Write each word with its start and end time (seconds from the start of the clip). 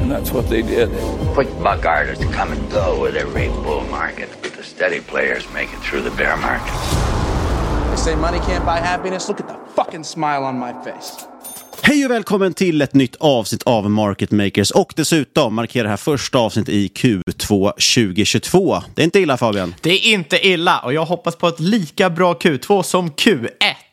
And 0.00 0.10
that's 0.10 0.32
what 0.32 0.48
they 0.48 0.62
did. 0.62 0.88
Quick 1.34 1.48
buck 1.62 1.84
artists 1.84 2.24
come 2.24 2.52
and 2.52 2.72
go 2.72 3.02
with 3.02 3.16
every 3.16 3.48
bull 3.48 3.84
market, 3.90 4.28
but 4.42 4.52
the 4.52 4.62
steady 4.62 5.00
players 5.00 5.44
make 5.54 5.68
it 5.72 5.80
through 5.82 6.02
the 6.02 6.16
bear 6.16 6.36
market. 6.36 6.74
They 7.90 7.96
say 7.96 8.16
money 8.16 8.38
can't 8.38 8.64
buy 8.64 8.78
happiness. 8.80 9.28
Look 9.28 9.40
at 9.40 9.48
the 9.48 9.58
fucking 9.74 10.04
smile 10.04 10.44
on 10.44 10.58
my 10.58 10.72
face. 10.84 11.26
Hej 11.82 12.04
och 12.04 12.10
välkommen 12.10 12.54
till 12.54 12.82
ett 12.82 12.94
nytt 12.94 13.16
avsnitt 13.16 13.62
av 13.62 13.90
Market 13.90 14.30
Makers 14.30 14.70
och 14.70 14.92
dessutom 14.96 15.54
markerar 15.54 15.84
det 15.84 15.90
här 15.90 15.96
första 15.96 16.38
avsnittet 16.38 16.74
i 16.74 16.88
Q2 16.88 17.72
2022. 17.72 18.82
Det 18.94 19.02
är 19.02 19.04
inte 19.04 19.20
illa 19.20 19.36
Fabian. 19.36 19.74
Det 19.80 19.90
är 19.90 20.12
inte 20.12 20.46
illa 20.46 20.78
och 20.78 20.92
jag 20.92 21.04
hoppas 21.04 21.36
på 21.36 21.48
ett 21.48 21.60
lika 21.60 22.10
bra 22.10 22.32
Q2 22.34 22.82
som 22.82 23.10
Q1. 23.10 23.48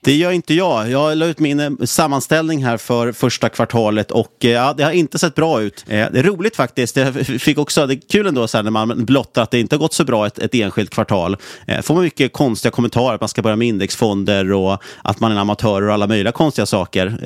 Det 0.08 0.16
gör 0.16 0.32
inte 0.32 0.54
jag. 0.54 0.90
Jag 0.90 1.18
la 1.18 1.26
ut 1.26 1.40
min 1.40 1.60
eh, 1.60 1.70
sammanställning 1.86 2.66
här 2.66 2.78
för 2.78 3.12
första 3.12 3.50
kvartalet 3.50 4.12
och 4.12 4.46
eh, 4.46 4.52
ja, 4.52 4.74
det 4.78 4.84
har 4.84 4.92
inte 4.92 5.20
sett 5.20 5.36
bra 5.36 5.62
ut. 5.62 5.86
Eh, 5.88 6.08
det 6.12 6.20
är 6.20 6.24
roligt 6.24 6.56
faktiskt. 6.56 6.96
Jag 6.96 7.26
fick 7.42 7.58
också, 7.58 7.88
det 7.88 7.94
är 7.94 8.00
kul 8.10 8.28
ändå 8.28 8.48
så 8.48 8.58
här, 8.58 8.64
när 8.64 8.72
man 8.72 9.06
blottar 9.06 9.44
att 9.44 9.52
det 9.52 9.60
inte 9.60 9.76
har 9.76 9.80
gått 9.80 9.94
så 9.94 10.04
bra 10.04 10.28
ett, 10.28 10.40
ett 10.40 10.56
enskilt 10.56 10.90
kvartal. 10.90 11.38
Får 11.82 11.94
man 11.94 12.04
mycket 12.04 12.34
konstiga 12.34 12.72
kommentarer, 12.72 13.16
att 13.16 13.22
man 13.22 13.30
ska 13.30 13.42
börja 13.42 13.56
med 13.56 13.68
indexfonder 13.68 14.52
och 14.52 14.84
att 15.02 15.20
man 15.20 15.32
är 15.32 15.36
en 15.36 15.42
amatör 15.42 15.82
och 15.82 15.94
alla 15.94 16.08
möjliga 16.08 16.32
konstiga 16.32 16.66
saker. 16.66 17.18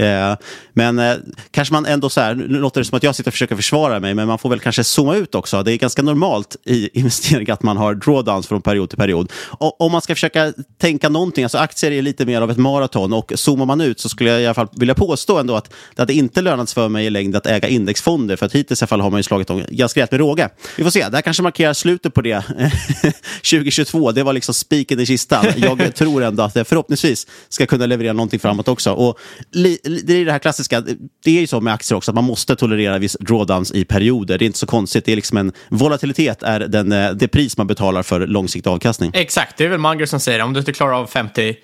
Men 0.74 1.22
kanske 1.52 1.74
man 1.74 1.86
ändå 1.86 2.09
så 2.09 2.22
här, 2.22 2.36
nu 2.36 2.59
låter 2.59 2.81
det 2.81 2.86
som 2.86 2.98
att 2.98 3.03
jag 3.03 3.16
sitter 3.16 3.30
och 3.30 3.34
försöker 3.34 3.56
försvara 3.56 4.00
mig, 4.00 4.13
men 4.13 4.28
man 4.28 4.38
får 4.38 4.50
väl 4.50 4.59
kanske 4.59 4.84
zooma 4.84 5.16
ut 5.16 5.36
också. 5.36 5.63
Det 5.63 5.74
är 5.74 5.78
ganska 5.78 6.02
normalt 6.02 6.56
i 6.66 6.90
investering 7.00 7.50
att 7.50 7.63
man 7.63 7.78
har 7.78 7.96
drawdowns 7.96 8.48
från 8.48 8.62
period 8.62 8.90
till 8.90 8.98
period. 8.98 9.31
Och, 9.48 9.81
om 9.81 9.92
man 9.92 10.02
ska 10.02 10.16
försöka 10.16 10.53
tänka 10.78 11.09
någonting, 11.09 11.44
alltså 11.44 11.58
aktier 11.58 11.92
är 11.92 12.02
lite 12.02 12.25
mer 12.25 12.42
av 12.42 12.52
ett 12.52 12.58
maraton 12.71 13.13
och 13.13 13.31
zoomar 13.35 13.65
man 13.65 13.81
ut 13.81 13.99
så 13.99 14.09
skulle 14.09 14.29
jag 14.29 14.41
i 14.41 14.45
alla 14.45 14.53
fall 14.53 14.67
vilja 14.71 14.95
påstå 14.95 15.37
ändå 15.37 15.55
att 15.55 15.73
det 15.95 16.01
hade 16.01 16.13
inte 16.13 16.41
lönats 16.41 16.73
för 16.73 16.89
mig 16.89 17.05
i 17.05 17.09
längd 17.09 17.35
att 17.35 17.45
äga 17.45 17.67
indexfonder 17.67 18.35
för 18.35 18.45
att 18.45 18.55
hittills 18.55 18.81
i 18.81 18.83
alla 18.83 18.87
fall 18.87 19.01
har 19.01 19.09
man 19.09 19.19
ju 19.19 19.23
slagit 19.23 19.47
dem 19.47 19.63
ganska 19.69 20.01
rätt 20.01 20.11
med 20.11 20.19
råge. 20.19 20.49
Vi 20.77 20.83
får 20.83 20.91
se, 20.91 21.09
det 21.09 21.17
här 21.17 21.21
kanske 21.21 21.43
markerar 21.43 21.73
slutet 21.73 22.13
på 22.13 22.21
det 22.21 22.43
2022. 23.51 24.11
Det 24.11 24.23
var 24.23 24.33
liksom 24.33 24.53
spiken 24.53 24.99
i 24.99 25.05
kistan. 25.05 25.45
Jag 25.57 25.95
tror 25.95 26.23
ändå 26.23 26.43
att 26.43 26.53
det 26.53 26.65
förhoppningsvis 26.65 27.27
ska 27.49 27.65
kunna 27.65 27.85
leverera 27.85 28.13
någonting 28.13 28.39
framåt 28.39 28.67
också. 28.67 28.91
Och 28.91 29.19
det 29.51 30.13
är 30.13 30.25
det 30.25 30.31
här 30.31 30.39
klassiska, 30.39 30.81
det 31.23 31.38
är 31.38 31.41
ju 31.41 31.47
så 31.47 31.61
med 31.61 31.73
aktier 31.73 31.97
också 31.97 32.11
att 32.11 32.15
man 32.15 32.23
måste 32.23 32.55
tolerera 32.55 32.97
viss 32.97 33.17
drawdowns 33.19 33.71
i 33.71 33.85
perioder. 33.85 34.38
Det 34.38 34.45
är 34.45 34.47
inte 34.47 34.59
så 34.59 34.65
konstigt, 34.65 35.05
det 35.05 35.11
är 35.11 35.15
liksom 35.15 35.38
en 35.38 35.51
volatilitet 35.69 36.43
är 36.43 36.59
den, 36.59 36.91
eh, 36.91 37.11
det 37.11 37.27
pris 37.27 37.57
man 37.57 37.67
betalar 37.67 38.03
för 38.03 38.27
långsiktig 38.27 38.69
avkastning. 38.69 39.11
Exakt, 39.13 39.57
det 39.57 39.63
är 39.63 39.69
väl 39.69 39.79
Munger 39.79 40.05
som 40.05 40.19
säger 40.19 40.41
om 40.41 40.53
du 40.53 40.59
inte 40.59 40.73
klarar 40.73 40.93
av 40.93 41.07
50 41.07 41.55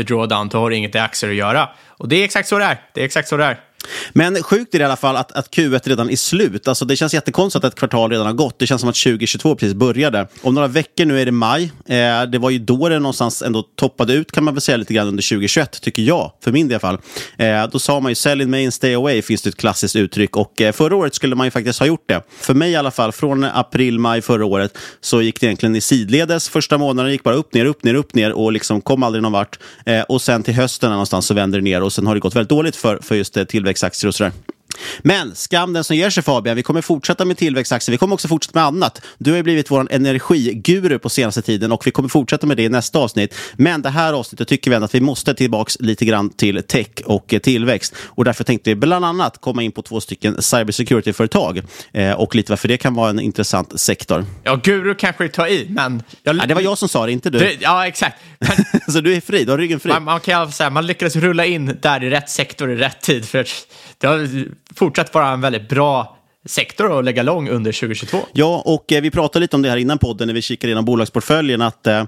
i 0.00 0.02
drawdown, 0.02 0.48
då 0.48 0.58
har 0.58 0.70
du 0.70 0.76
inget 0.76 0.94
i 0.94 0.98
aktier 0.98 1.30
att 1.30 1.36
göra. 1.36 1.68
Och 1.88 2.08
det 2.08 2.16
är 2.16 2.24
exakt 2.24 2.48
så 2.48 2.58
det 2.58 2.64
är. 2.64 2.80
Det 2.92 3.00
är 3.00 3.04
exakt 3.04 3.28
så 3.28 3.36
det 3.36 3.44
är. 3.44 3.60
Men 4.12 4.42
sjukt 4.42 4.74
är 4.74 4.78
det 4.78 4.82
i 4.82 4.86
alla 4.86 4.96
fall 4.96 5.16
att, 5.16 5.32
att 5.32 5.50
Q1 5.50 5.88
redan 5.88 6.10
är 6.10 6.16
slut. 6.16 6.68
Alltså 6.68 6.84
det 6.84 6.96
känns 6.96 7.14
jättekonstigt 7.14 7.64
att 7.64 7.72
ett 7.72 7.78
kvartal 7.78 8.10
redan 8.10 8.26
har 8.26 8.32
gått. 8.32 8.58
Det 8.58 8.66
känns 8.66 8.80
som 8.80 8.90
att 8.90 8.96
2022 8.96 9.54
precis 9.54 9.74
började. 9.74 10.28
Om 10.42 10.54
några 10.54 10.68
veckor 10.68 11.04
nu 11.04 11.20
är 11.20 11.26
det 11.26 11.32
maj. 11.32 11.72
Eh, 11.86 12.22
det 12.22 12.38
var 12.38 12.50
ju 12.50 12.58
då 12.58 12.88
det 12.88 12.98
någonstans 12.98 13.42
ändå 13.42 13.62
toppade 13.62 14.12
ut 14.12 14.32
kan 14.32 14.44
man 14.44 14.54
väl 14.54 14.60
säga 14.60 14.76
lite 14.76 14.94
grann 14.94 15.08
under 15.08 15.22
2021, 15.22 15.80
tycker 15.80 16.02
jag. 16.02 16.32
För 16.44 16.52
min 16.52 16.68
del 16.68 16.72
i 16.72 16.74
alla 16.74 16.80
fall. 16.80 16.98
Eh, 17.36 17.70
då 17.72 17.78
sa 17.78 18.00
man 18.00 18.10
ju 18.10 18.14
sell 18.14 18.40
in 18.40 18.50
May 18.50 18.70
stay 18.70 18.94
away, 18.94 19.22
finns 19.22 19.42
det 19.42 19.48
ett 19.48 19.56
klassiskt 19.56 19.96
uttryck. 19.96 20.36
Och 20.36 20.60
eh, 20.60 20.72
förra 20.72 20.96
året 20.96 21.14
skulle 21.14 21.34
man 21.34 21.46
ju 21.46 21.50
faktiskt 21.50 21.78
ha 21.78 21.86
gjort 21.86 22.08
det. 22.08 22.22
För 22.40 22.54
mig 22.54 22.70
i 22.70 22.76
alla 22.76 22.90
fall, 22.90 23.12
från 23.12 23.44
april, 23.44 23.98
maj 23.98 24.22
förra 24.22 24.44
året 24.44 24.78
så 25.00 25.22
gick 25.22 25.40
det 25.40 25.46
egentligen 25.46 25.76
i 25.76 25.80
sidledes. 25.80 26.48
Första 26.48 26.78
månaden 26.78 27.12
gick 27.12 27.22
bara 27.22 27.34
upp, 27.34 27.54
ner, 27.54 27.64
upp, 27.64 27.84
ner, 27.84 27.94
upp, 27.94 28.14
ner 28.14 28.32
och 28.32 28.52
liksom 28.52 28.80
kom 28.80 29.02
aldrig 29.02 29.22
någon 29.22 29.32
vart. 29.32 29.58
Eh, 29.86 30.00
och 30.00 30.22
sen 30.22 30.42
till 30.42 30.54
hösten 30.54 30.90
någonstans 30.90 31.26
så 31.26 31.34
vände 31.34 31.58
det 31.58 31.62
ner 31.62 31.82
och 31.82 31.92
sen 31.92 32.06
har 32.06 32.14
det 32.14 32.20
gått 32.20 32.36
väldigt 32.36 32.48
dåligt 32.48 32.76
för, 32.76 32.98
för 33.02 33.14
just 33.14 33.36
eh, 33.36 33.44
tillväxtaktier 33.72 34.08
och 34.08 34.14
sådär. 34.14 34.32
Men 35.02 35.34
skam 35.34 35.72
den 35.72 35.84
som 35.84 35.96
ger 35.96 36.10
sig 36.10 36.22
Fabian, 36.22 36.56
vi 36.56 36.62
kommer 36.62 36.82
fortsätta 36.82 37.24
med 37.24 37.36
tillväxtaktier, 37.36 37.92
vi 37.92 37.98
kommer 37.98 38.14
också 38.14 38.28
fortsätta 38.28 38.58
med 38.58 38.66
annat. 38.66 39.02
Du 39.18 39.30
har 39.30 39.36
ju 39.36 39.42
blivit 39.42 39.70
vår 39.70 39.88
energiguru 39.90 40.98
på 40.98 41.08
senaste 41.08 41.42
tiden 41.42 41.72
och 41.72 41.86
vi 41.86 41.90
kommer 41.90 42.08
fortsätta 42.08 42.46
med 42.46 42.56
det 42.56 42.62
i 42.62 42.68
nästa 42.68 42.98
avsnitt. 42.98 43.34
Men 43.56 43.82
det 43.82 43.90
här 43.90 44.12
avsnittet 44.12 44.48
tycker 44.48 44.70
vi 44.70 44.74
ändå 44.74 44.84
att 44.84 44.94
vi 44.94 45.00
måste 45.00 45.34
tillbaka 45.34 45.72
lite 45.78 46.04
grann 46.04 46.30
till 46.30 46.62
tech 46.62 46.88
och 47.04 47.34
tillväxt. 47.42 47.94
Och 48.04 48.24
därför 48.24 48.44
tänkte 48.44 48.70
vi 48.70 48.74
bland 48.74 49.04
annat 49.04 49.40
komma 49.40 49.62
in 49.62 49.72
på 49.72 49.82
två 49.82 50.00
stycken 50.00 50.42
cybersecurity-företag 50.42 51.62
eh, 51.92 52.12
och 52.12 52.34
lite 52.34 52.52
varför 52.52 52.68
det 52.68 52.76
kan 52.76 52.94
vara 52.94 53.10
en 53.10 53.20
intressant 53.20 53.80
sektor. 53.80 54.24
Ja, 54.44 54.60
guru 54.64 54.94
kanske 54.94 55.28
ta 55.28 55.48
i, 55.48 55.66
men... 55.70 56.02
Jag... 56.22 56.36
Ja, 56.36 56.46
det 56.46 56.54
var 56.54 56.60
jag 56.60 56.78
som 56.78 56.88
sa 56.88 57.06
det, 57.06 57.12
inte 57.12 57.30
du. 57.30 57.38
Det, 57.38 57.56
ja, 57.60 57.86
exakt. 57.86 58.16
Men... 58.38 58.90
så 58.94 59.00
du 59.00 59.14
är 59.14 59.20
fri, 59.20 59.44
du 59.44 59.50
har 59.50 59.58
ryggen 59.58 59.80
fri. 59.80 59.92
Man, 59.92 60.04
man 60.04 60.20
kan 60.20 60.52
säga, 60.52 60.70
man 60.70 60.86
lyckades 60.86 61.16
rulla 61.16 61.46
in 61.46 61.78
där 61.82 62.04
i 62.04 62.10
rätt 62.10 62.30
sektor 62.30 62.70
i 62.70 62.76
rätt 62.76 63.00
tid. 63.00 63.24
För 63.24 63.46
det 63.98 64.06
har 64.06 64.46
fortsatt 64.76 65.14
vara 65.14 65.28
en 65.28 65.40
väldigt 65.40 65.68
bra 65.68 66.16
sektor 66.46 66.98
att 66.98 67.04
lägga 67.04 67.22
lång 67.22 67.48
under 67.48 67.72
2022. 67.72 68.18
Ja, 68.32 68.62
och 68.64 68.92
eh, 68.92 69.02
vi 69.02 69.10
pratade 69.10 69.40
lite 69.40 69.56
om 69.56 69.62
det 69.62 69.70
här 69.70 69.76
innan 69.76 69.98
podden 69.98 70.26
när 70.26 70.34
vi 70.34 70.42
kikade 70.42 70.68
igenom 70.68 70.84
bolagsportföljen. 70.84 71.62
Att, 71.62 71.86
eh, 71.86 72.04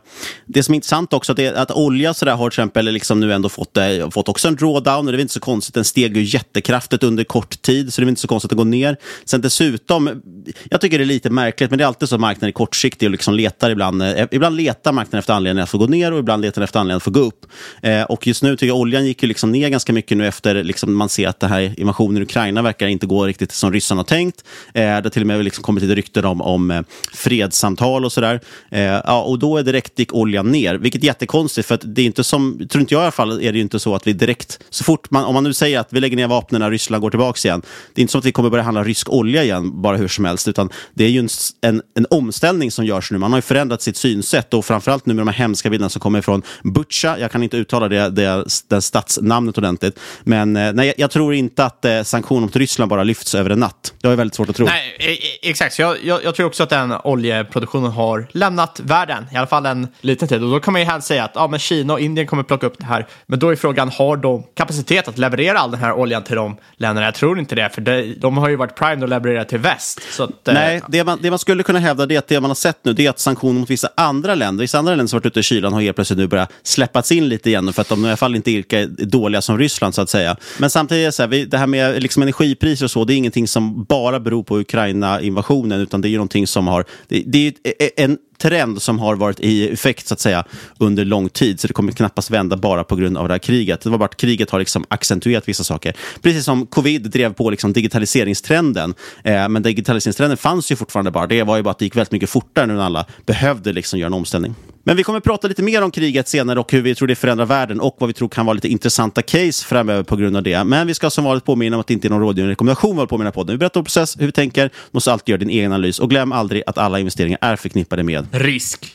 det 0.46 0.62
som 0.62 0.74
är 0.74 0.76
intressant 0.76 1.12
också 1.12 1.32
att, 1.32 1.36
det, 1.36 1.56
att 1.56 1.70
olja 1.70 2.14
så 2.14 2.24
där, 2.24 2.34
har 2.34 2.50
till 2.50 2.54
exempel 2.54 2.84
liksom 2.84 3.20
nu 3.20 3.32
ändå 3.32 3.48
fått, 3.48 3.76
eh, 3.76 4.10
fått 4.10 4.28
också 4.28 4.48
en 4.48 4.56
drawdown. 4.56 5.06
Och 5.06 5.12
det 5.12 5.18
är 5.18 5.20
inte 5.20 5.34
så 5.34 5.40
konstigt, 5.40 5.74
den 5.74 5.84
steg 5.84 6.16
ju 6.16 6.22
jättekraftigt 6.22 7.02
under 7.02 7.24
kort 7.24 7.62
tid, 7.62 7.94
så 7.94 8.00
det 8.00 8.06
är 8.06 8.08
inte 8.08 8.20
så 8.20 8.28
konstigt 8.28 8.52
att 8.52 8.58
gå 8.58 8.64
ner. 8.64 8.96
Sen 9.24 9.40
dessutom, 9.40 10.22
jag 10.64 10.80
tycker 10.80 10.98
det 10.98 11.04
är 11.04 11.06
lite 11.06 11.30
märkligt, 11.30 11.70
men 11.70 11.78
det 11.78 11.84
är 11.84 11.88
alltid 11.88 12.08
så 12.08 12.14
att 12.14 12.20
marknaden 12.20 12.48
är 12.48 12.52
kortsiktig 12.52 13.06
och 13.06 13.10
liksom 13.10 13.34
letar 13.34 13.70
ibland. 13.70 14.02
Eh, 14.02 14.26
ibland 14.30 14.56
letar 14.56 14.92
marknaden 14.92 15.18
efter 15.18 15.32
anledningar 15.32 15.62
att 15.62 15.70
få 15.70 15.78
gå 15.78 15.86
ner 15.86 16.12
och 16.12 16.18
ibland 16.18 16.42
letar 16.42 16.60
den 16.60 16.64
efter 16.64 16.80
anledningar 16.80 16.96
att 16.96 17.02
få 17.02 17.10
gå 17.10 17.20
upp. 17.20 17.46
Eh, 17.82 18.02
och 18.02 18.26
just 18.26 18.42
nu 18.42 18.56
tycker 18.56 18.66
jag 18.66 18.76
oljan 18.76 19.06
gick 19.06 19.22
ju 19.22 19.28
liksom 19.28 19.52
ner 19.52 19.68
ganska 19.68 19.92
mycket 19.92 20.18
nu 20.18 20.26
efter 20.26 20.62
liksom 20.62 20.96
man 20.96 21.08
ser 21.08 21.28
att 21.28 21.40
det 21.40 21.46
här 21.46 21.80
invasionen 21.80 22.22
i 22.22 22.24
Ukraina 22.24 22.62
verkar 22.62 22.86
inte 22.86 23.06
gå 23.06 23.26
riktigt 23.26 23.52
som 23.52 23.72
ryssarna 23.72 23.98
har 23.98 24.04
tänkt 24.04 24.23
tänkt. 24.24 24.44
Eh, 24.74 24.82
det 24.82 25.04
har 25.04 25.10
till 25.10 25.22
och 25.22 25.26
med 25.26 25.44
liksom 25.44 25.64
kommit 25.64 25.82
lite 25.82 25.94
rykten 25.94 26.24
om, 26.24 26.40
om 26.40 26.70
eh, 26.70 26.82
fredssamtal 27.12 28.04
och 28.04 28.12
sådär. 28.12 28.40
Eh, 28.70 28.82
ja, 28.82 29.22
och 29.22 29.38
då 29.38 29.56
är 29.56 29.62
direkt 29.62 29.98
gick 29.98 30.14
oljan 30.14 30.52
ner, 30.52 30.74
vilket 30.74 31.02
är 31.02 31.06
jättekonstigt. 31.06 31.68
För 31.68 31.74
att 31.74 31.82
det 31.84 32.02
är 32.02 32.06
inte 32.06 32.24
som, 32.24 32.68
tror 32.70 32.80
inte 32.80 32.94
jag 32.94 33.00
i 33.00 33.02
alla 33.02 33.12
fall, 33.12 33.42
är 33.42 33.52
det 33.52 33.58
inte 33.58 33.78
så 33.78 33.94
att 33.94 34.06
vi 34.06 34.12
direkt, 34.12 34.58
så 34.70 34.84
fort 34.84 35.10
man, 35.10 35.24
om 35.24 35.34
man 35.34 35.44
nu 35.44 35.52
säger 35.52 35.80
att 35.80 35.92
vi 35.92 36.00
lägger 36.00 36.16
ner 36.16 36.28
vapnen 36.28 36.60
när 36.60 36.70
Ryssland 36.70 37.02
går 37.02 37.10
tillbaka 37.10 37.48
igen, 37.48 37.62
det 37.94 38.00
är 38.00 38.02
inte 38.02 38.12
som 38.12 38.18
att 38.18 38.24
vi 38.24 38.32
kommer 38.32 38.50
börja 38.50 38.64
handla 38.64 38.84
rysk 38.84 39.10
olja 39.10 39.44
igen, 39.44 39.82
bara 39.82 39.96
hur 39.96 40.08
som 40.08 40.24
helst, 40.24 40.48
utan 40.48 40.70
det 40.94 41.04
är 41.04 41.08
ju 41.08 41.18
en, 41.18 41.28
en, 41.60 41.82
en 41.94 42.06
omställning 42.10 42.70
som 42.70 42.84
görs 42.84 43.10
nu. 43.10 43.18
Man 43.18 43.32
har 43.32 43.38
ju 43.38 43.42
förändrat 43.42 43.82
sitt 43.82 43.96
synsätt 43.96 44.54
och 44.54 44.64
framförallt 44.64 45.06
nu 45.06 45.14
med 45.14 45.26
de 45.26 45.28
här 45.28 45.38
hemska 45.38 45.70
bilderna 45.70 45.88
som 45.88 46.00
kommer 46.00 46.20
från 46.20 46.42
Butja, 46.64 47.18
jag 47.18 47.30
kan 47.30 47.42
inte 47.42 47.56
uttala 47.56 47.88
det, 47.88 48.10
det, 48.10 48.44
det 48.68 48.80
stadsnamnet 48.82 49.58
ordentligt, 49.58 49.98
men 50.24 50.56
eh, 50.56 50.72
nej, 50.72 50.94
jag 50.96 51.10
tror 51.10 51.34
inte 51.34 51.64
att 51.64 51.84
eh, 51.84 52.02
sanktioner 52.02 52.40
mot 52.40 52.56
Ryssland 52.56 52.90
bara 52.90 53.02
lyfts 53.02 53.34
över 53.34 53.50
en 53.50 53.60
natt. 53.60 53.94
Jag 54.00 54.10
är 54.14 54.16
väldigt 54.16 54.34
svårt 54.34 54.48
att 54.48 54.56
tro. 54.56 54.66
Nej, 54.66 54.96
e, 54.98 55.12
e, 55.12 55.50
exakt. 55.50 55.74
Så 55.74 55.82
jag, 55.82 56.04
jag, 56.04 56.24
jag, 56.24 56.34
tror 56.34 56.46
också 56.46 56.62
att 56.62 56.70
den 56.70 56.94
oljeproduktionen 57.04 57.90
har 57.90 58.26
lämnat 58.30 58.80
världen, 58.84 59.26
i 59.32 59.36
alla 59.36 59.46
fall 59.46 59.66
en 59.66 59.88
liten 60.00 60.28
tid. 60.28 60.42
Och 60.42 60.50
då 60.50 60.60
kan 60.60 60.72
man 60.72 60.82
ju 60.82 60.88
helst 60.88 61.08
säga 61.08 61.24
att 61.24 61.32
ja, 61.34 61.46
men 61.48 61.58
Kina 61.58 61.92
och 61.92 62.00
Indien 62.00 62.26
kommer 62.26 62.42
plocka 62.42 62.66
upp 62.66 62.78
det 62.78 62.84
här. 62.84 63.06
Men 63.26 63.38
då 63.38 63.50
är 63.50 63.56
frågan, 63.56 63.88
har 63.88 64.16
de 64.16 64.44
kapacitet 64.56 65.08
att 65.08 65.18
leverera 65.18 65.58
all 65.58 65.70
den 65.70 65.80
här 65.80 65.92
oljan 65.92 66.24
till 66.24 66.36
de 66.36 66.56
länderna? 66.76 67.06
Jag 67.06 67.14
tror 67.14 67.38
inte 67.38 67.54
det, 67.54 67.70
för 67.70 67.80
det, 67.80 68.14
de 68.14 68.38
har 68.38 68.48
ju 68.48 68.56
varit 68.56 68.76
primed 68.76 69.02
att 69.02 69.10
leverera 69.10 69.44
till 69.44 69.58
väst. 69.58 70.00
Att, 70.18 70.48
eh, 70.48 70.54
Nej, 70.54 70.80
det 70.88 71.04
man, 71.04 71.18
det 71.22 71.30
man 71.30 71.38
skulle 71.38 71.62
kunna 71.62 71.78
hävda 71.78 72.14
är 72.14 72.18
att 72.18 72.28
det 72.28 72.40
man 72.40 72.50
har 72.50 72.54
sett 72.54 72.78
nu 72.82 72.92
det 72.92 73.06
är 73.06 73.10
att 73.10 73.18
sanktioner 73.18 73.60
mot 73.60 73.70
vissa 73.70 73.88
andra 73.94 74.34
länder, 74.34 74.62
vissa 74.62 74.78
andra 74.78 74.94
länder 74.94 75.06
som 75.06 75.16
varit 75.16 75.26
ute 75.26 75.40
i 75.40 75.42
kylan 75.42 75.72
har 75.72 75.80
helt 75.80 75.96
plötsligt 75.96 76.18
nu 76.18 76.26
börjat 76.26 76.52
släppats 76.62 77.12
in 77.12 77.28
lite 77.28 77.48
igen 77.48 77.72
för 77.72 77.80
att 77.80 77.88
de 77.88 78.04
i 78.04 78.08
alla 78.08 78.16
fall 78.16 78.36
inte 78.36 78.50
är 78.50 79.04
dåliga 79.04 79.42
som 79.42 79.58
Ryssland 79.58 79.94
så 79.94 80.02
att 80.02 80.08
säga. 80.08 80.36
Men 80.58 80.70
samtidigt 80.70 81.02
är 81.02 81.06
det 81.06 81.12
så 81.12 81.22
här, 81.22 81.28
vi, 81.28 81.44
det 81.44 81.58
här 81.58 81.66
med 81.66 82.02
liksom 82.02 82.22
energipriser 82.22 82.84
och 82.84 82.90
så, 82.90 83.04
det 83.04 83.14
är 83.14 83.16
ingenting 83.16 83.48
som 83.48 83.84
bara 83.84 84.03
bara 84.04 84.20
beror 84.20 84.42
på 84.42 84.58
Ukraina-invasionen, 84.58 85.80
utan 85.80 86.00
det 86.00 86.08
är 86.08 86.10
ju 86.10 86.16
någonting 86.16 86.46
som 86.46 86.68
har... 86.68 86.84
Det, 87.08 87.22
det 87.26 87.46
är 87.64 87.90
en 87.96 88.18
trend 88.38 88.82
som 88.82 88.98
har 88.98 89.16
varit 89.16 89.40
i 89.40 89.72
effekt 89.72 90.06
så 90.06 90.14
att 90.14 90.20
säga 90.20 90.44
under 90.78 91.04
lång 91.04 91.28
tid, 91.28 91.60
så 91.60 91.66
det 91.66 91.74
kommer 91.74 91.92
knappast 91.92 92.30
vända 92.30 92.56
bara 92.56 92.84
på 92.84 92.96
grund 92.96 93.16
av 93.16 93.28
det 93.28 93.34
här 93.34 93.38
kriget. 93.38 93.80
Det 93.80 93.90
var 93.90 93.98
bara 93.98 94.04
att 94.04 94.16
kriget 94.16 94.50
har 94.50 94.58
liksom 94.58 94.84
accentuerat 94.88 95.48
vissa 95.48 95.64
saker. 95.64 95.96
Precis 96.22 96.44
som 96.44 96.66
covid 96.66 97.10
drev 97.10 97.32
på 97.32 97.50
liksom 97.50 97.72
digitaliseringstrenden, 97.72 98.94
eh, 99.24 99.48
men 99.48 99.62
digitaliseringstrenden 99.62 100.36
fanns 100.36 100.72
ju 100.72 100.76
fortfarande 100.76 101.10
bara. 101.10 101.26
Det 101.26 101.42
var 101.42 101.56
ju 101.56 101.62
bara 101.62 101.70
att 101.70 101.78
det 101.78 101.84
gick 101.84 101.96
väldigt 101.96 102.12
mycket 102.12 102.30
fortare 102.30 102.66
nu 102.66 102.74
när 102.74 102.82
alla 102.82 103.06
behövde 103.26 103.72
liksom 103.72 103.98
göra 103.98 104.06
en 104.06 104.14
omställning. 104.14 104.54
Men 104.86 104.96
vi 104.96 105.02
kommer 105.02 105.16
att 105.18 105.24
prata 105.24 105.48
lite 105.48 105.62
mer 105.62 105.82
om 105.82 105.90
kriget 105.90 106.28
senare 106.28 106.60
och 106.60 106.72
hur 106.72 106.82
vi 106.82 106.94
tror 106.94 107.08
det 107.08 107.14
förändrar 107.14 107.46
världen 107.46 107.80
och 107.80 107.96
vad 107.98 108.06
vi 108.08 108.14
tror 108.14 108.28
kan 108.28 108.46
vara 108.46 108.54
lite 108.54 108.68
intressanta 108.68 109.22
case 109.22 109.64
framöver 109.66 110.02
på 110.02 110.16
grund 110.16 110.36
av 110.36 110.42
det. 110.42 110.64
Men 110.64 110.86
vi 110.86 110.94
ska 110.94 111.10
som 111.10 111.24
vanligt 111.24 111.44
påminna 111.44 111.76
om 111.76 111.80
att 111.80 111.86
det 111.86 111.94
inte 111.94 112.08
är 112.08 112.10
någon 112.10 112.20
rådgivning 112.20 112.50
rekommendation 112.50 113.00
vi 113.00 113.06
på 113.06 113.16
den 113.16 113.26
här 113.26 113.32
podden. 113.32 113.54
Vi 113.54 113.58
berättar 113.58 113.80
om 113.80 113.84
process, 113.84 114.16
hur 114.18 114.26
vi 114.26 114.32
tänker, 114.32 114.70
måste 114.90 115.12
alltid 115.12 115.28
göra 115.28 115.38
din 115.38 115.50
egen 115.50 115.72
analys 115.72 115.98
och 115.98 116.10
glöm 116.10 116.32
aldrig 116.32 116.62
att 116.66 116.78
alla 116.78 116.98
investeringar 116.98 117.38
är 117.40 117.56
förknippade 117.56 118.02
med 118.02 118.26
risk. 118.32 118.94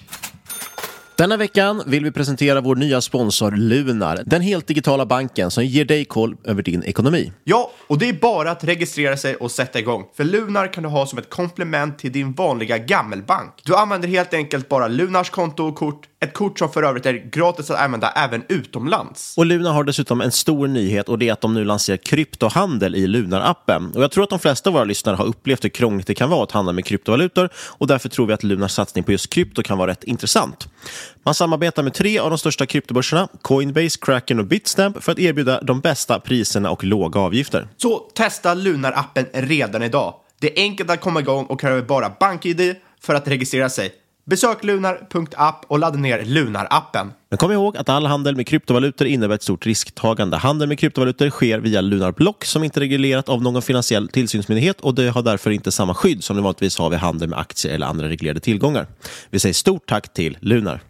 Denna 1.20 1.38
veckan 1.38 1.84
vill 1.86 2.04
vi 2.04 2.12
presentera 2.12 2.62
vår 2.62 2.76
nya 2.76 3.02
sponsor 3.02 3.52
Lunar, 3.52 4.24
den 4.26 4.42
helt 4.42 4.68
digitala 4.68 5.06
banken 5.06 5.52
som 5.52 5.66
ger 5.66 5.86
dig 5.86 6.06
koll 6.06 6.38
över 6.44 6.64
din 6.64 6.84
ekonomi. 6.84 7.32
Ja, 7.44 7.72
och 7.88 7.98
det 7.98 8.10
är 8.10 8.14
bara 8.14 8.52
att 8.52 8.64
registrera 8.64 9.18
sig 9.18 9.36
och 9.36 9.52
sätta 9.52 9.80
igång. 9.80 10.06
För 10.18 10.24
Lunar 10.24 10.74
kan 10.74 10.84
du 10.84 10.90
ha 10.90 11.06
som 11.06 11.20
ett 11.20 11.30
komplement 11.30 12.00
till 12.00 12.12
din 12.12 12.34
vanliga 12.34 12.78
gammelbank. 12.78 13.62
Du 13.64 13.76
använder 13.76 14.08
helt 14.08 14.34
enkelt 14.34 14.70
bara 14.70 14.88
Lunars 14.88 15.30
konto 15.30 15.64
och 15.64 15.76
kort 15.76 16.02
ett 16.22 16.34
kort 16.34 16.60
som 16.60 16.72
för 16.72 16.84
övrigt 16.84 17.06
är 17.06 17.14
gratis 17.14 17.72
att 17.72 17.80
använda 17.80 18.12
även 18.12 18.44
utomlands. 18.50 19.38
Och 19.38 19.46
Lunar 19.46 19.74
har 19.74 19.84
dessutom 19.84 20.22
en 20.22 20.32
stor 20.32 20.68
nyhet 20.68 21.10
och 21.10 21.20
det 21.20 21.30
är 21.30 21.34
att 21.34 21.42
de 21.42 21.54
nu 21.54 21.64
lanserar 21.64 21.98
kryptohandel 21.98 22.96
i 22.96 23.08
Lunar-appen. 23.08 23.96
Och 23.96 24.04
jag 24.04 24.12
tror 24.12 24.24
att 24.24 24.30
de 24.30 24.40
flesta 24.40 24.70
av 24.70 24.74
våra 24.74 24.84
lyssnare 24.84 25.16
har 25.16 25.26
upplevt 25.26 25.64
hur 25.64 25.70
krångligt 25.70 26.08
det 26.08 26.16
kan 26.16 26.30
vara 26.30 26.44
att 26.44 26.52
handla 26.52 26.74
med 26.74 26.86
kryptovalutor 26.86 27.50
och 27.56 27.88
därför 27.88 28.10
tror 28.10 28.26
vi 28.26 28.34
att 28.34 28.44
Lunars 28.44 28.72
satsning 28.72 29.04
på 29.04 29.12
just 29.12 29.30
krypto 29.30 29.64
kan 29.64 29.78
vara 29.78 29.92
rätt 29.92 30.04
intressant. 30.04 30.68
Man 31.24 31.36
samarbetar 31.36 31.84
med 31.84 31.94
tre 31.94 32.20
av 32.20 32.30
de 32.30 32.38
största 32.38 32.66
kryptobörserna, 32.66 33.28
Coinbase, 33.42 33.98
Kraken 34.02 34.40
och 34.40 34.46
Bitstamp, 34.46 35.04
för 35.04 35.12
att 35.12 35.20
erbjuda 35.20 35.62
de 35.62 35.80
bästa 35.80 36.20
priserna 36.20 36.72
och 36.72 36.84
låga 36.84 37.20
avgifter. 37.20 37.68
Så 37.78 38.00
testa 38.00 38.54
Lunar-appen 38.54 39.26
redan 39.34 39.84
idag. 39.84 40.14
Det 40.40 40.60
är 40.60 40.64
enkelt 40.64 40.90
att 40.90 41.02
komma 41.02 41.20
igång 41.20 41.46
och 41.46 41.60
kräver 41.60 41.82
bara 41.82 42.12
BankID 42.20 42.76
för 43.02 43.16
att 43.16 43.28
registrera 43.28 43.70
sig. 43.70 43.92
Besök 44.26 44.64
lunar.app 44.64 45.66
och 45.68 45.80
ladda 45.80 45.98
ner 45.98 46.24
Lunar-appen. 46.26 47.12
Men 47.30 47.38
kom 47.38 47.52
ihåg 47.52 47.78
att 47.78 47.90
all 47.90 48.06
handel 48.06 48.36
med 48.36 48.48
kryptovalutor 48.48 49.08
innebär 49.08 49.36
ett 49.36 49.44
stort 49.44 49.66
risktagande. 49.66 50.38
Handel 50.38 50.68
med 50.68 50.80
kryptovalutor 50.80 51.30
sker 51.30 51.60
via 51.60 51.82
Lunar 51.82 52.12
Block 52.12 52.46
som 52.46 52.64
inte 52.64 52.80
är 52.80 52.82
reglerat 52.82 53.30
av 53.30 53.42
någon 53.42 53.62
finansiell 53.62 54.08
tillsynsmyndighet 54.08 54.82
och 54.82 54.96
det 54.96 55.10
har 55.10 55.22
därför 55.22 55.52
inte 55.52 55.72
samma 55.72 55.94
skydd 55.94 56.24
som 56.24 56.36
det 56.36 56.42
vanligtvis 56.42 56.78
har 56.78 56.90
vid 56.90 57.00
handel 57.00 57.30
med 57.30 57.40
aktier 57.40 57.74
eller 57.74 57.86
andra 57.88 58.10
reglerade 58.10 58.40
tillgångar. 58.40 58.88
Vi 59.30 59.40
säger 59.40 59.54
stort 59.54 59.90
tack 59.90 60.14
till 60.14 60.38
Lunar. 60.42 60.82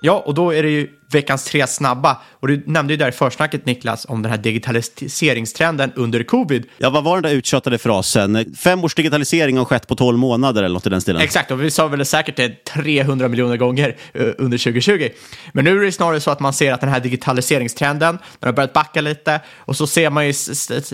Ja, 0.00 0.22
och 0.26 0.34
då 0.34 0.54
är 0.54 0.62
det 0.62 0.70
ju 0.70 0.97
veckans 1.10 1.44
tre 1.44 1.66
snabba. 1.66 2.20
Och 2.32 2.48
du 2.48 2.62
nämnde 2.66 2.92
ju 2.92 2.96
där 2.96 3.08
i 3.08 3.12
försnacket 3.12 3.66
Niklas 3.66 4.06
om 4.08 4.22
den 4.22 4.30
här 4.30 4.38
digitaliseringstrenden 4.38 5.92
under 5.96 6.22
covid. 6.22 6.66
Ja, 6.78 6.90
vad 6.90 7.04
var 7.04 7.16
den 7.16 7.22
där 7.22 7.38
uttjatade 7.38 7.78
frasen? 7.78 8.54
Fem 8.58 8.84
års 8.84 8.94
digitalisering 8.94 9.58
har 9.58 9.64
skett 9.64 9.88
på 9.88 9.96
tolv 9.96 10.18
månader 10.18 10.62
eller 10.62 10.74
något 10.74 10.86
i 10.86 10.90
den 10.90 11.00
stilen. 11.00 11.22
Exakt, 11.22 11.50
och 11.50 11.62
vi 11.62 11.70
sa 11.70 11.88
väl 11.88 12.06
säkert 12.06 12.36
det 12.36 12.64
300 12.64 13.28
miljoner 13.28 13.56
gånger 13.56 13.88
uh, 13.88 14.32
under 14.38 14.58
2020. 14.58 15.08
Men 15.52 15.64
nu 15.64 15.80
är 15.80 15.84
det 15.84 15.92
snarare 15.92 16.20
så 16.20 16.30
att 16.30 16.40
man 16.40 16.52
ser 16.52 16.72
att 16.72 16.80
den 16.80 16.90
här 16.90 17.00
digitaliseringstrenden, 17.00 18.18
den 18.40 18.48
har 18.48 18.52
börjat 18.52 18.72
backa 18.72 19.00
lite 19.00 19.40
och 19.56 19.76
så 19.76 19.86
ser 19.86 20.10
man 20.10 20.26
ju 20.26 20.32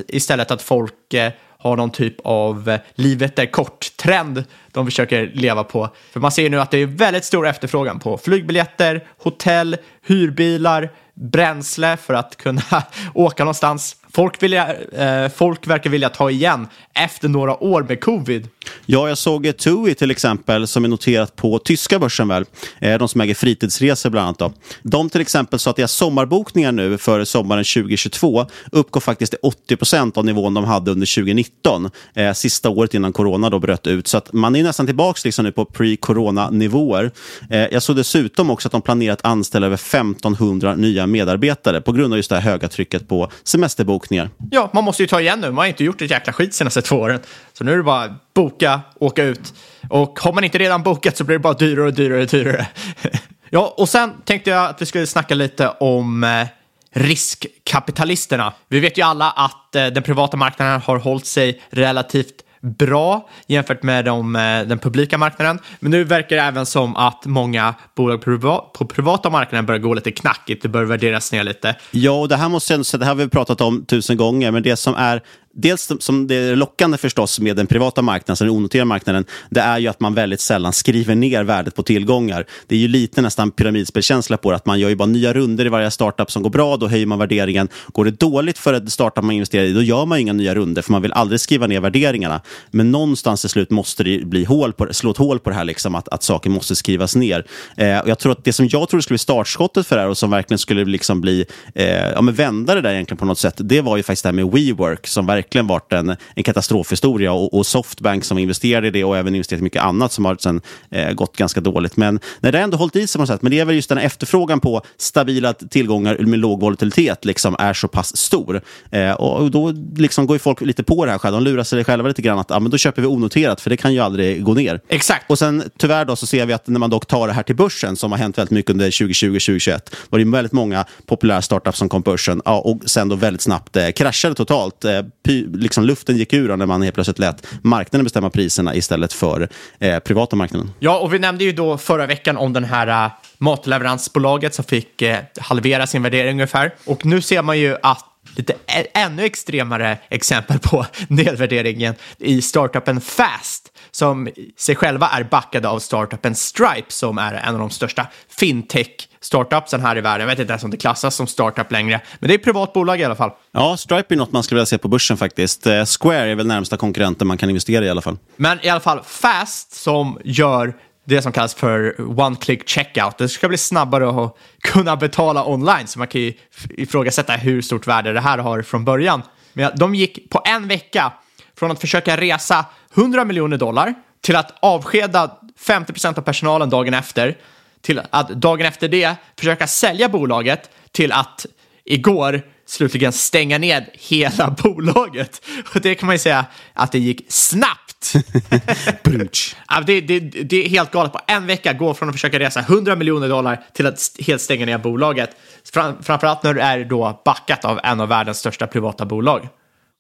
istället 0.09 0.51
att 0.51 0.63
folk 0.63 0.93
uh, 1.15 1.29
har 1.65 1.77
någon 1.77 1.91
typ 1.91 2.15
av 2.25 2.69
eh, 2.69 2.81
livet 2.95 3.39
är 3.39 3.47
kort-trend 3.47 4.45
de 4.73 4.87
försöker 4.87 5.27
leva 5.35 5.65
på. 5.65 5.89
För 6.13 6.21
man 6.21 6.33
ser 6.33 6.43
ju 6.43 6.49
nu 6.49 6.61
att 6.61 6.71
det 6.71 6.79
är 6.79 6.87
väldigt 6.87 7.25
stor 7.25 7.47
efterfrågan 7.47 7.99
på 7.99 8.19
flygbiljetter, 8.19 9.05
hotell, 9.19 9.77
hyrbilar, 10.07 10.91
bränsle 11.15 11.97
för 11.97 12.15
att 12.15 12.37
kunna 12.37 12.63
åka 13.15 13.45
någonstans. 13.45 13.97
Folk, 14.15 14.43
vilja, 14.43 14.75
eh, 14.75 15.29
folk 15.29 15.67
verkar 15.67 15.91
vilja 15.91 16.09
ta 16.09 16.31
igen 16.31 16.69
efter 16.95 17.29
några 17.29 17.63
år 17.63 17.83
med 17.89 18.01
covid. 18.01 18.49
Ja, 18.87 19.09
jag 19.09 19.19
såg 19.19 19.57
TUI 19.57 19.95
till 19.95 20.11
exempel 20.11 20.67
som 20.67 20.85
är 20.85 20.89
noterat 20.89 21.37
på 21.37 21.59
tyska 21.59 21.99
börsen 21.99 22.29
väl. 22.29 22.45
Eh, 22.81 22.99
de 22.99 23.09
som 23.09 23.21
äger 23.21 23.35
fritidsresor 23.35 24.11
bland 24.11 24.27
annat. 24.27 24.39
Då. 24.39 24.53
De 24.83 25.11
till 25.11 25.21
exempel 25.21 25.59
sa 25.59 25.71
att 25.71 25.77
deras 25.77 25.93
sommarbokningar 25.93 26.73
nu 26.73 26.99
för 26.99 27.25
sommaren 27.25 27.65
2022 27.65 28.47
uppgår 28.73 29.01
faktiskt 29.01 29.33
till 29.33 29.39
80 29.43 29.77
procent 29.77 30.17
av 30.17 30.25
nivån 30.25 30.55
de 30.55 30.65
hade 30.65 30.91
under 30.91 31.15
2019. 31.15 31.91
Eh, 32.15 32.33
sista 32.33 32.71
året 32.71 32.95
innan 32.95 33.13
corona 33.13 33.51
då 33.51 33.59
bröt 33.59 33.87
ut. 33.87 34.07
Så 34.07 34.19
att 34.19 34.33
man 34.33 34.57
är 34.57 34.63
nästan 34.63 34.87
tillbaka 34.87 35.21
liksom 35.25 35.45
nu 35.45 35.53
på 35.53 35.65
pre-corona 35.65 36.51
nivåer. 36.51 37.11
Eh, 37.51 37.59
jag 37.59 37.83
såg 37.83 37.97
dessutom 37.97 38.51
också 38.51 38.69
att 38.69 38.73
de 38.73 38.83
planerar 38.83 39.13
att 39.13 39.25
anställa 39.25 39.67
över 39.67 39.77
1500 39.77 40.77
nya 40.77 41.04
medarbetare 41.07 41.81
på 41.81 41.93
grund 41.93 42.13
av 42.13 42.17
just 42.17 42.31
det 42.31 42.37
här 42.37 42.43
höga 42.43 42.69
trycket 42.69 43.09
på 43.09 43.31
semesterbokningar. 43.45 44.31
Ja, 44.51 44.71
man 44.75 44.85
måste 44.85 45.03
ju 45.03 45.07
ta 45.07 45.21
igen 45.21 45.41
nu. 45.41 45.47
Man 45.47 45.57
har 45.57 45.67
inte 45.67 45.85
gjort 45.85 46.03
ett 46.03 46.11
jäkla 46.11 46.33
skit 46.33 46.55
senaste 46.55 46.83
två 46.83 46.97
åren. 46.97 47.21
Så 47.53 47.65
nu 47.65 47.73
är 47.73 47.77
det 47.77 47.83
bara 47.83 48.15
boka, 48.35 48.81
åka 49.01 49.25
ut. 49.25 49.55
Och 49.91 50.21
har 50.21 50.33
man 50.33 50.45
inte 50.45 50.59
redan 50.59 50.83
bokat 50.83 51.17
så 51.17 51.25
blir 51.25 51.37
det 51.37 51.43
bara 51.43 51.55
dyrare 51.55 51.87
och 51.87 51.95
dyrare 51.95 52.23
och 52.23 52.29
dyrare. 52.29 52.67
ja, 53.51 53.75
och 53.77 53.89
sen 53.89 54.13
tänkte 54.25 54.51
jag 54.51 54.71
att 54.71 54.83
vi 54.83 54.87
skulle 54.87 55.07
snacka 55.07 55.35
lite 55.35 55.69
om 55.69 56.25
eh, 56.25 56.47
riskkapitalisterna. 56.95 58.53
Vi 58.69 58.81
vet 58.81 58.99
ju 58.99 59.03
alla 59.03 59.31
att 59.31 59.75
eh, 59.75 59.87
den 59.87 60.03
privata 60.03 60.37
marknaden 60.37 60.81
har 60.81 60.99
hållit 60.99 61.27
sig 61.27 61.63
relativt 61.71 62.44
bra 62.65 63.29
jämfört 63.47 63.83
med 63.83 64.05
de, 64.05 64.37
eh, 64.37 64.41
den 64.41 64.79
publika 64.79 65.19
marknaden. 65.19 65.59
Men 65.81 65.91
nu 65.91 66.05
verkar 66.05 66.37
det 66.37 66.43
även 66.43 66.67
som 66.67 66.97
att 66.97 67.27
många 67.27 67.75
bolag 67.97 68.25
på, 68.25 68.71
på 68.75 68.87
privata 68.87 69.31
marknaden 69.31 69.67
börjar 69.67 69.81
gå 69.81 69.95
lite 69.95 70.11
knackigt. 70.11 70.63
Det 70.63 70.69
börjar 70.69 70.87
värderas 70.87 71.33
ner 71.33 71.45
lite. 71.45 71.77
Ja, 71.91 72.13
och 72.13 72.29
det 72.29 72.37
här 72.37 72.49
måste 72.49 72.73
jag 72.73 72.87
säga, 72.87 72.99
det 72.99 73.05
här 73.05 73.13
har 73.15 73.25
vi 73.25 73.29
pratat 73.29 73.61
om 73.61 73.85
tusen 73.85 74.17
gånger, 74.17 74.51
men 74.51 74.63
det 74.63 74.77
som 74.77 74.95
är 74.95 75.23
dels 75.55 75.93
som 76.01 76.27
det 76.27 76.35
är 76.35 76.57
lockande 76.57 76.99
förstås 76.99 77.41
med 77.41 77.57
den 77.57 77.67
privata 77.67 78.03
marknaden, 78.03 78.47
den 78.47 78.57
onoterade 78.57 78.85
marknaden, 78.85 79.25
det 79.51 79.61
är 79.61 79.79
ju 79.79 79.89
att 79.89 80.01
man 80.01 80.15
väldigt 80.15 80.41
sällan 80.41 80.73
skriver 80.73 81.15
ner 81.15 81.45
värdet 81.45 81.75
på 81.75 81.83
tillgångar. 81.83 82.47
Det 82.67 82.75
är 82.75 82.79
ju 82.79 82.89
lite 82.89 83.23
nästan 83.23 83.51
pyramidspelkänsla 83.51 84.37
på 84.37 84.51
det, 84.51 84.57
att 84.57 84.67
man 84.67 84.81
gör 84.81 84.89
ju 84.89 84.97
bara 84.97 85.07
nya 85.07 85.33
runder 85.33 85.67
i 85.67 85.69
varje 85.69 85.91
startup 85.91 86.31
som 86.31 86.43
går 86.43 86.51
bra, 86.51 86.77
då 86.77 86.89
höjer 86.89 87.07
man 87.07 87.19
värderingen. 87.19 87.69
Går 87.87 88.05
det 88.05 88.11
dåligt 88.11 88.59
för 88.59 88.75
ett 88.75 88.93
startup 88.93 89.25
man 89.25 89.35
investerar 89.35 89.65
i, 89.65 89.73
då 89.73 89.83
gör 89.83 90.07
man 90.07 90.19
inga 90.19 90.33
nya 90.33 90.55
runder, 90.55 90.83
för 90.83 90.93
man 90.93 91.03
vill 91.03 91.13
aldrig 91.13 91.41
skriva 91.41 91.67
ner 91.67 91.81
värderingarna. 91.81 92.41
Men 92.71 92.91
någonstans 92.91 93.45
i 93.45 93.49
slut 93.49 93.71
måste 93.71 94.05
det 94.05 94.27
bli 94.27 94.45
hål 94.45 94.73
på, 94.73 94.89
slå 94.91 95.11
ett 95.11 95.17
hål 95.17 95.39
på 95.39 95.51
det 95.51 95.57
här, 95.57 95.65
liksom, 95.65 95.95
att, 95.95 96.09
att 96.09 96.23
saker 96.23 96.51
måste 96.51 96.77
skrivas 96.77 97.17
ner. 97.17 97.47
Eh, 97.77 97.99
och 97.99 98.09
jag 98.09 98.19
tror 98.19 98.33
att 98.33 98.45
det 98.45 98.53
som 98.53 98.69
jag 98.69 98.89
tror 98.89 99.01
skulle 99.01 99.15
bli 99.15 99.19
startskottet 99.19 99.87
för 99.87 99.97
det 99.97 100.03
här 100.03 100.09
och 100.09 100.19
som 100.19 100.31
verkligen 100.31 100.59
skulle 100.59 100.85
liksom 100.85 101.21
bli, 101.21 101.47
eh, 101.75 102.11
ja 102.11 102.21
men 102.21 102.35
vända 102.35 102.75
det 102.75 102.81
där 102.81 102.93
egentligen 102.93 103.19
på 103.19 103.25
något 103.25 103.39
sätt, 103.39 103.55
det 103.57 103.81
var 103.81 103.97
ju 103.97 104.03
faktiskt 104.03 104.23
det 104.23 104.29
här 104.29 104.33
med 104.35 104.47
WeWork, 104.53 105.07
som 105.07 105.27
verkligen 105.27 105.44
verkligen 105.45 105.67
varit 105.67 105.93
en, 105.93 106.17
en 106.35 106.43
katastrofhistoria. 106.43 107.33
Och, 107.33 107.55
och, 107.55 107.67
Softbank 107.67 108.25
som 108.25 108.39
investerade 108.39 108.87
i 108.87 108.91
det 108.91 109.05
och 109.05 109.17
även 109.17 109.35
investerat 109.35 109.61
i 109.61 109.63
mycket 109.63 109.83
annat 109.83 110.13
som 110.13 110.25
har 110.25 110.37
sen, 110.41 110.61
eh, 110.91 111.13
gått 111.13 111.37
ganska 111.37 111.61
dåligt. 111.61 111.97
Men 111.97 112.21
när 112.41 112.53
det 112.53 112.59
ändå 112.59 112.77
hållit 112.77 112.97
i 112.97 113.07
sig 113.07 113.19
på 113.19 113.23
något 113.23 113.29
sätt. 113.29 113.43
Men 113.43 113.51
det 113.51 113.61
är 113.61 113.65
väl 113.65 113.77
just 113.77 113.89
den 113.89 113.99
efterfrågan 113.99 114.61
på 114.61 114.83
stabila 114.97 115.53
tillgångar 115.53 116.19
med 116.19 116.39
låg 116.39 116.61
volatilitet 116.61 117.25
liksom 117.25 117.57
är 117.59 117.75
så 117.75 117.89
pass 117.89 118.17
stor. 118.17 118.61
Eh, 118.91 119.13
och 119.13 119.51
då 119.51 119.73
liksom 119.97 120.27
går 120.27 120.35
ju 120.35 120.39
folk 120.39 120.61
lite 120.61 120.83
på 120.83 121.05
det 121.05 121.11
här 121.11 121.19
själva. 121.19 121.41
De 121.41 121.45
lurar 121.45 121.65
sig 121.65 121.85
själva 121.85 122.09
lite 122.09 122.23
grann 122.23 122.39
att 122.39 122.51
ah, 122.51 122.61
men 122.61 122.71
då 122.71 122.79
köper 122.79 123.03
vi 123.03 123.09
onoterat 123.09 123.61
för 123.61 123.71
det 123.71 123.77
kan 123.77 123.95
ju 123.95 124.01
aldrig 124.01 124.45
gå 124.45 124.55
ner. 124.55 124.81
Exakt. 124.89 125.31
Och 125.31 125.39
sen 125.39 125.63
tyvärr 125.79 126.05
då 126.05 126.17
så 126.17 126.27
ser 126.27 126.47
vi 126.47 126.53
att 126.53 126.67
när 126.67 126.81
man 126.81 126.91
dock 126.91 127.07
tar 127.07 127.27
det 127.27 127.33
här 127.33 127.43
till 127.43 127.57
börsen 127.57 127.97
som 127.97 128.13
har 128.13 128.19
hänt 128.19 128.39
väldigt 128.39 128.51
mycket 128.51 128.71
under 128.71 128.91
2020-2021 128.91 129.81
var 130.11 130.19
det 130.19 130.25
väldigt 130.25 130.53
många 130.53 130.85
populära 131.07 131.43
startups 131.43 131.79
som 131.79 131.89
kom 131.89 132.03
på 132.03 132.11
börsen 132.11 132.43
ja, 132.45 132.59
och 132.59 132.81
sen 132.87 133.09
då 133.09 133.17
väldigt 133.17 133.43
snabbt 133.43 133.77
eh, 133.77 133.91
kraschade 133.91 134.35
totalt. 134.35 134.85
Eh, 134.85 135.03
liksom 135.43 135.85
luften 135.85 136.17
gick 136.17 136.33
ur 136.33 136.57
när 136.57 136.67
man 136.67 136.83
helt 136.83 136.95
plötsligt 136.95 137.19
lät 137.19 137.47
marknaden 137.63 138.05
bestämma 138.05 138.31
priserna 138.31 138.75
istället 138.75 139.13
för 139.13 139.49
eh, 139.79 139.99
privata 139.99 140.37
marknaden. 140.37 140.71
Ja, 140.79 140.99
och 140.99 141.15
vi 141.15 141.19
nämnde 141.19 141.45
ju 141.45 141.53
då 141.53 141.79
förra 141.79 142.07
veckan 142.07 142.37
om 142.37 142.53
den 142.53 142.65
här 142.65 143.05
eh, 143.07 143.13
matleveransbolaget 143.39 144.55
som 144.55 144.65
fick 144.65 145.03
eh, 145.03 145.19
halvera 145.41 145.87
sin 145.87 146.03
värdering 146.03 146.33
ungefär. 146.33 146.75
Och 146.85 147.07
nu 147.07 147.21
ser 147.21 147.43
man 147.43 147.59
ju 147.59 147.77
att 147.83 148.14
lite 148.37 148.55
ännu 148.95 149.25
extremare 149.25 149.99
exempel 150.09 150.59
på 150.59 150.87
nedvärderingen 151.09 151.95
i 152.19 152.43
startupen 152.43 153.01
Fast 153.01 153.73
som 153.91 154.29
sig 154.57 154.77
själva 154.77 155.09
är 155.09 155.23
backade 155.23 155.69
av 155.69 155.79
startupen 155.79 156.35
Stripe 156.35 156.93
som 156.93 157.19
är 157.19 157.35
en 157.35 157.55
av 157.55 157.61
de 157.61 157.71
största 157.71 158.07
fintech 158.39 159.09
startupsen 159.21 159.81
här 159.81 159.99
i 159.99 160.01
världen. 160.01 160.21
Jag 160.21 160.27
vet 160.27 160.39
inte 160.39 160.53
ens 160.53 160.65
om 160.65 160.71
det 160.71 160.77
klassas 160.77 161.15
som 161.15 161.27
startup 161.27 161.73
längre, 161.73 162.01
men 162.19 162.29
det 162.29 162.35
är 162.35 162.39
ett 162.39 162.45
privat 162.45 162.73
bolag 162.73 163.01
i 163.01 163.05
alla 163.05 163.15
fall. 163.15 163.31
Ja, 163.53 163.77
Stripe 163.77 164.15
är 164.15 164.17
något 164.17 164.33
man 164.33 164.43
skulle 164.43 164.57
vilja 164.57 164.67
se 164.67 164.79
på 164.79 164.89
börsen 164.89 165.17
faktiskt. 165.17 165.67
Eh, 165.67 165.85
Square 165.85 166.31
är 166.31 166.35
väl 166.35 166.47
närmsta 166.47 166.77
konkurrenten 166.77 167.29
man 167.29 167.39
kan 167.39 167.49
investera 167.49 167.85
i 167.85 167.91
alla 167.91 168.03
fall. 168.03 168.19
Men 168.37 168.65
i 168.67 168.69
alla 168.69 168.81
fall 168.81 169.01
Fast 169.05 169.73
som 169.73 170.19
gör 170.25 170.75
det 171.05 171.23
som 171.23 171.33
kallas 171.33 171.55
för 171.55 171.95
one 172.21 172.37
click 172.37 172.69
checkout. 172.69 173.19
Det 173.19 173.29
ska 173.29 173.49
bli 173.49 173.59
snabbare 173.59 174.25
att 174.25 174.37
kunna 174.63 174.97
betala 174.97 175.47
online, 175.47 175.87
så 175.87 175.99
man 175.99 176.09
kan 176.09 176.21
ju 176.21 176.33
ifrågasätta 176.71 177.33
hur 177.33 177.63
stort 177.63 177.87
värde 177.87 178.13
det 178.13 178.21
här 178.21 178.39
har 178.39 178.63
från 178.63 178.85
början. 178.85 179.23
Men 179.53 179.73
de 179.77 179.95
gick 179.95 180.31
på 180.31 180.43
en 180.45 180.69
vecka 180.69 181.13
från 181.59 181.71
att 181.71 181.81
försöka 181.81 182.17
resa 182.17 182.65
100 182.95 183.25
miljoner 183.25 183.57
dollar 183.57 183.95
till 184.21 184.37
att 184.37 184.59
avskeda 184.61 185.39
50 185.59 185.93
procent 185.93 186.19
av 186.19 186.23
personalen 186.23 186.71
dagen 186.71 186.95
efter, 186.95 187.39
till 187.81 188.01
att 188.11 188.29
dagen 188.29 188.67
efter 188.67 188.89
det 188.89 189.17
försöka 189.39 189.67
sälja 189.67 190.09
bolaget 190.09 190.71
till 190.93 191.13
att 191.13 191.47
igår 191.85 192.43
slutligen 192.67 193.13
stänga 193.13 193.59
ned 193.59 193.85
hela 193.93 194.51
bolaget. 194.63 195.47
Och 195.75 195.81
det 195.81 195.95
kan 195.95 196.07
man 196.07 196.15
ju 196.15 196.19
säga 196.19 196.45
att 196.75 196.93
det 196.93 196.99
gick 196.99 197.27
snabbt. 197.29 197.84
ja, 199.69 199.83
det, 199.87 200.01
det, 200.01 200.21
det, 200.21 200.65
är 200.65 200.69
helt 200.69 200.91
galet. 200.91 201.13
På 201.13 201.21
en 201.27 201.47
vecka 201.47 201.73
gå 201.73 201.95
från 201.95 202.09
att 202.09 202.15
försöka 202.15 202.39
resa 202.39 202.61
100 202.61 202.97
miljoner 202.97 203.29
dollar 203.29 203.65
till 203.73 203.87
att 203.87 204.11
helt 204.27 204.43
stänga 204.43 204.67
ner 204.67 204.79
bolaget. 204.79 205.31
Fram, 205.73 206.03
framförallt 206.03 206.43
när 206.43 206.55
du 206.55 206.61
är 206.61 206.85
då 206.85 207.23
backat 207.25 207.65
av 207.65 207.81
en 207.85 208.01
av 208.01 208.09
världens 208.09 208.39
största 208.39 208.67
privata 208.67 209.05
bolag. 209.05 209.49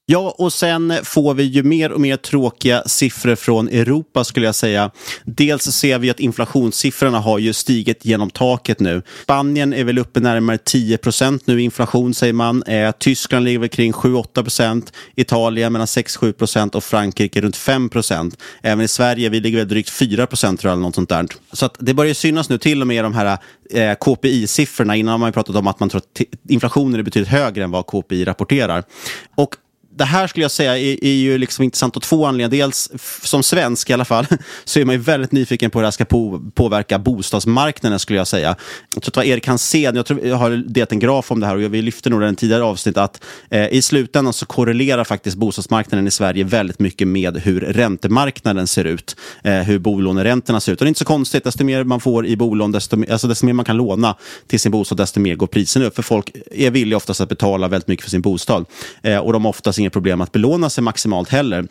Ja, 0.06 0.34
och 0.38 0.52
sen 0.52 0.92
får 1.02 1.34
vi 1.34 1.42
ju 1.42 1.62
mer 1.62 1.92
och 1.92 2.00
mer 2.00 2.16
tråkiga 2.16 2.82
siffror 2.86 3.34
från 3.34 3.68
Europa 3.68 4.24
skulle 4.24 4.46
jag 4.46 4.54
säga. 4.54 4.90
Dels 5.24 5.62
ser 5.62 5.98
vi 5.98 6.10
att 6.10 6.20
inflationssiffrorna 6.20 7.20
har 7.20 7.38
ju 7.38 7.52
stigit 7.52 8.04
genom 8.04 8.30
taket 8.30 8.80
nu. 8.80 9.02
Spanien 9.22 9.72
är 9.72 9.84
väl 9.84 9.98
uppe 9.98 10.20
närmare 10.20 10.58
10 10.58 10.98
procent 10.98 11.46
nu 11.46 11.60
i 11.60 11.64
inflation 11.64 12.14
säger 12.14 12.32
man. 12.32 12.62
Eh, 12.62 12.90
Tyskland 12.98 13.44
ligger 13.44 13.58
väl 13.58 13.68
kring 13.68 13.92
7-8 13.92 14.42
procent. 14.42 14.92
Italien 15.16 15.72
mellan 15.72 15.86
6-7 15.86 16.32
procent 16.32 16.74
och 16.74 16.84
Frankrike 16.84 17.40
runt 17.40 17.56
5 17.56 17.88
procent. 17.88 18.38
Även 18.62 18.84
i 18.84 18.88
Sverige, 18.88 19.28
vi 19.28 19.40
ligger 19.40 19.58
väl 19.58 19.68
drygt 19.68 19.90
4 19.90 20.26
procent 20.26 20.60
tror 20.60 20.70
jag, 20.70 20.76
eller 20.76 20.86
något 20.86 20.94
sånt 20.94 21.08
där. 21.08 21.26
Så 21.52 21.66
att 21.66 21.76
det 21.78 21.94
börjar 21.94 22.14
synas 22.14 22.48
nu 22.48 22.58
till 22.58 22.80
och 22.80 22.86
med 22.86 23.04
de 23.04 23.14
här 23.14 23.38
eh, 23.70 23.94
KPI-siffrorna. 23.94 24.96
Innan 24.96 25.12
har 25.12 25.18
man 25.18 25.32
pratat 25.32 25.56
om 25.56 25.66
att 25.66 25.80
man 25.80 25.88
tror 25.88 25.98
att 26.00 26.20
inflationen 26.48 27.00
är 27.00 27.02
betydligt 27.02 27.30
högre 27.30 27.64
än 27.64 27.70
vad 27.70 27.86
KPI 27.86 28.24
rapporterar. 28.24 28.84
Och 29.36 29.56
det 29.96 30.04
här 30.04 30.26
skulle 30.26 30.44
jag 30.44 30.50
säga 30.50 30.78
är, 30.78 31.04
är 31.04 31.14
ju 31.14 31.38
liksom 31.38 31.64
intressant 31.64 31.96
av 31.96 32.00
två 32.00 32.26
anledningar. 32.26 32.64
Dels 32.64 32.90
som 33.22 33.42
svensk 33.42 33.90
i 33.90 33.92
alla 33.92 34.04
fall 34.04 34.26
så 34.64 34.80
är 34.80 34.84
man 34.84 34.94
ju 34.94 35.00
väldigt 35.00 35.32
nyfiken 35.32 35.70
på 35.70 35.78
hur 35.78 35.82
det 35.82 35.86
här 35.86 35.90
ska 35.90 36.04
på, 36.04 36.42
påverka 36.54 36.98
bostadsmarknaden 36.98 37.98
skulle 37.98 38.18
jag 38.18 38.26
säga. 38.26 38.56
Jag 38.94 39.02
tror 39.02 39.10
att 39.10 39.16
vad 39.16 39.26
Erik 39.26 39.46
Hansén, 39.46 39.96
jag, 39.96 40.06
tror, 40.06 40.26
jag 40.26 40.36
har 40.36 40.50
delat 40.50 40.92
en 40.92 40.98
graf 40.98 41.30
om 41.30 41.40
det 41.40 41.46
här 41.46 41.54
och 41.54 41.74
vi 41.74 41.82
lyfte 41.82 42.10
nog 42.10 42.20
den 42.20 42.36
tidigare 42.36 42.62
avsnitt 42.62 42.96
att 42.96 43.24
eh, 43.50 43.68
i 43.68 43.82
slutändan 43.82 44.32
så 44.32 44.46
korrelerar 44.46 45.04
faktiskt 45.04 45.36
bostadsmarknaden 45.36 46.06
i 46.06 46.10
Sverige 46.10 46.44
väldigt 46.44 46.78
mycket 46.78 47.08
med 47.08 47.36
hur 47.36 47.60
räntemarknaden 47.60 48.66
ser 48.66 48.84
ut. 48.84 49.16
Eh, 49.44 49.54
hur 49.54 49.78
bolåneräntorna 49.78 50.60
ser 50.60 50.72
ut. 50.72 50.80
Och 50.80 50.84
det 50.84 50.86
är 50.86 50.90
inte 50.90 50.98
så 50.98 51.04
konstigt, 51.04 51.44
desto 51.44 51.64
mer 51.64 51.84
man 51.84 52.00
får 52.00 52.26
i 52.26 52.36
bolån, 52.36 52.72
desto, 52.72 52.96
alltså 53.10 53.28
desto 53.28 53.46
mer 53.46 53.52
man 53.52 53.64
kan 53.64 53.76
låna 53.76 54.16
till 54.46 54.60
sin 54.60 54.72
bostad, 54.72 54.98
desto 54.98 55.20
mer 55.20 55.34
går 55.34 55.46
priserna 55.46 55.86
upp. 55.86 55.94
För 55.94 56.02
folk 56.02 56.30
är 56.50 56.70
villiga 56.70 56.96
oftast 56.96 57.20
att 57.20 57.28
betala 57.28 57.68
väldigt 57.68 57.88
mycket 57.88 58.04
för 58.04 58.10
sin 58.10 58.22
bostad. 58.22 58.64
Eh, 59.02 59.18
och 59.18 59.32
de 59.32 59.44
har 59.44 59.50
oftast 59.50 59.78
inget 59.84 59.92
problem 59.92 60.20
att 60.20 60.32
belåna 60.32 60.70
sig 60.70 60.84
maximalt 60.84 61.28
heller. 61.28 61.66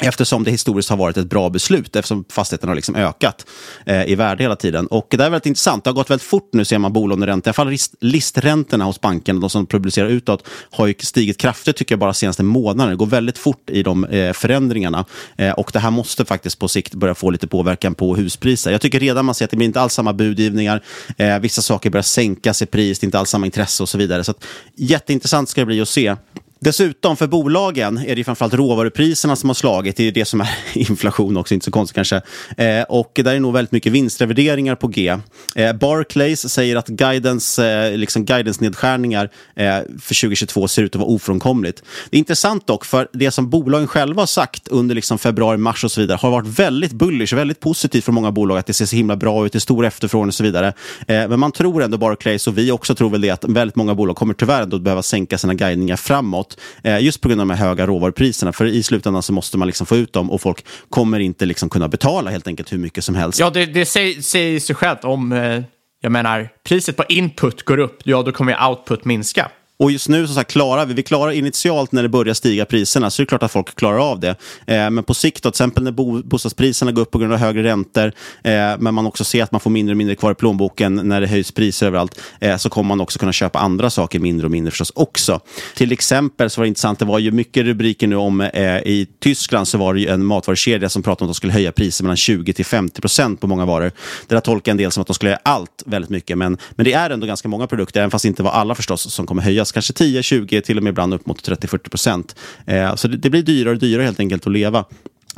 Eftersom 0.00 0.44
det 0.44 0.50
historiskt 0.50 0.90
har 0.90 0.96
varit 0.96 1.16
ett 1.16 1.30
bra 1.30 1.50
beslut, 1.50 1.96
eftersom 1.96 2.24
fastigheten 2.28 2.68
har 2.68 2.76
liksom 2.76 2.94
ökat 2.94 3.46
eh, 3.86 4.04
i 4.04 4.14
värde 4.14 4.44
hela 4.44 4.56
tiden. 4.56 4.86
Och 4.86 5.06
det 5.10 5.24
är 5.24 5.30
väldigt 5.30 5.46
intressant. 5.46 5.84
Det 5.84 5.90
har 5.90 5.94
gått 5.94 6.10
väldigt 6.10 6.26
fort 6.26 6.48
nu, 6.52 6.64
ser 6.64 6.78
man 6.78 6.92
bolåneräntor. 6.92 7.48
I 7.48 7.50
alla 7.50 7.54
fall 7.54 7.68
list, 7.68 7.94
listräntorna 8.00 8.84
hos 8.84 9.00
bankerna 9.00 9.40
de 9.40 9.50
som 9.50 9.66
publicerar 9.66 10.08
utåt, 10.08 10.46
har 10.70 10.86
ju 10.86 10.94
stigit 10.98 11.38
kraftigt 11.38 11.76
tycker 11.76 11.92
jag 11.92 12.00
bara 12.00 12.14
senaste 12.14 12.42
månaden. 12.42 12.90
Det 12.90 12.96
går 12.96 13.06
väldigt 13.06 13.38
fort 13.38 13.70
i 13.70 13.82
de 13.82 14.04
eh, 14.04 14.32
förändringarna. 14.32 15.04
Eh, 15.36 15.52
och 15.52 15.70
det 15.72 15.78
här 15.78 15.90
måste 15.90 16.24
faktiskt 16.24 16.58
på 16.58 16.68
sikt 16.68 16.94
börja 16.94 17.14
få 17.14 17.30
lite 17.30 17.46
påverkan 17.46 17.94
på 17.94 18.16
huspriser. 18.16 18.72
Jag 18.72 18.80
tycker 18.80 19.00
redan 19.00 19.24
man 19.24 19.34
ser 19.34 19.44
att 19.44 19.50
det 19.50 19.56
blir 19.56 19.66
inte 19.66 19.80
alls 19.80 19.92
samma 19.92 20.12
budgivningar. 20.12 20.82
Eh, 21.16 21.38
vissa 21.38 21.62
saker 21.62 21.90
börjar 21.90 22.02
sänkas 22.02 22.62
i 22.62 22.66
pris, 22.66 22.98
det 22.98 23.04
är 23.04 23.06
inte 23.06 23.18
alls 23.18 23.30
samma 23.30 23.46
intresse 23.46 23.82
och 23.82 23.88
så 23.88 23.98
vidare. 23.98 24.24
Så 24.24 24.30
att, 24.30 24.44
jätteintressant 24.76 25.48
ska 25.48 25.60
det 25.60 25.66
bli 25.66 25.80
att 25.80 25.88
se. 25.88 26.16
Dessutom 26.60 27.16
för 27.16 27.26
bolagen 27.26 27.98
är 28.06 28.16
det 28.16 28.24
framförallt 28.24 28.54
råvarupriserna 28.54 29.36
som 29.36 29.48
har 29.48 29.54
slagit. 29.54 29.96
Det 29.96 30.08
är 30.08 30.12
det 30.12 30.24
som 30.24 30.40
är 30.40 30.48
inflation 30.74 31.36
också, 31.36 31.54
inte 31.54 31.64
så 31.64 31.70
konstigt 31.70 31.94
kanske. 31.94 32.20
Eh, 32.56 32.82
och 32.82 33.12
där 33.14 33.34
är 33.34 33.40
nog 33.40 33.52
väldigt 33.52 33.72
mycket 33.72 33.92
vinstrevideringar 33.92 34.74
på 34.74 34.88
G. 34.88 35.16
Eh, 35.54 35.72
Barclays 35.72 36.52
säger 36.52 36.76
att 36.76 36.88
guidance, 36.88 37.66
eh, 37.66 37.96
liksom 37.96 38.24
guidance-nedskärningar 38.24 39.30
eh, 39.56 39.78
för 40.00 40.20
2022 40.20 40.68
ser 40.68 40.82
ut 40.82 40.94
att 40.94 41.00
vara 41.00 41.10
ofrånkomligt. 41.10 41.82
Det 42.10 42.16
är 42.16 42.18
intressant 42.18 42.66
dock, 42.66 42.84
för 42.84 43.08
det 43.12 43.30
som 43.30 43.50
bolagen 43.50 43.86
själva 43.86 44.22
har 44.22 44.26
sagt 44.26 44.68
under 44.68 44.94
liksom 44.94 45.18
februari, 45.18 45.56
mars 45.56 45.84
och 45.84 45.92
så 45.92 46.00
vidare 46.00 46.18
har 46.22 46.30
varit 46.30 46.46
väldigt 46.46 46.92
bullish, 46.92 47.34
väldigt 47.34 47.60
positivt 47.60 48.04
för 48.04 48.12
många 48.12 48.32
bolag 48.32 48.58
att 48.58 48.66
det 48.66 48.72
ser 48.72 48.86
så 48.86 48.96
himla 48.96 49.16
bra 49.16 49.46
ut, 49.46 49.52
det 49.52 49.58
är 49.58 49.60
stor 49.60 49.86
efterfrågan 49.86 50.28
och 50.28 50.34
så 50.34 50.44
vidare. 50.44 50.66
Eh, 51.06 51.28
men 51.28 51.40
man 51.40 51.52
tror 51.52 51.82
ändå 51.82 51.98
Barclays, 51.98 52.46
och 52.46 52.58
vi 52.58 52.70
också 52.70 52.94
tror 52.94 53.10
väl 53.10 53.20
det, 53.20 53.30
att 53.30 53.44
väldigt 53.44 53.76
många 53.76 53.94
bolag 53.94 54.16
kommer 54.16 54.34
tyvärr 54.34 54.62
ändå 54.62 54.78
behöva 54.78 55.02
sänka 55.02 55.38
sina 55.38 55.54
guidningar 55.54 55.96
framåt 55.96 56.47
framåt. 56.48 56.60
Eh, 56.82 57.04
just 57.04 57.20
på 57.20 57.28
grund 57.28 57.40
av 57.40 57.46
de 57.46 57.54
här 57.54 57.68
höga 57.68 57.86
råvarupriserna. 57.86 58.52
För 58.52 58.64
i 58.64 58.82
slutändan 58.82 59.22
så 59.22 59.32
måste 59.32 59.58
man 59.58 59.66
liksom 59.68 59.86
få 59.86 59.96
ut 59.96 60.12
dem 60.12 60.30
och 60.30 60.40
folk 60.40 60.64
kommer 60.90 61.20
inte 61.20 61.46
liksom 61.46 61.68
kunna 61.68 61.88
betala 61.88 62.30
helt 62.30 62.46
enkelt 62.46 62.72
hur 62.72 62.78
mycket 62.78 63.04
som 63.04 63.14
helst. 63.14 63.40
Ja, 63.40 63.50
det, 63.50 63.66
det 63.66 63.86
säger, 63.86 64.60
sig 64.60 64.74
självt 64.74 65.04
om 65.04 65.32
eh, 65.32 65.62
jag 66.00 66.12
menar, 66.12 66.48
priset 66.68 66.96
på 66.96 67.04
input 67.08 67.62
går 67.62 67.78
upp, 67.78 68.00
ja 68.04 68.22
då 68.22 68.32
kommer 68.32 68.68
output 68.68 69.04
minska. 69.04 69.50
Och 69.80 69.90
just 69.92 70.08
nu 70.08 70.26
så, 70.26 70.32
så 70.32 70.38
här, 70.38 70.44
klarar 70.44 70.86
vi, 70.86 70.94
vi 70.94 71.02
klarar 71.02 71.32
initialt 71.32 71.92
när 71.92 72.02
det 72.02 72.08
börjar 72.08 72.34
stiga 72.34 72.64
priserna, 72.64 73.10
så 73.10 73.22
är 73.22 73.24
det 73.24 73.28
klart 73.28 73.42
att 73.42 73.52
folk 73.52 73.74
klarar 73.74 74.10
av 74.10 74.20
det. 74.20 74.36
Eh, 74.66 74.90
men 74.90 75.04
på 75.04 75.14
sikt, 75.14 75.42
då, 75.42 75.50
till 75.50 75.54
exempel 75.54 75.84
när 75.84 75.90
bo, 75.90 76.22
bostadspriserna 76.22 76.92
går 76.92 77.02
upp 77.02 77.10
på 77.10 77.18
grund 77.18 77.32
av 77.32 77.38
högre 77.38 77.62
räntor, 77.62 78.12
eh, 78.42 78.52
men 78.78 78.94
man 78.94 79.06
också 79.06 79.24
ser 79.24 79.42
att 79.42 79.52
man 79.52 79.60
får 79.60 79.70
mindre 79.70 79.92
och 79.92 79.96
mindre 79.96 80.16
kvar 80.16 80.32
i 80.32 80.34
plånboken 80.34 80.94
när 80.94 81.20
det 81.20 81.26
höjs 81.26 81.52
priser 81.52 81.86
överallt, 81.86 82.20
eh, 82.40 82.56
så 82.56 82.70
kommer 82.70 82.88
man 82.88 83.00
också 83.00 83.18
kunna 83.18 83.32
köpa 83.32 83.58
andra 83.58 83.90
saker 83.90 84.18
mindre 84.18 84.46
och 84.46 84.50
mindre 84.50 84.70
förstås 84.70 84.92
också. 84.94 85.40
Till 85.76 85.92
exempel 85.92 86.50
så 86.50 86.60
var 86.60 86.64
det 86.64 86.68
intressant, 86.68 86.98
det 86.98 87.04
var 87.04 87.18
ju 87.18 87.30
mycket 87.30 87.64
rubriker 87.64 88.06
nu 88.06 88.16
om 88.16 88.40
eh, 88.40 88.76
i 88.76 89.06
Tyskland 89.20 89.68
så 89.68 89.78
var 89.78 89.94
det 89.94 90.00
ju 90.00 90.08
en 90.08 90.24
matvarukedja 90.24 90.88
som 90.88 91.02
pratade 91.02 91.24
om 91.24 91.30
att 91.30 91.34
de 91.34 91.36
skulle 91.36 91.52
höja 91.52 91.72
priser 91.72 92.04
mellan 92.04 92.16
20 92.16 92.52
till 92.52 92.64
50 92.64 93.00
procent 93.00 93.40
på 93.40 93.46
många 93.46 93.66
varor. 93.66 93.92
Det 94.26 94.34
där 94.34 94.40
tolkar 94.40 94.72
en 94.72 94.78
del 94.78 94.90
som 94.90 95.00
att 95.00 95.06
de 95.06 95.14
skulle 95.14 95.30
höja 95.30 95.40
allt 95.42 95.82
väldigt 95.86 96.10
mycket, 96.10 96.38
men, 96.38 96.58
men 96.70 96.84
det 96.84 96.92
är 96.92 97.10
ändå 97.10 97.26
ganska 97.26 97.48
många 97.48 97.66
produkter, 97.66 98.00
även 98.00 98.10
fast 98.10 98.22
det 98.22 98.28
inte 98.28 98.42
var 98.42 98.50
alla 98.50 98.74
förstås 98.74 99.12
som 99.12 99.26
kommer 99.26 99.42
höjas. 99.42 99.67
Kanske 99.72 99.92
10, 99.92 100.22
20, 100.22 100.60
till 100.60 100.76
och 100.76 100.82
med 100.82 100.90
ibland 100.90 101.14
upp 101.14 101.26
mot 101.26 101.48
30-40 101.48 101.88
procent. 101.90 102.36
Eh, 102.66 102.94
så 102.94 103.08
det, 103.08 103.16
det 103.16 103.30
blir 103.30 103.42
dyrare 103.42 103.74
och 103.74 103.80
dyrare 103.80 104.04
helt 104.04 104.20
enkelt 104.20 104.46
att 104.46 104.52
leva. 104.52 104.84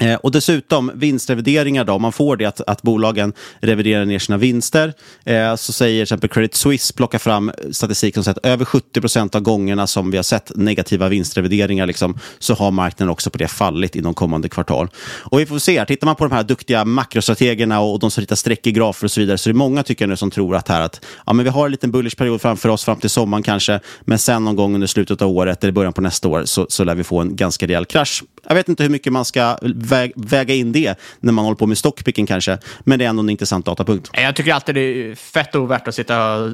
Eh, 0.01 0.15
och 0.15 0.31
dessutom 0.31 0.91
vinstrevideringar, 0.95 1.85
då, 1.85 1.93
om 1.93 2.03
man 2.03 2.13
får 2.13 2.37
det 2.37 2.45
att, 2.45 2.61
att 2.61 2.83
bolagen 2.83 3.33
reviderar 3.61 4.05
ner 4.05 4.19
sina 4.19 4.39
vinster, 4.39 4.93
eh, 5.25 5.57
så 5.57 5.73
säger 5.73 5.97
till 5.97 6.03
exempel 6.03 6.31
Credit 6.31 6.55
Suisse 6.55 6.95
plockar 6.95 7.19
fram 7.19 7.53
statistik 7.71 8.15
som 8.15 8.25
säger 8.25 8.39
att 8.39 8.47
över 8.47 8.65
70 8.65 9.01
procent 9.01 9.35
av 9.35 9.41
gångerna 9.41 9.87
som 9.87 10.11
vi 10.11 10.19
har 10.19 10.23
sett 10.23 10.53
negativa 10.57 11.09
vinstrevideringar, 11.09 11.87
liksom, 11.87 12.19
så 12.39 12.55
har 12.55 12.71
marknaden 12.71 13.11
också 13.11 13.31
på 13.31 13.39
det 13.39 13.49
fallit 13.49 13.97
inom 13.97 14.15
kommande 14.15 14.49
kvartal. 14.49 14.89
Och 15.03 15.41
vi 15.41 15.47
får 15.47 15.59
se, 15.59 15.79
här, 15.79 15.85
tittar 15.85 16.07
man 16.07 16.17
på 16.17 16.25
de 16.25 16.35
här 16.35 16.43
duktiga 16.43 16.85
makrostrategerna 16.85 17.81
och, 17.81 17.93
och 17.93 17.99
de 17.99 18.11
som 18.11 18.21
ritar 18.21 18.37
streck 18.37 18.67
i 18.67 18.73
grafer 18.73 19.05
och 19.05 19.11
så 19.11 19.21
vidare, 19.21 19.39
så 19.39 19.51
är 19.51 19.53
det 19.53 19.59
många 19.59 19.83
tycker 19.83 20.05
jag 20.05 20.09
nu 20.09 20.17
som 20.17 20.31
tror 20.31 20.57
att, 20.57 20.69
här, 20.69 20.81
att 20.81 21.05
ja, 21.27 21.33
men 21.33 21.45
vi 21.45 21.51
har 21.51 21.65
en 21.65 21.71
liten 21.71 21.91
bullish 21.91 22.17
period 22.17 22.41
framför 22.41 22.69
oss 22.69 22.85
fram 22.85 23.01
till 23.01 23.11
sommaren 23.11 23.43
kanske, 23.43 23.81
men 24.01 24.19
sen 24.19 24.45
någon 24.45 24.57
gång 24.57 24.75
under 24.75 24.87
slutet 24.87 25.23
av 25.23 25.29
året 25.29 25.65
eller 25.65 25.73
början 25.73 25.93
på 25.93 26.01
nästa 26.01 26.29
år 26.29 26.45
så, 26.45 26.67
så 26.69 26.85
lär 26.85 26.95
vi 26.95 27.05
få 27.05 27.21
en 27.21 27.37
ganska 27.37 27.67
rejäl 27.67 27.85
krasch. 27.85 28.25
Jag 28.49 28.55
vet 28.55 28.69
inte 28.69 28.83
hur 28.83 28.91
mycket 28.91 29.13
man 29.13 29.25
ska 29.25 29.59
vä 29.91 30.11
väga 30.17 30.55
in 30.55 30.73
det 30.73 30.99
när 31.21 31.33
man 31.33 31.45
håller 31.45 31.57
på 31.57 31.67
med 31.67 31.79
stockpicking 31.79 32.27
kanske. 32.27 32.59
Men 32.81 32.99
det 32.99 33.05
är 33.05 33.09
ändå 33.09 33.23
en 33.23 33.31
intressant 33.31 33.67
datapunkt. 33.67 34.11
Jag 34.13 34.37
tycker 34.37 34.55
alltid 34.55 34.75
det 34.75 34.81
är 34.81 35.15
fett 35.15 35.55
ovärt 35.55 35.89
att 35.89 35.95
sitta 35.95 36.35
och 36.35 36.51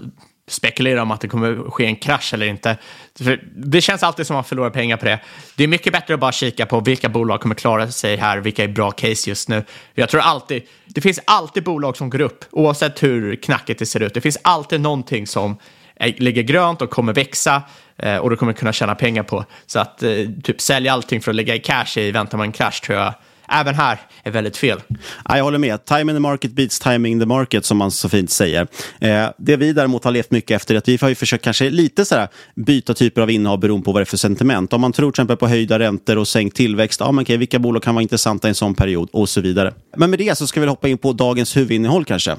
spekulera 0.49 1.03
om 1.03 1.11
att 1.11 1.21
det 1.21 1.29
kommer 1.29 1.71
ske 1.71 1.87
en 1.87 1.97
krasch 1.97 2.35
eller 2.35 2.47
inte. 2.47 2.77
För 3.19 3.43
det 3.57 3.81
känns 3.81 4.03
alltid 4.03 4.27
som 4.27 4.37
att 4.37 4.39
man 4.39 4.45
förlorar 4.45 4.71
pengar 4.71 4.97
på 4.97 5.05
det. 5.05 5.21
Det 5.57 5.65
är 5.65 5.69
mycket 5.69 5.93
bättre 5.93 6.15
att 6.15 6.21
bara 6.21 6.33
kika 6.33 6.67
på 6.67 6.81
vilka 6.81 7.09
bolag 7.09 7.41
kommer 7.41 7.55
klara 7.55 7.91
sig 7.91 8.17
här, 8.17 8.39
vilka 8.39 8.65
är 8.65 8.69
bra 8.69 8.91
case 8.91 9.31
just 9.31 9.49
nu. 9.49 9.65
Jag 9.95 10.09
tror 10.09 10.21
alltid, 10.21 10.63
det 10.87 11.01
finns 11.01 11.21
alltid 11.25 11.65
bolag 11.65 11.97
som 11.97 12.11
går 12.11 12.21
upp, 12.21 12.45
oavsett 12.51 13.03
hur 13.03 13.37
knackigt 13.37 13.79
det 13.79 13.87
ser 13.87 14.03
ut. 14.03 14.15
Det 14.15 14.21
finns 14.21 14.39
alltid 14.43 14.81
någonting 14.81 15.27
som 15.27 15.57
ligger 16.01 16.43
grönt 16.43 16.83
och 16.83 16.91
kommer 16.91 17.13
växa 17.13 17.63
eh, 17.97 18.17
och 18.17 18.31
du 18.31 18.37
kommer 18.37 18.53
kunna 18.53 18.73
tjäna 18.73 18.95
pengar 18.95 19.23
på. 19.23 19.45
Så 19.67 19.79
att 19.79 20.03
eh, 20.03 20.11
typ 20.43 20.61
sälja 20.61 20.93
allting 20.93 21.21
för 21.21 21.31
att 21.31 21.37
lägga 21.37 21.55
i 21.55 21.59
cash 21.59 21.99
i 21.99 22.11
väntan 22.11 22.41
på 22.41 22.45
en 22.45 22.53
krasch 22.53 22.83
tror 22.83 22.99
jag 22.99 23.15
även 23.49 23.75
här 23.75 24.01
är 24.23 24.31
väldigt 24.31 24.57
fel. 24.57 24.81
Jag 25.29 25.45
håller 25.45 25.59
med. 25.59 25.85
Time 25.85 26.01
in 26.01 26.17
the 26.17 26.21
market 26.21 26.53
beats 26.53 26.79
timing 26.79 27.13
in 27.13 27.21
the 27.21 27.27
market, 27.27 27.65
som 27.65 27.79
man 27.79 27.91
så 27.91 28.09
fint 28.09 28.31
säger. 28.31 28.67
Eh, 29.01 29.27
det 29.39 29.57
vi 29.57 29.73
däremot 29.73 30.05
har 30.05 30.11
levt 30.11 30.31
mycket 30.31 30.57
efter 30.57 30.75
är 30.75 30.79
att 30.79 30.89
vi 30.89 30.99
har 31.01 31.09
ju 31.09 31.15
försökt 31.15 31.45
kanske 31.45 31.71
lite 31.71 32.05
så 32.05 32.15
här, 32.15 32.29
byta 32.55 32.95
typer 32.95 33.23
av 33.23 33.31
innehav 33.31 33.61
beroende 33.61 33.85
på 33.85 33.93
vad 33.93 34.01
det 34.01 34.05
är 34.05 34.07
för 34.07 34.17
sentiment. 34.17 34.73
Om 34.73 34.81
man 34.81 34.93
tror 34.93 35.11
till 35.11 35.21
exempel 35.21 35.37
på 35.37 35.49
höjda 35.49 35.79
räntor 35.79 36.19
och 36.19 36.29
sänkt 36.29 36.57
tillväxt, 36.57 37.01
ja, 37.01 37.13
men 37.13 37.23
okej, 37.23 37.37
vilka 37.37 37.59
bolag 37.59 37.83
kan 37.83 37.95
vara 37.95 38.03
intressanta 38.03 38.49
i 38.49 38.51
en 38.51 38.55
sån 38.55 38.75
period 38.75 39.09
och 39.13 39.29
så 39.29 39.41
vidare. 39.41 39.75
Men 39.97 40.11
med 40.11 40.19
det 40.19 40.39
så 40.39 40.47
ska 40.47 40.61
vi 40.61 40.67
hoppa 40.67 40.89
in 40.89 40.99
på 40.99 41.13
dagens 41.13 41.57
huvudinnehåll 41.57 42.05
kanske. 42.05 42.37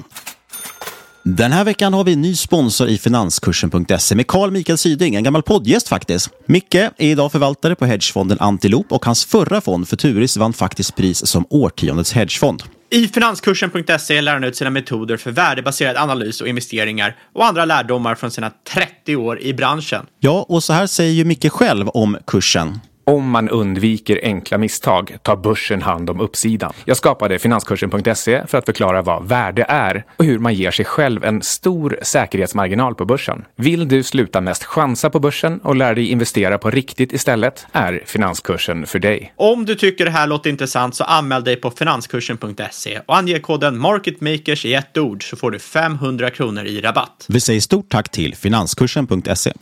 Den 1.36 1.52
här 1.52 1.64
veckan 1.64 1.94
har 1.94 2.04
vi 2.04 2.12
en 2.12 2.22
ny 2.22 2.34
sponsor 2.34 2.88
i 2.88 2.98
finanskursen.se 2.98 4.14
med 4.14 4.26
Carl 4.26 4.50
Mikael 4.50 4.78
Syding, 4.78 5.14
en 5.14 5.24
gammal 5.24 5.42
poddgäst 5.42 5.88
faktiskt. 5.88 6.30
Micke 6.46 6.74
är 6.74 6.92
idag 6.96 7.32
förvaltare 7.32 7.74
på 7.74 7.86
hedgefonden 7.86 8.38
Antilop 8.40 8.92
och 8.92 9.04
hans 9.04 9.24
förra 9.24 9.60
fond 9.60 9.88
Futuris 9.88 10.36
vann 10.36 10.52
faktiskt 10.52 10.96
pris 10.96 11.26
som 11.26 11.46
årtiondets 11.50 12.12
hedgefond. 12.12 12.62
I 12.90 13.08
finanskursen.se 13.08 14.20
lär 14.20 14.32
han 14.32 14.44
ut 14.44 14.56
sina 14.56 14.70
metoder 14.70 15.16
för 15.16 15.30
värdebaserad 15.30 15.96
analys 15.96 16.40
och 16.40 16.48
investeringar 16.48 17.16
och 17.34 17.46
andra 17.46 17.64
lärdomar 17.64 18.14
från 18.14 18.30
sina 18.30 18.52
30 18.72 19.16
år 19.16 19.40
i 19.40 19.54
branschen. 19.54 20.06
Ja, 20.20 20.46
och 20.48 20.64
så 20.64 20.72
här 20.72 20.86
säger 20.86 21.12
ju 21.12 21.24
Micke 21.24 21.52
själv 21.52 21.88
om 21.88 22.18
kursen. 22.26 22.78
Om 23.08 23.30
man 23.30 23.48
undviker 23.48 24.20
enkla 24.22 24.58
misstag 24.58 25.16
tar 25.22 25.36
börsen 25.36 25.82
hand 25.82 26.10
om 26.10 26.20
uppsidan. 26.20 26.72
Jag 26.84 26.96
skapade 26.96 27.38
finanskursen.se 27.38 28.46
för 28.46 28.58
att 28.58 28.64
förklara 28.64 29.02
vad 29.02 29.28
värde 29.28 29.66
är 29.68 30.04
och 30.16 30.24
hur 30.24 30.38
man 30.38 30.54
ger 30.54 30.70
sig 30.70 30.84
själv 30.84 31.24
en 31.24 31.42
stor 31.42 31.98
säkerhetsmarginal 32.02 32.94
på 32.94 33.04
börsen. 33.04 33.44
Vill 33.56 33.88
du 33.88 34.02
sluta 34.02 34.40
mest 34.40 34.64
chansa 34.64 35.10
på 35.10 35.20
börsen 35.20 35.58
och 35.58 35.76
lära 35.76 35.94
dig 35.94 36.06
investera 36.06 36.58
på 36.58 36.70
riktigt 36.70 37.12
istället 37.12 37.66
är 37.72 38.02
finanskursen 38.06 38.86
för 38.86 38.98
dig. 38.98 39.32
Om 39.36 39.64
du 39.64 39.74
tycker 39.74 40.04
det 40.04 40.10
här 40.10 40.26
låter 40.26 40.50
intressant 40.50 40.94
så 40.94 41.04
anmäl 41.04 41.44
dig 41.44 41.56
på 41.56 41.70
finanskursen.se 41.70 43.00
och 43.06 43.16
ange 43.16 43.38
koden 43.38 43.78
marketmakers 43.78 44.64
i 44.64 44.74
ett 44.74 44.98
ord 44.98 45.30
så 45.30 45.36
får 45.36 45.50
du 45.50 45.58
500 45.58 46.30
kronor 46.30 46.64
i 46.64 46.80
rabatt. 46.80 47.26
Vi 47.28 47.40
säger 47.40 47.60
stort 47.60 47.88
tack 47.88 48.08
till 48.08 48.34
finanskursen.se. 48.34 49.52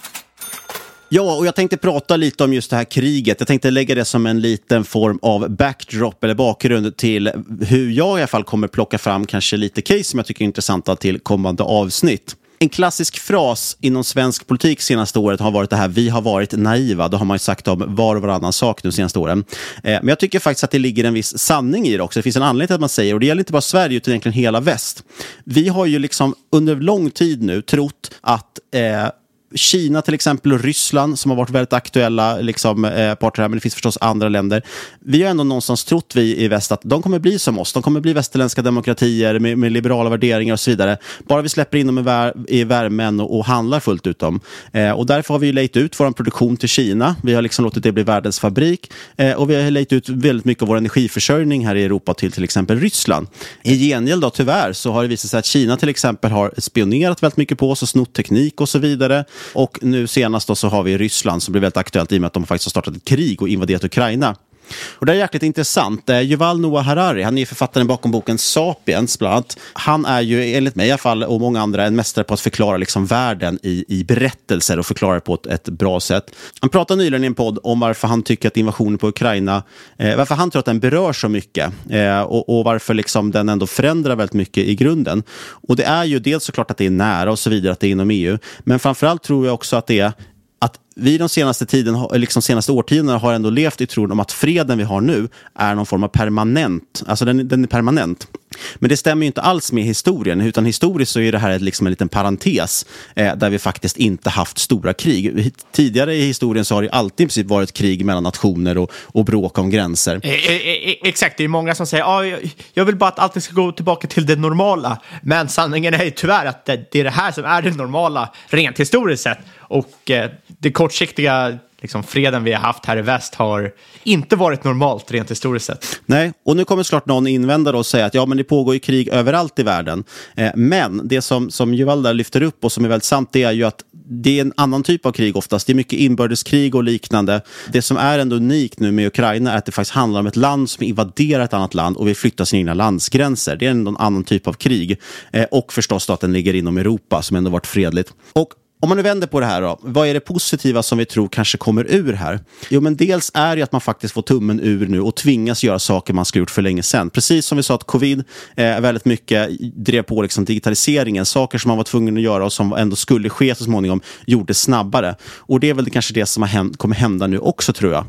Ja, 1.09 1.37
och 1.37 1.47
jag 1.47 1.55
tänkte 1.55 1.77
prata 1.77 2.17
lite 2.17 2.45
om 2.45 2.53
just 2.53 2.71
det 2.71 2.77
här 2.77 2.85
kriget. 2.85 3.41
Jag 3.41 3.49
tänkte 3.49 3.71
lägga 3.71 3.95
det 3.95 4.05
som 4.05 4.27
en 4.27 4.41
liten 4.41 4.85
form 4.85 5.19
av 5.23 5.51
backdrop 5.51 6.25
eller 6.25 6.35
bakgrund 6.35 6.97
till 6.97 7.33
hur 7.61 7.91
jag 7.91 8.19
i 8.19 8.21
alla 8.21 8.27
fall 8.27 8.45
kommer 8.45 8.69
plocka 8.69 8.99
fram 8.99 9.27
kanske 9.27 9.57
lite 9.57 9.83
case 9.83 10.05
som 10.05 10.19
jag 10.19 10.27
tycker 10.27 10.45
är 10.45 10.47
intressanta 10.47 10.97
till 10.97 11.21
kommande 11.21 11.63
avsnitt. 11.63 12.37
En 12.59 12.69
klassisk 12.69 13.19
fras 13.19 13.77
inom 13.81 14.05
svensk 14.05 14.47
politik 14.47 14.81
senaste 14.81 15.19
året 15.19 15.41
har 15.41 15.51
varit 15.51 15.71
det 15.71 15.77
här 15.77 15.89
vi 15.89 16.09
har 16.09 16.23
varit 16.23 16.53
naiva. 16.53 17.09
Det 17.09 17.17
har 17.17 17.25
man 17.25 17.35
ju 17.35 17.39
sagt 17.39 17.69
om 17.69 17.95
var 17.95 18.17
och 18.17 18.23
varannan 18.23 18.53
sak 18.53 18.83
de 18.83 18.93
senaste 18.93 19.19
åren. 19.19 19.45
Eh, 19.77 19.93
men 19.93 20.09
jag 20.09 20.19
tycker 20.19 20.39
faktiskt 20.39 20.65
att 20.65 20.71
det 20.71 20.79
ligger 20.79 21.05
en 21.05 21.15
viss 21.15 21.39
sanning 21.39 21.87
i 21.87 21.97
det 21.97 22.03
också. 22.03 22.19
Det 22.19 22.23
finns 22.23 22.37
en 22.37 22.43
anledning 22.43 22.67
till 22.67 22.75
att 22.75 22.81
man 22.81 22.89
säger, 22.89 23.15
och 23.15 23.21
det 23.21 23.27
gäller 23.27 23.41
inte 23.41 23.53
bara 23.53 23.63
Sverige 23.63 23.97
utan 23.97 24.13
egentligen 24.13 24.35
hela 24.35 24.61
väst. 24.61 25.05
Vi 25.45 25.69
har 25.69 25.87
ju 25.87 25.99
liksom 25.99 26.35
under 26.53 26.77
lång 26.77 27.11
tid 27.11 27.43
nu 27.43 27.63
trott 27.63 28.11
att 28.21 28.59
eh, 28.75 29.11
Kina 29.55 30.03
till 30.03 30.15
exempel 30.15 30.53
och 30.53 30.61
Ryssland 30.61 31.19
som 31.19 31.31
har 31.31 31.37
varit 31.37 31.51
väldigt 31.51 31.73
aktuella 31.73 32.39
liksom, 32.39 32.85
eh, 32.85 33.15
parter 33.15 33.43
här, 33.43 33.49
men 33.49 33.57
det 33.57 33.61
finns 33.61 33.75
förstås 33.75 33.99
andra 34.01 34.29
länder. 34.29 34.63
Vi 35.01 35.23
har 35.23 35.31
ändå 35.31 35.45
någonstans 35.45 35.85
trott 35.85 36.13
vi 36.17 36.43
i 36.43 36.49
väst 36.49 36.73
att 36.73 36.81
de 36.85 37.03
kommer 37.03 37.19
bli 37.19 37.39
som 37.39 37.59
oss. 37.59 37.73
De 37.73 37.83
kommer 37.83 38.01
bli 38.01 38.13
västerländska 38.13 38.63
demokratier 38.63 39.39
med, 39.39 39.59
med 39.59 39.73
liberala 39.73 40.11
värderingar 40.11 40.53
och 40.53 40.61
så 40.61 40.71
vidare. 40.71 40.99
Bara 41.25 41.43
vi 41.43 41.49
släpper 41.49 41.79
in 41.79 41.87
dem 41.87 41.99
i, 41.99 42.03
vär, 42.03 42.35
i 42.49 42.65
värmen 42.65 43.21
och, 43.21 43.39
och 43.39 43.45
handlar 43.45 43.81
fullt 43.81 44.07
ut 44.07 44.19
dem. 44.19 44.41
Eh, 44.73 44.91
och 44.91 45.07
därför 45.07 45.35
har 45.35 45.39
vi 45.39 45.53
lejt 45.53 45.77
ut 45.77 46.01
vår 46.01 46.11
produktion 46.11 46.57
till 46.57 46.69
Kina. 46.69 47.17
Vi 47.23 47.35
har 47.35 47.43
liksom 47.43 47.65
låtit 47.65 47.83
det 47.83 47.93
bli 47.93 48.03
världens 48.03 48.41
fabrik 48.41 48.93
eh, 49.17 49.33
och 49.33 49.51
vi 49.51 49.63
har 49.63 49.71
lejt 49.71 49.93
ut 49.93 50.09
väldigt 50.09 50.45
mycket 50.45 50.63
av 50.63 50.69
vår 50.69 50.77
energiförsörjning 50.77 51.67
här 51.67 51.75
i 51.75 51.85
Europa 51.85 52.15
till 52.15 52.33
till 52.33 52.45
exempel 52.45 52.81
Ryssland. 52.81 53.27
I 53.63 53.89
gengäld 53.89 54.23
då 54.23 54.31
tyvärr 54.31 54.73
så 54.73 54.93
har 54.93 55.03
det 55.03 55.09
visat 55.09 55.31
sig 55.31 55.39
att 55.39 55.47
Kina 55.47 55.77
till 55.77 55.89
exempel 55.89 56.31
har 56.31 56.55
spionerat 56.59 57.23
väldigt 57.23 57.37
mycket 57.37 57.59
på 57.59 57.71
oss 57.71 57.83
och 57.83 57.89
snott 57.89 58.13
teknik 58.13 58.61
och 58.61 58.69
så 58.69 58.79
vidare. 58.79 59.25
Och 59.53 59.79
nu 59.83 60.07
senast 60.07 60.49
då 60.49 60.55
så 60.55 60.69
har 60.69 60.83
vi 60.83 60.99
Ryssland 60.99 61.43
som 61.43 61.53
blir 61.53 61.61
väldigt 61.61 61.77
aktuellt 61.77 62.13
i 62.13 62.17
och 62.17 62.21
med 62.21 62.27
att 62.27 62.33
de 62.33 62.47
faktiskt 62.47 62.67
har 62.67 62.71
startat 62.71 62.97
ett 62.97 63.05
krig 63.05 63.43
och 63.43 63.49
invaderat 63.49 63.85
Ukraina. 63.85 64.37
Och 64.75 65.07
det 65.07 65.13
är 65.13 65.17
jäkligt 65.17 65.43
intressant. 65.43 66.11
Yuval 66.11 66.61
Noah 66.61 66.85
Harari, 66.85 67.23
han 67.23 67.39
är 67.39 67.47
författaren 67.47 67.87
bakom 67.87 68.11
boken 68.11 68.39
Sapiens 68.39 69.19
bland 69.19 69.35
annat. 69.35 69.59
Han 69.73 70.05
är 70.05 70.21
ju 70.21 70.55
enligt 70.55 70.75
mig 70.75 70.89
i 70.89 70.91
alla 70.91 70.99
fall 70.99 71.23
och 71.23 71.41
många 71.41 71.61
andra 71.61 71.85
en 71.85 71.97
mästare 71.97 72.25
på 72.25 72.35
att 72.35 72.41
förklara 72.41 72.77
liksom 72.77 73.07
världen 73.07 73.59
i, 73.63 73.85
i 73.89 74.05
berättelser 74.05 74.79
och 74.79 74.87
förklara 74.87 75.15
det 75.15 75.21
på 75.21 75.35
ett, 75.35 75.47
ett 75.47 75.69
bra 75.69 76.01
sätt. 76.01 76.31
Han 76.61 76.71
pratade 76.71 77.03
nyligen 77.03 77.25
i 77.25 77.27
en 77.27 77.35
podd 77.35 77.59
om 77.63 77.81
varför 77.81 78.09
han 78.09 78.23
tycker 78.23 78.49
att 78.49 78.57
invasionen 78.57 78.99
på 78.99 79.09
Ukraina, 79.09 79.63
eh, 79.99 80.17
varför 80.17 80.35
han 80.35 80.51
tror 80.51 80.61
att 80.61 80.67
den 80.67 80.81
berör 80.81 81.13
så 81.13 81.29
mycket 81.29 81.73
eh, 81.91 82.21
och, 82.21 82.59
och, 82.59 82.65
varför 82.65 82.95
liksom 82.95 83.31
den 83.31 83.49
ändå 83.49 83.67
förändrar 83.67 84.17
väldigt 84.17 84.35
mycket 84.35 84.65
i 84.65 84.75
grunden. 84.75 85.23
Och 85.69 85.77
det 85.77 85.85
är 85.85 86.05
ju 86.05 86.19
dels 86.19 86.45
såklart 86.45 86.71
att 86.71 86.77
det 86.77 86.87
är 86.87 86.91
nära 86.91 87.31
och 87.31 87.39
så 87.39 87.51
vidare, 87.51 87.73
att 87.73 87.81
det 87.81 87.87
är 87.87 87.91
inom 87.91 88.11
EU, 88.11 88.39
men 88.59 88.79
framförallt 88.79 89.23
tror 89.23 89.47
jag 89.47 89.55
också 89.55 89.77
att 89.77 89.87
det 89.87 90.01
är 90.01 90.13
att 90.59 90.81
vi 90.95 91.19
de 91.19 91.29
senaste, 91.29 91.67
tiden, 91.67 92.07
liksom 92.13 92.43
senaste 92.43 92.73
årtiondena 92.73 93.19
har 93.19 93.33
ändå 93.33 93.51
levt 93.51 93.81
i 93.81 93.87
tron 93.87 94.13
om 94.13 94.21
att 94.21 94.33
freden 94.33 94.79
vi 94.79 94.85
har 94.85 95.01
nu 95.01 95.29
är 95.55 95.75
någon 95.75 95.87
form 95.87 96.05
av 96.05 96.09
permanent. 96.09 97.03
Alltså 97.07 97.25
den, 97.25 97.49
den 97.49 97.65
är 97.65 97.69
permanent. 97.69 98.29
Men 98.75 98.89
det 98.89 98.97
stämmer 98.97 99.23
ju 99.23 99.27
inte 99.27 99.41
alls 99.41 99.73
med 99.73 99.85
historien, 99.85 100.41
utan 100.41 100.65
historiskt 100.65 101.13
så 101.13 101.21
är 101.21 101.33
det 101.33 101.39
här 101.39 101.59
liksom 101.59 101.87
en 101.87 101.91
liten 101.91 102.09
parentes 102.09 102.87
eh, 103.15 103.37
där 103.37 103.51
vi 103.51 103.59
faktiskt 103.59 103.97
inte 103.97 104.31
haft 104.31 104.59
stora 104.59 104.93
krig. 104.93 105.53
Tidigare 105.73 106.15
i 106.15 106.27
historien 106.27 106.65
så 106.65 106.75
har 106.75 106.83
det 106.83 106.91
alltid 106.91 107.25
i 107.25 107.29
princip 107.29 107.47
varit 107.47 107.73
krig 107.73 108.05
mellan 108.05 108.23
nationer 108.23 108.79
och, 108.79 108.93
och 108.95 109.25
bråk 109.25 109.59
om 109.59 109.71
gränser. 109.71 110.21
E 110.23 110.31
e 110.31 111.09
exakt, 111.09 111.39
det 111.39 111.45
är 111.45 111.49
många 111.49 111.75
som 111.75 111.87
säger 111.87 112.05
ah, 112.05 112.25
jag, 112.25 112.55
jag 112.75 112.85
vill 112.85 112.97
bara 112.97 113.09
att 113.09 113.19
allting 113.19 113.43
ska 113.43 113.55
gå 113.55 113.73
tillbaka 113.73 114.09
till 114.09 114.27
det 114.27 114.37
normala. 114.37 115.03
Men 115.23 115.49
sanningen 115.49 115.95
är 115.95 116.05
ju 116.05 116.11
tyvärr 116.11 116.47
att 116.47 116.65
det, 116.65 116.93
det 116.93 117.01
är 117.01 117.05
det 117.05 117.11
här 117.11 117.33
som 117.33 117.45
är 117.45 117.63
det 117.63 117.71
normala 117.71 118.33
rent 118.49 118.81
historiskt 118.81 119.23
sett. 119.23 119.39
Och 119.59 120.11
eh, 120.11 120.31
det 120.47 120.71
kortsiktiga 120.71 121.59
liksom, 121.83 122.03
freden 122.03 122.45
vi 122.45 122.53
har 122.53 122.61
haft 122.61 122.87
här 122.87 122.97
i 122.97 123.03
väst 123.03 123.35
har 123.35 123.73
inte 124.05 124.37
varit 124.37 124.65
normalt 124.65 125.11
rent 125.11 125.31
historiskt 125.31 125.67
sett. 125.67 126.01
Nej, 126.07 126.33
och 126.45 126.57
nu 126.57 126.65
kommer 126.65 126.83
såklart 126.83 127.07
någon 127.07 127.27
invända 127.27 127.77
och 127.77 127.87
säga 127.87 128.07
att 128.07 128.15
ja, 128.15 128.27
men 128.27 128.37
det 128.37 128.45
pågår 128.45 128.75
ju 128.75 128.81
krig 128.81 129.09
överallt 129.09 129.59
i 129.59 129.63
världen. 129.63 130.05
Eh, 130.35 130.51
men 130.55 131.09
det 131.09 131.23
som, 131.23 131.51
som 131.51 131.75
Juval 131.75 132.03
där 132.03 132.15
lyfter 132.15 132.43
upp 132.43 132.65
och 132.65 132.73
som 132.73 132.85
är 132.85 132.89
väldigt 132.89 133.05
sant, 133.05 133.29
det 133.33 133.43
är 133.43 133.53
ju 133.53 133.65
att 133.65 133.83
det 134.09 134.39
är 134.39 134.41
en 134.41 134.53
annan 134.57 134.83
typ 134.83 135.07
av 135.07 135.13
krig 135.13 135.37
oftast. 135.37 135.67
Det 135.67 135.73
är 135.73 135.75
mycket 135.75 135.99
inbördeskrig 135.99 136.75
och 136.75 136.85
liknande. 136.85 137.41
Det 137.73 137.83
som 137.83 137.97
är 137.97 138.19
ändå 138.19 138.37
unikt 138.37 138.81
nu 138.81 138.93
med 138.93 139.07
Ukraina 139.07 139.53
är 139.53 139.59
att 139.59 139.67
det 139.67 139.73
faktiskt 139.73 139.95
handlar 139.95 140.21
om 140.21 140.27
ett 140.27 140.37
land 140.37 140.71
som 140.71 140.85
invaderar 140.85 141.45
ett 141.45 141.55
annat 141.55 141.75
land 141.75 141.97
och 141.97 142.09
vill 142.09 142.17
flytta 142.17 142.47
sina 142.47 142.59
egna 142.59 142.75
landsgränser. 142.75 143.57
Det 143.57 143.67
är 143.67 143.71
en 143.71 143.97
annan 143.97 144.25
typ 144.25 144.49
av 144.49 144.53
krig. 144.53 145.01
Eh, 145.33 145.45
och 145.45 145.73
förstås 145.73 146.07
då 146.07 146.13
att 146.13 146.21
den 146.21 146.33
ligger 146.33 146.55
inom 146.55 146.79
Europa 146.79 147.23
som 147.23 147.37
ändå 147.37 147.51
varit 147.51 147.67
fredligt. 147.67 148.13
Och 148.33 148.49
om 148.81 148.89
man 148.89 148.97
nu 148.97 149.03
vänder 149.03 149.27
på 149.27 149.41
det 149.41 149.47
här 149.47 149.63
då, 149.63 149.79
vad 149.83 150.09
är 150.09 150.15
det 150.15 150.21
positiva 150.21 150.83
som 150.83 150.99
vi 150.99 151.05
tror 151.05 151.29
kanske 151.29 151.59
kommer 151.59 151.91
ur 151.91 152.13
här? 152.13 152.41
Jo, 152.71 152.81
men 152.81 152.97
dels 152.97 153.31
är 153.35 153.57
det 153.57 153.63
att 153.63 153.73
man 153.73 153.81
faktiskt 153.81 154.15
får 154.15 154.23
tummen 154.23 154.61
ur 154.61 154.87
nu 154.87 155.01
och 155.01 155.15
tvingas 155.15 155.65
göra 155.65 155.79
saker 155.79 156.15
man 156.15 156.25
skulle 156.25 156.41
gjort 156.43 156.51
för 156.51 156.63
länge 156.63 156.83
sedan. 156.83 157.11
Precis 157.11 157.47
som 157.47 157.57
vi 157.57 157.63
sa 157.63 157.75
att 157.75 157.85
covid 157.85 158.25
eh, 158.57 158.81
väldigt 158.81 159.05
mycket 159.05 159.51
drev 159.61 160.03
på 160.03 160.23
liksom 160.23 160.45
digitaliseringen, 160.45 161.27
saker 161.27 161.59
som 161.59 161.69
man 161.69 161.77
var 161.77 161.85
tvungen 161.85 162.17
att 162.17 162.23
göra 162.23 162.45
och 162.45 162.53
som 162.53 162.73
ändå 162.73 162.97
skulle 162.97 163.29
ske 163.29 163.55
så 163.55 163.65
småningom, 163.65 164.01
gjordes 164.27 164.61
snabbare. 164.61 165.17
Och 165.23 165.61
det 165.61 165.71
är 165.71 165.75
väl 165.75 165.91
kanske 165.91 166.15
det 166.15 166.27
som 166.27 166.43
har 166.43 166.51
hänt, 166.51 166.77
kommer 166.77 166.95
hända 166.95 167.27
nu 167.27 167.39
också 167.39 167.73
tror 167.73 167.93
jag. 167.93 168.05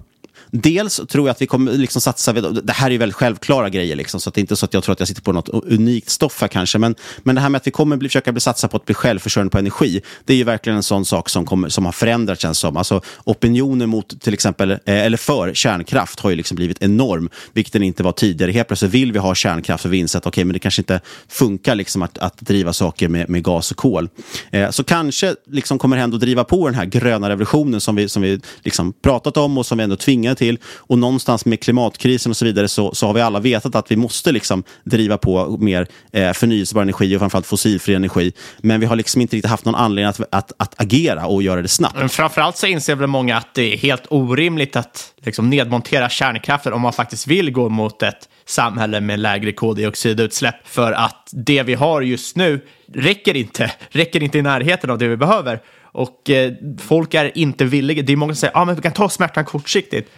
Dels 0.52 1.02
tror 1.10 1.28
jag 1.28 1.34
att 1.34 1.42
vi 1.42 1.48
kommer 1.48 1.72
liksom 1.72 2.02
satsa, 2.02 2.34
det 2.34 2.74
här 2.74 2.88
är 2.88 2.92
ju 2.92 2.98
väldigt 2.98 3.16
självklara 3.16 3.70
grejer, 3.70 3.96
liksom, 3.96 4.20
så 4.20 4.30
det 4.30 4.40
är 4.40 4.42
inte 4.42 4.56
så 4.56 4.66
att 4.66 4.74
jag 4.74 4.84
tror 4.84 4.94
att 4.94 5.00
jag 5.00 5.08
sitter 5.08 5.22
på 5.22 5.32
något 5.32 5.50
unikt 5.50 6.10
stoff 6.10 6.42
här 6.42 6.48
kanske, 6.48 6.78
men, 6.78 6.96
men 7.24 7.36
det 7.36 7.42
här 7.42 7.50
med 7.50 7.60
att 7.60 7.68
vi 7.68 7.72
kommer 7.72 7.98
bli, 7.98 8.10
försöka 8.10 8.32
bli 8.32 8.42
satsa 8.42 8.68
på 8.68 8.78
att 8.78 8.86
bli 8.86 8.96
självförsörjande 8.96 9.52
på 9.52 9.58
energi, 9.58 10.02
det 10.26 10.34
är 10.34 10.38
ju 10.38 10.44
verkligen 10.44 10.78
en 10.78 10.84
sån 10.84 11.06
sak 11.06 11.30
som, 11.30 11.46
kommer, 11.46 11.70
som 11.70 11.86
har 11.86 11.92
förändrats 11.92 12.42
känns 12.42 12.60
som. 12.60 12.78
Alltså 12.78 13.02
opinionen 13.24 13.90
mot 13.90 14.22
till 14.22 14.34
exempel, 14.34 14.72
eh, 14.72 14.78
eller 14.86 15.18
för 15.18 15.54
kärnkraft 15.54 16.20
har 16.20 16.30
ju 16.30 16.36
liksom 16.36 16.56
blivit 16.56 16.82
enorm, 16.82 17.30
vilket 17.54 17.74
den 17.74 17.84
inte 17.84 18.04
var 18.04 18.12
tidigare. 18.12 18.52
Helt 18.52 18.68
plötsligt 18.68 18.92
vill 18.92 19.12
vi 19.12 19.20
ha 19.20 19.36
kärnkraft 19.36 19.82
för 19.82 19.90
vi 19.90 19.98
inser 19.98 20.20
okej, 20.20 20.30
okay, 20.30 20.46
men 20.46 20.54
det 20.54 20.60
kanske 20.60 20.82
inte 20.82 21.02
funkar 21.28 21.76
liksom 21.76 22.02
att, 22.02 22.18
att 22.18 22.38
driva 22.38 22.74
saker 22.74 23.08
med, 23.08 23.30
med 23.30 23.44
gas 23.44 23.72
och 23.72 23.78
kol. 23.78 24.10
Eh, 24.52 24.70
så 24.70 24.84
kanske 24.84 25.36
liksom 25.52 25.80
kommer 25.80 25.98
det 25.98 26.04
ändå 26.04 26.18
driva 26.18 26.44
på 26.44 26.68
den 26.68 26.76
här 26.76 26.86
gröna 26.86 27.30
revolutionen 27.30 27.82
som 27.82 27.96
vi, 27.96 28.10
som 28.10 28.22
vi 28.22 28.40
liksom 28.64 28.94
pratat 28.94 29.38
om 29.38 29.58
och 29.58 29.66
som 29.66 29.78
vi 29.78 29.84
ändå 29.84 29.96
tvingar 29.96 30.37
till. 30.38 30.60
Och 30.76 31.00
någonstans 31.00 31.46
med 31.46 31.64
klimatkrisen 31.64 32.30
och 32.30 32.38
så 32.38 32.46
vidare 32.46 32.68
så, 32.68 32.96
så 32.96 33.08
har 33.08 33.14
vi 33.14 33.22
alla 33.22 33.40
vetat 33.40 33.76
att 33.76 33.92
vi 33.92 33.96
måste 33.96 34.32
liksom 34.32 34.64
driva 34.84 35.18
på 35.18 35.58
mer 35.60 35.88
eh, 36.12 36.34
förnyelsebar 36.34 36.82
energi 36.82 37.16
och 37.16 37.20
framförallt 37.20 37.48
fossilfri 37.48 37.96
energi. 37.96 38.34
Men 38.58 38.80
vi 38.80 38.86
har 38.86 38.96
liksom 38.96 39.22
inte 39.22 39.36
riktigt 39.36 39.52
haft 39.52 39.66
någon 39.66 39.76
anledning 39.76 40.10
att, 40.10 40.22
att, 40.32 40.52
att 40.58 40.82
agera 40.82 41.26
och 41.26 41.44
göra 41.44 41.62
det 41.62 41.68
snabbt. 41.68 41.96
Men 41.96 42.10
framförallt 42.10 42.58
så 42.58 42.68
inser 42.68 42.96
väl 42.96 43.08
många 43.08 43.38
att 43.38 43.54
det 43.54 43.74
är 43.74 43.78
helt 43.78 44.04
orimligt 44.10 44.76
att 44.76 45.14
liksom 45.22 45.50
nedmontera 45.50 46.10
kärnkraften 46.10 46.74
om 46.74 46.82
man 46.82 46.94
faktiskt 46.94 47.28
vill 47.28 47.52
gå 47.52 47.70
mot 47.70 48.04
ett 48.04 48.30
samhälle 48.46 49.02
med 49.02 49.20
lägre 49.20 49.52
koldioxidutsläpp. 49.52 50.68
För 50.68 50.92
att 50.92 51.30
det 51.32 51.64
vi 51.64 51.74
har 51.74 52.02
just 52.02 52.36
nu 52.36 52.62
räcker 52.94 53.36
inte, 53.36 53.72
räcker 53.90 54.24
inte 54.24 54.38
i 54.38 54.42
närheten 54.42 54.90
av 54.90 54.98
det 54.98 55.08
vi 55.08 55.18
behöver. 55.18 55.60
Och 55.98 56.30
eh, 56.30 56.54
folk 56.80 57.14
är 57.14 57.38
inte 57.38 57.66
villiga. 57.66 58.04
Det 58.04 58.14
är 58.14 58.18
många 58.18 58.34
som 58.34 58.40
säger 58.40 58.58
att 58.58 58.70
ah, 58.70 58.74
vi 58.74 58.82
kan 58.82 58.92
ta 58.92 59.10
smärtan 59.10 59.46
kortsiktigt. 59.46 60.12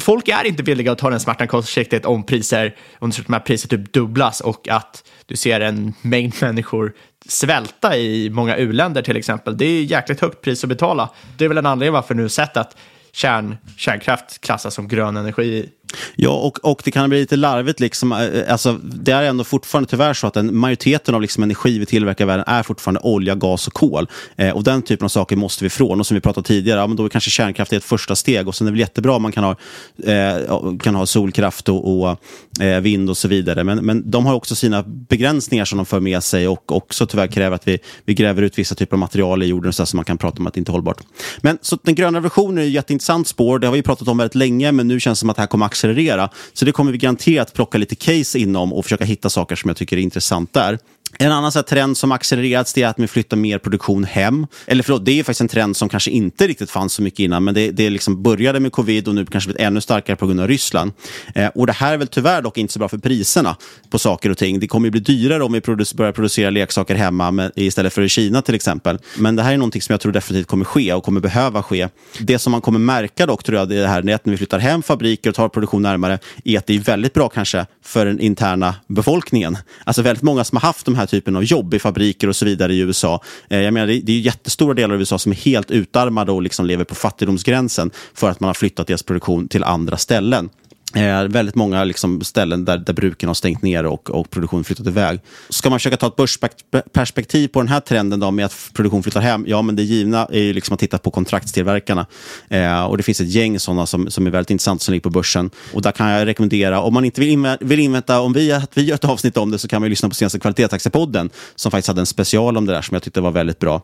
Folk 0.00 0.28
är 0.28 0.46
inte 0.46 0.62
villiga 0.62 0.92
att 0.92 0.98
ta 0.98 1.10
den 1.10 1.20
smärtan 1.20 1.48
kortsiktigt 1.48 2.06
om 2.06 2.26
priser, 2.26 2.76
om 2.98 3.10
de 3.26 3.32
här 3.32 3.40
priser 3.40 3.68
typ 3.68 3.92
dubblas 3.92 4.40
och 4.40 4.68
att 4.68 5.04
du 5.26 5.36
ser 5.36 5.60
en 5.60 5.94
mängd 6.02 6.34
människor 6.40 6.92
svälta 7.28 7.96
i 7.96 8.30
många 8.30 8.56
uländer 8.56 9.02
till 9.02 9.16
exempel. 9.16 9.56
Det 9.58 9.64
är 9.64 9.82
jäkligt 9.82 10.20
högt 10.20 10.40
pris 10.40 10.64
att 10.64 10.68
betala. 10.68 11.10
Det 11.38 11.44
är 11.44 11.48
väl 11.48 11.58
en 11.58 11.66
anledning 11.66 11.92
varför 11.92 12.14
nu 12.14 12.28
sett 12.28 12.56
att 12.56 12.76
kärn, 13.12 13.56
kärnkraft 13.76 14.40
klassas 14.40 14.74
som 14.74 14.88
grön 14.88 15.16
energi 15.16 15.68
Ja, 16.16 16.30
och, 16.30 16.64
och 16.64 16.82
det 16.84 16.90
kan 16.90 17.08
bli 17.08 17.20
lite 17.20 17.36
larvigt. 17.36 17.80
Liksom. 17.80 18.12
Eh, 18.12 18.24
eh, 18.24 18.52
alltså, 18.52 18.78
det 18.82 19.12
är 19.12 19.22
ändå 19.22 19.44
fortfarande 19.44 19.90
tyvärr 19.90 20.14
så 20.14 20.26
att 20.26 20.36
en 20.36 20.56
majoriteten 20.56 21.14
av 21.14 21.20
liksom, 21.20 21.42
energi 21.42 21.78
vi 21.78 21.86
tillverkar 21.86 22.24
i 22.24 22.26
världen 22.26 22.44
är 22.46 22.62
fortfarande 22.62 23.00
olja, 23.00 23.34
gas 23.34 23.66
och 23.66 23.72
kol. 23.72 24.06
Eh, 24.36 24.50
och 24.50 24.64
den 24.64 24.82
typen 24.82 25.04
av 25.04 25.08
saker 25.08 25.36
måste 25.36 25.64
vi 25.64 25.66
ifrån. 25.66 26.00
Och 26.00 26.06
som 26.06 26.14
vi 26.14 26.20
pratade 26.20 26.46
tidigare, 26.46 26.80
ja, 26.80 26.86
men 26.86 26.96
då 26.96 27.04
är 27.04 27.08
kanske 27.08 27.30
kärnkraft 27.30 27.72
ett 27.72 27.84
första 27.84 28.16
steg. 28.16 28.48
Och 28.48 28.54
sen 28.54 28.66
är 28.66 28.70
det 28.70 28.72
väl 28.72 28.80
jättebra 28.80 29.12
om 29.12 29.22
man 29.22 29.32
kan 29.32 29.44
ha, 29.44 29.56
eh, 30.04 30.76
kan 30.82 30.94
ha 30.94 31.06
solkraft 31.06 31.68
och, 31.68 32.00
och 32.00 32.18
eh, 32.62 32.80
vind 32.80 33.10
och 33.10 33.16
så 33.16 33.28
vidare. 33.28 33.64
Men, 33.64 33.78
men 33.78 34.10
de 34.10 34.26
har 34.26 34.34
också 34.34 34.54
sina 34.54 34.82
begränsningar 34.82 35.64
som 35.64 35.76
de 35.76 35.86
för 35.86 36.00
med 36.00 36.22
sig 36.22 36.48
och 36.48 36.72
också 36.72 37.06
tyvärr 37.06 37.26
kräver 37.26 37.56
att 37.56 37.68
vi, 37.68 37.78
vi 38.04 38.14
gräver 38.14 38.42
ut 38.42 38.58
vissa 38.58 38.74
typer 38.74 38.96
av 38.96 38.98
material 38.98 39.42
i 39.42 39.46
jorden 39.46 39.72
så 39.72 39.82
att 39.82 39.94
man 39.94 40.04
kan 40.04 40.18
prata 40.18 40.38
om 40.38 40.46
att 40.46 40.54
det 40.54 40.58
inte 40.58 40.70
är 40.70 40.72
hållbart. 40.72 41.00
Men 41.40 41.58
så 41.62 41.78
den 41.82 41.94
gröna 41.94 42.18
revolutionen 42.18 42.58
är 42.58 42.62
ett 42.62 42.72
jätteintressant 42.72 43.28
spår. 43.28 43.58
Det 43.58 43.66
har 43.66 43.74
vi 43.74 43.82
pratat 43.82 44.08
om 44.08 44.18
väldigt 44.18 44.34
länge, 44.34 44.72
men 44.72 44.88
nu 44.88 45.00
känns 45.00 45.18
det 45.18 45.20
som 45.20 45.30
att 45.30 45.36
det 45.36 45.42
här 45.42 45.46
kommer 45.46 45.66
accelerera. 45.80 46.28
Så 46.52 46.64
det 46.64 46.72
kommer 46.72 46.92
vi 46.92 46.98
garanterat 46.98 47.52
plocka 47.52 47.78
lite 47.78 47.94
case 47.94 48.38
inom 48.38 48.72
och 48.72 48.84
försöka 48.84 49.04
hitta 49.04 49.30
saker 49.30 49.56
som 49.56 49.68
jag 49.68 49.76
tycker 49.76 49.96
är 49.96 50.00
intressant 50.00 50.52
där. 50.52 50.78
En 51.18 51.32
annan 51.32 51.52
så 51.52 51.62
trend 51.62 51.96
som 51.96 52.12
accelererats 52.12 52.78
är 52.78 52.86
att 52.86 52.98
vi 52.98 53.08
flyttar 53.08 53.36
mer 53.36 53.58
produktion 53.58 54.04
hem. 54.04 54.46
Eller 54.66 54.82
förlåt, 54.82 55.04
det 55.04 55.18
är 55.18 55.24
faktiskt 55.24 55.40
en 55.40 55.48
trend 55.48 55.76
som 55.76 55.88
kanske 55.88 56.10
inte 56.10 56.46
riktigt 56.46 56.70
fanns 56.70 56.92
så 56.92 57.02
mycket 57.02 57.20
innan, 57.20 57.44
men 57.44 57.54
det, 57.54 57.70
det 57.70 57.90
liksom 57.90 58.22
började 58.22 58.60
med 58.60 58.72
covid 58.72 59.08
och 59.08 59.14
nu 59.14 59.26
kanske 59.26 59.48
blivit 59.48 59.62
ännu 59.62 59.80
starkare 59.80 60.16
på 60.16 60.26
grund 60.26 60.40
av 60.40 60.48
Ryssland. 60.48 60.92
Eh, 61.34 61.48
och 61.48 61.66
det 61.66 61.72
här 61.72 61.92
är 61.92 61.96
väl 61.96 62.08
tyvärr 62.08 62.42
dock 62.42 62.58
inte 62.58 62.72
så 62.72 62.78
bra 62.78 62.88
för 62.88 62.98
priserna 62.98 63.56
på 63.90 63.98
saker 63.98 64.30
och 64.30 64.38
ting. 64.38 64.60
Det 64.60 64.68
kommer 64.68 64.86
ju 64.86 64.90
bli 64.90 65.00
dyrare 65.00 65.44
om 65.44 65.52
vi 65.52 65.60
produc 65.60 65.94
börjar 65.94 66.12
producera 66.12 66.50
leksaker 66.50 66.94
hemma 66.94 67.30
med, 67.30 67.52
istället 67.54 67.92
för 67.92 68.02
i 68.02 68.08
Kina 68.08 68.42
till 68.42 68.54
exempel. 68.54 68.98
Men 69.18 69.36
det 69.36 69.42
här 69.42 69.52
är 69.52 69.56
någonting 69.56 69.82
som 69.82 69.92
jag 69.92 70.00
tror 70.00 70.12
definitivt 70.12 70.46
kommer 70.46 70.64
ske 70.64 70.94
och 70.94 71.04
kommer 71.04 71.20
behöva 71.20 71.62
ske. 71.62 71.88
Det 72.18 72.38
som 72.38 72.50
man 72.50 72.60
kommer 72.60 72.78
märka 72.78 73.26
dock 73.26 73.44
tror 73.44 73.58
jag, 73.58 73.68
det 73.68 73.86
här 73.86 74.08
är 74.08 74.14
att 74.14 74.26
när 74.26 74.30
vi 74.30 74.36
flyttar 74.36 74.58
hem 74.58 74.82
fabriker 74.82 75.30
och 75.30 75.36
tar 75.36 75.48
produktion 75.48 75.82
närmare, 75.82 76.18
är 76.44 76.58
att 76.58 76.66
det 76.66 76.74
är 76.74 76.78
väldigt 76.78 77.14
bra 77.14 77.28
kanske 77.28 77.66
för 77.84 78.06
den 78.06 78.20
interna 78.20 78.74
befolkningen. 78.86 79.58
Alltså 79.84 80.02
väldigt 80.02 80.22
många 80.22 80.44
som 80.44 80.56
har 80.56 80.62
haft 80.62 80.86
de 80.86 80.94
här 80.94 80.99
här 81.00 81.06
typen 81.06 81.36
av 81.36 81.44
jobb 81.44 81.74
i 81.74 81.78
fabriker 81.78 82.28
och 82.28 82.36
så 82.36 82.44
vidare 82.44 82.74
i 82.74 82.78
USA. 82.78 83.22
Eh, 83.48 83.60
jag 83.60 83.74
menar, 83.74 83.86
det, 83.86 84.00
det 84.00 84.12
är 84.12 84.18
jättestora 84.18 84.74
delar 84.74 84.94
av 84.94 85.00
USA 85.00 85.18
som 85.18 85.32
är 85.32 85.36
helt 85.36 85.70
utarmade 85.70 86.32
och 86.32 86.42
liksom 86.42 86.66
lever 86.66 86.84
på 86.84 86.94
fattigdomsgränsen 86.94 87.90
för 88.14 88.30
att 88.30 88.40
man 88.40 88.48
har 88.48 88.54
flyttat 88.54 88.86
deras 88.86 89.02
produktion 89.02 89.48
till 89.48 89.64
andra 89.64 89.96
ställen. 89.96 90.50
Eh, 90.94 91.22
väldigt 91.22 91.54
många 91.54 91.84
liksom, 91.84 92.20
ställen 92.20 92.64
där, 92.64 92.78
där 92.78 92.92
bruken 92.92 93.28
har 93.28 93.34
stängt 93.34 93.62
ner 93.62 93.86
och, 93.86 94.10
och 94.10 94.30
produktion 94.30 94.64
flyttat 94.64 94.86
iväg. 94.86 95.20
Ska 95.48 95.70
man 95.70 95.78
försöka 95.78 95.96
ta 95.96 96.06
ett 96.06 96.16
börsperspektiv 96.16 97.48
på 97.48 97.60
den 97.60 97.68
här 97.68 97.80
trenden 97.80 98.20
då, 98.20 98.30
med 98.30 98.44
att 98.44 98.70
produktion 98.72 99.02
flyttar 99.02 99.20
hem? 99.20 99.44
Ja, 99.48 99.62
men 99.62 99.76
det 99.76 99.82
givna 99.82 100.26
är 100.26 100.40
ju 100.40 100.52
liksom 100.52 100.74
att 100.74 100.80
titta 100.80 100.98
på 100.98 101.10
kontraktstillverkarna. 101.10 102.06
Eh, 102.48 102.84
och 102.84 102.96
det 102.96 103.02
finns 103.02 103.20
ett 103.20 103.28
gäng 103.28 103.60
sådana 103.60 103.86
som, 103.86 104.10
som 104.10 104.26
är 104.26 104.30
väldigt 104.30 104.50
intressant 104.50 104.82
som 104.82 104.92
ligger 104.92 105.02
på 105.02 105.10
börsen. 105.10 105.50
Och 105.74 105.82
där 105.82 105.92
kan 105.92 106.08
jag 106.08 106.26
rekommendera, 106.26 106.80
om 106.80 106.94
man 106.94 107.04
inte 107.04 107.20
vill, 107.20 107.30
inv 107.30 107.56
vill 107.60 107.80
invänta 107.80 108.20
om 108.20 108.32
vi, 108.32 108.52
att 108.52 108.70
vi 108.74 108.82
gör 108.82 108.94
ett 108.94 109.04
avsnitt 109.04 109.36
om 109.36 109.50
det 109.50 109.58
så 109.58 109.68
kan 109.68 109.82
man 109.82 109.90
lyssna 109.90 110.08
på 110.08 110.14
senaste 110.14 110.38
kvalitetsaktiepodden 110.38 111.30
som 111.54 111.70
faktiskt 111.70 111.88
hade 111.88 112.00
en 112.00 112.06
special 112.06 112.56
om 112.56 112.66
det 112.66 112.72
där 112.72 112.82
som 112.82 112.94
jag 112.94 113.02
tyckte 113.02 113.20
var 113.20 113.30
väldigt 113.30 113.58
bra. 113.58 113.82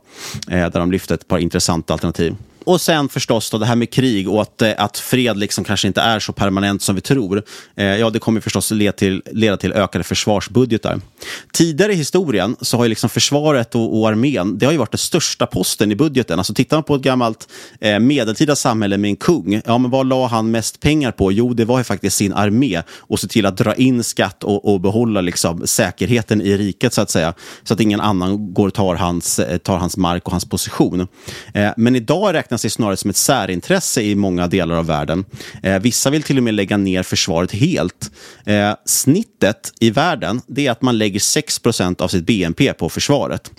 Eh, 0.50 0.70
där 0.70 0.80
de 0.80 0.92
lyfte 0.92 1.14
ett 1.14 1.28
par 1.28 1.38
intressanta 1.38 1.92
alternativ. 1.92 2.36
Och 2.66 2.81
sen 2.81 3.09
förstås 3.09 3.50
då 3.50 3.59
det 3.59 3.66
här 3.66 3.76
med 3.76 3.90
krig 3.90 4.29
och 4.29 4.42
att, 4.42 4.62
eh, 4.62 4.72
att 4.76 4.98
fred 4.98 5.37
liksom 5.37 5.64
kanske 5.64 5.88
inte 5.88 6.00
är 6.00 6.20
så 6.20 6.33
permanent 6.33 6.83
som 6.83 6.94
vi 6.94 7.00
tror. 7.00 7.42
Eh, 7.76 7.87
ja, 7.87 8.11
det 8.11 8.18
kommer 8.18 8.40
förstås 8.40 8.70
leda 8.70 8.92
till, 8.92 9.22
leda 9.33 9.57
till 9.57 9.72
ökade 9.72 10.05
försvarsbudgetar. 10.05 11.00
Tidigare 11.52 11.92
i 11.92 11.96
historien 11.96 12.57
så 12.61 12.76
har 12.76 12.85
ju 12.85 12.88
liksom 12.88 13.11
försvaret 13.11 13.74
och, 13.74 14.00
och 14.00 14.09
armén 14.09 14.59
det 14.59 14.66
har 14.66 14.72
ju 14.72 14.79
varit 14.79 14.90
den 14.90 14.98
största 14.98 15.46
posten 15.46 15.92
i 15.92 15.96
budgeten. 15.96 16.38
Alltså 16.38 16.55
tittar 16.55 16.76
man 16.76 16.85
på 16.85 16.94
ett 16.94 17.02
gammalt 17.02 17.48
eh, 17.81 17.98
medeltida 17.98 18.57
samhälle 18.57 18.98
med 18.98 19.09
en 19.09 19.16
kung, 19.16 19.62
ja, 19.64 19.79
men 19.79 19.90
vad 19.90 20.09
la 20.09 20.26
han 20.26 20.50
mest 20.50 20.81
pengar 20.81 21.12
på? 21.12 21.33
Jo, 21.33 21.55
det 21.55 21.64
var 21.64 21.79
ju 21.79 21.85
faktiskt 21.85 22.16
sin 22.16 22.33
armé 22.33 22.83
och 22.98 23.20
se 23.20 23.29
till 23.29 23.46
att 23.46 23.57
dra 23.57 23.74
in 23.74 24.05
skatt 24.05 24.44
och, 24.44 24.72
och 24.72 24.81
behålla 24.81 25.20
liksom, 25.20 25.66
säkerheten 25.66 26.40
i 26.40 26.57
riket 26.57 26.94
så 26.94 27.00
att 27.00 27.11
säga. 27.11 27.35
Så 27.64 27.74
att 27.74 27.81
ingen 27.81 28.00
annan 28.00 28.55
går 28.55 28.66
och 28.66 28.74
tar 28.74 28.94
hans, 28.94 29.38
eh, 29.38 29.59
tar 29.59 29.76
hans 29.76 29.96
mark 29.96 30.26
och 30.26 30.33
hans 30.33 30.44
position. 30.44 31.09
Eh, 31.55 31.70
men 31.76 31.96
idag 31.96 32.35
räknas 32.35 32.55
räknas 32.56 32.62
det 32.62 32.70
snarare 32.70 32.96
som 32.96 33.10
ett 33.10 33.16
särintresse 33.16 34.02
i 34.02 34.14
många 34.14 34.46
delar 34.46 34.76
av 34.76 34.86
världen. 34.86 35.24
Eh, 35.62 35.78
vissa 35.78 36.10
vill 36.10 36.22
till 36.22 36.36
och 36.36 36.42
med 36.42 36.54
lägga 36.54 36.76
ner 36.76 37.02
försvaret 37.02 37.52
helt. 37.52 38.10
Eh, 38.46 38.74
snittet 38.86 39.72
i 39.80 39.90
världen 39.90 40.40
det 40.46 40.66
är 40.66 40.70
att 40.70 40.82
man 40.82 40.98
lägger 40.98 41.20
6% 41.20 42.00
av 42.00 42.08
sitt 42.08 42.26
BNP 42.26 42.72
på 42.72 42.88
försvaret. 42.88 43.50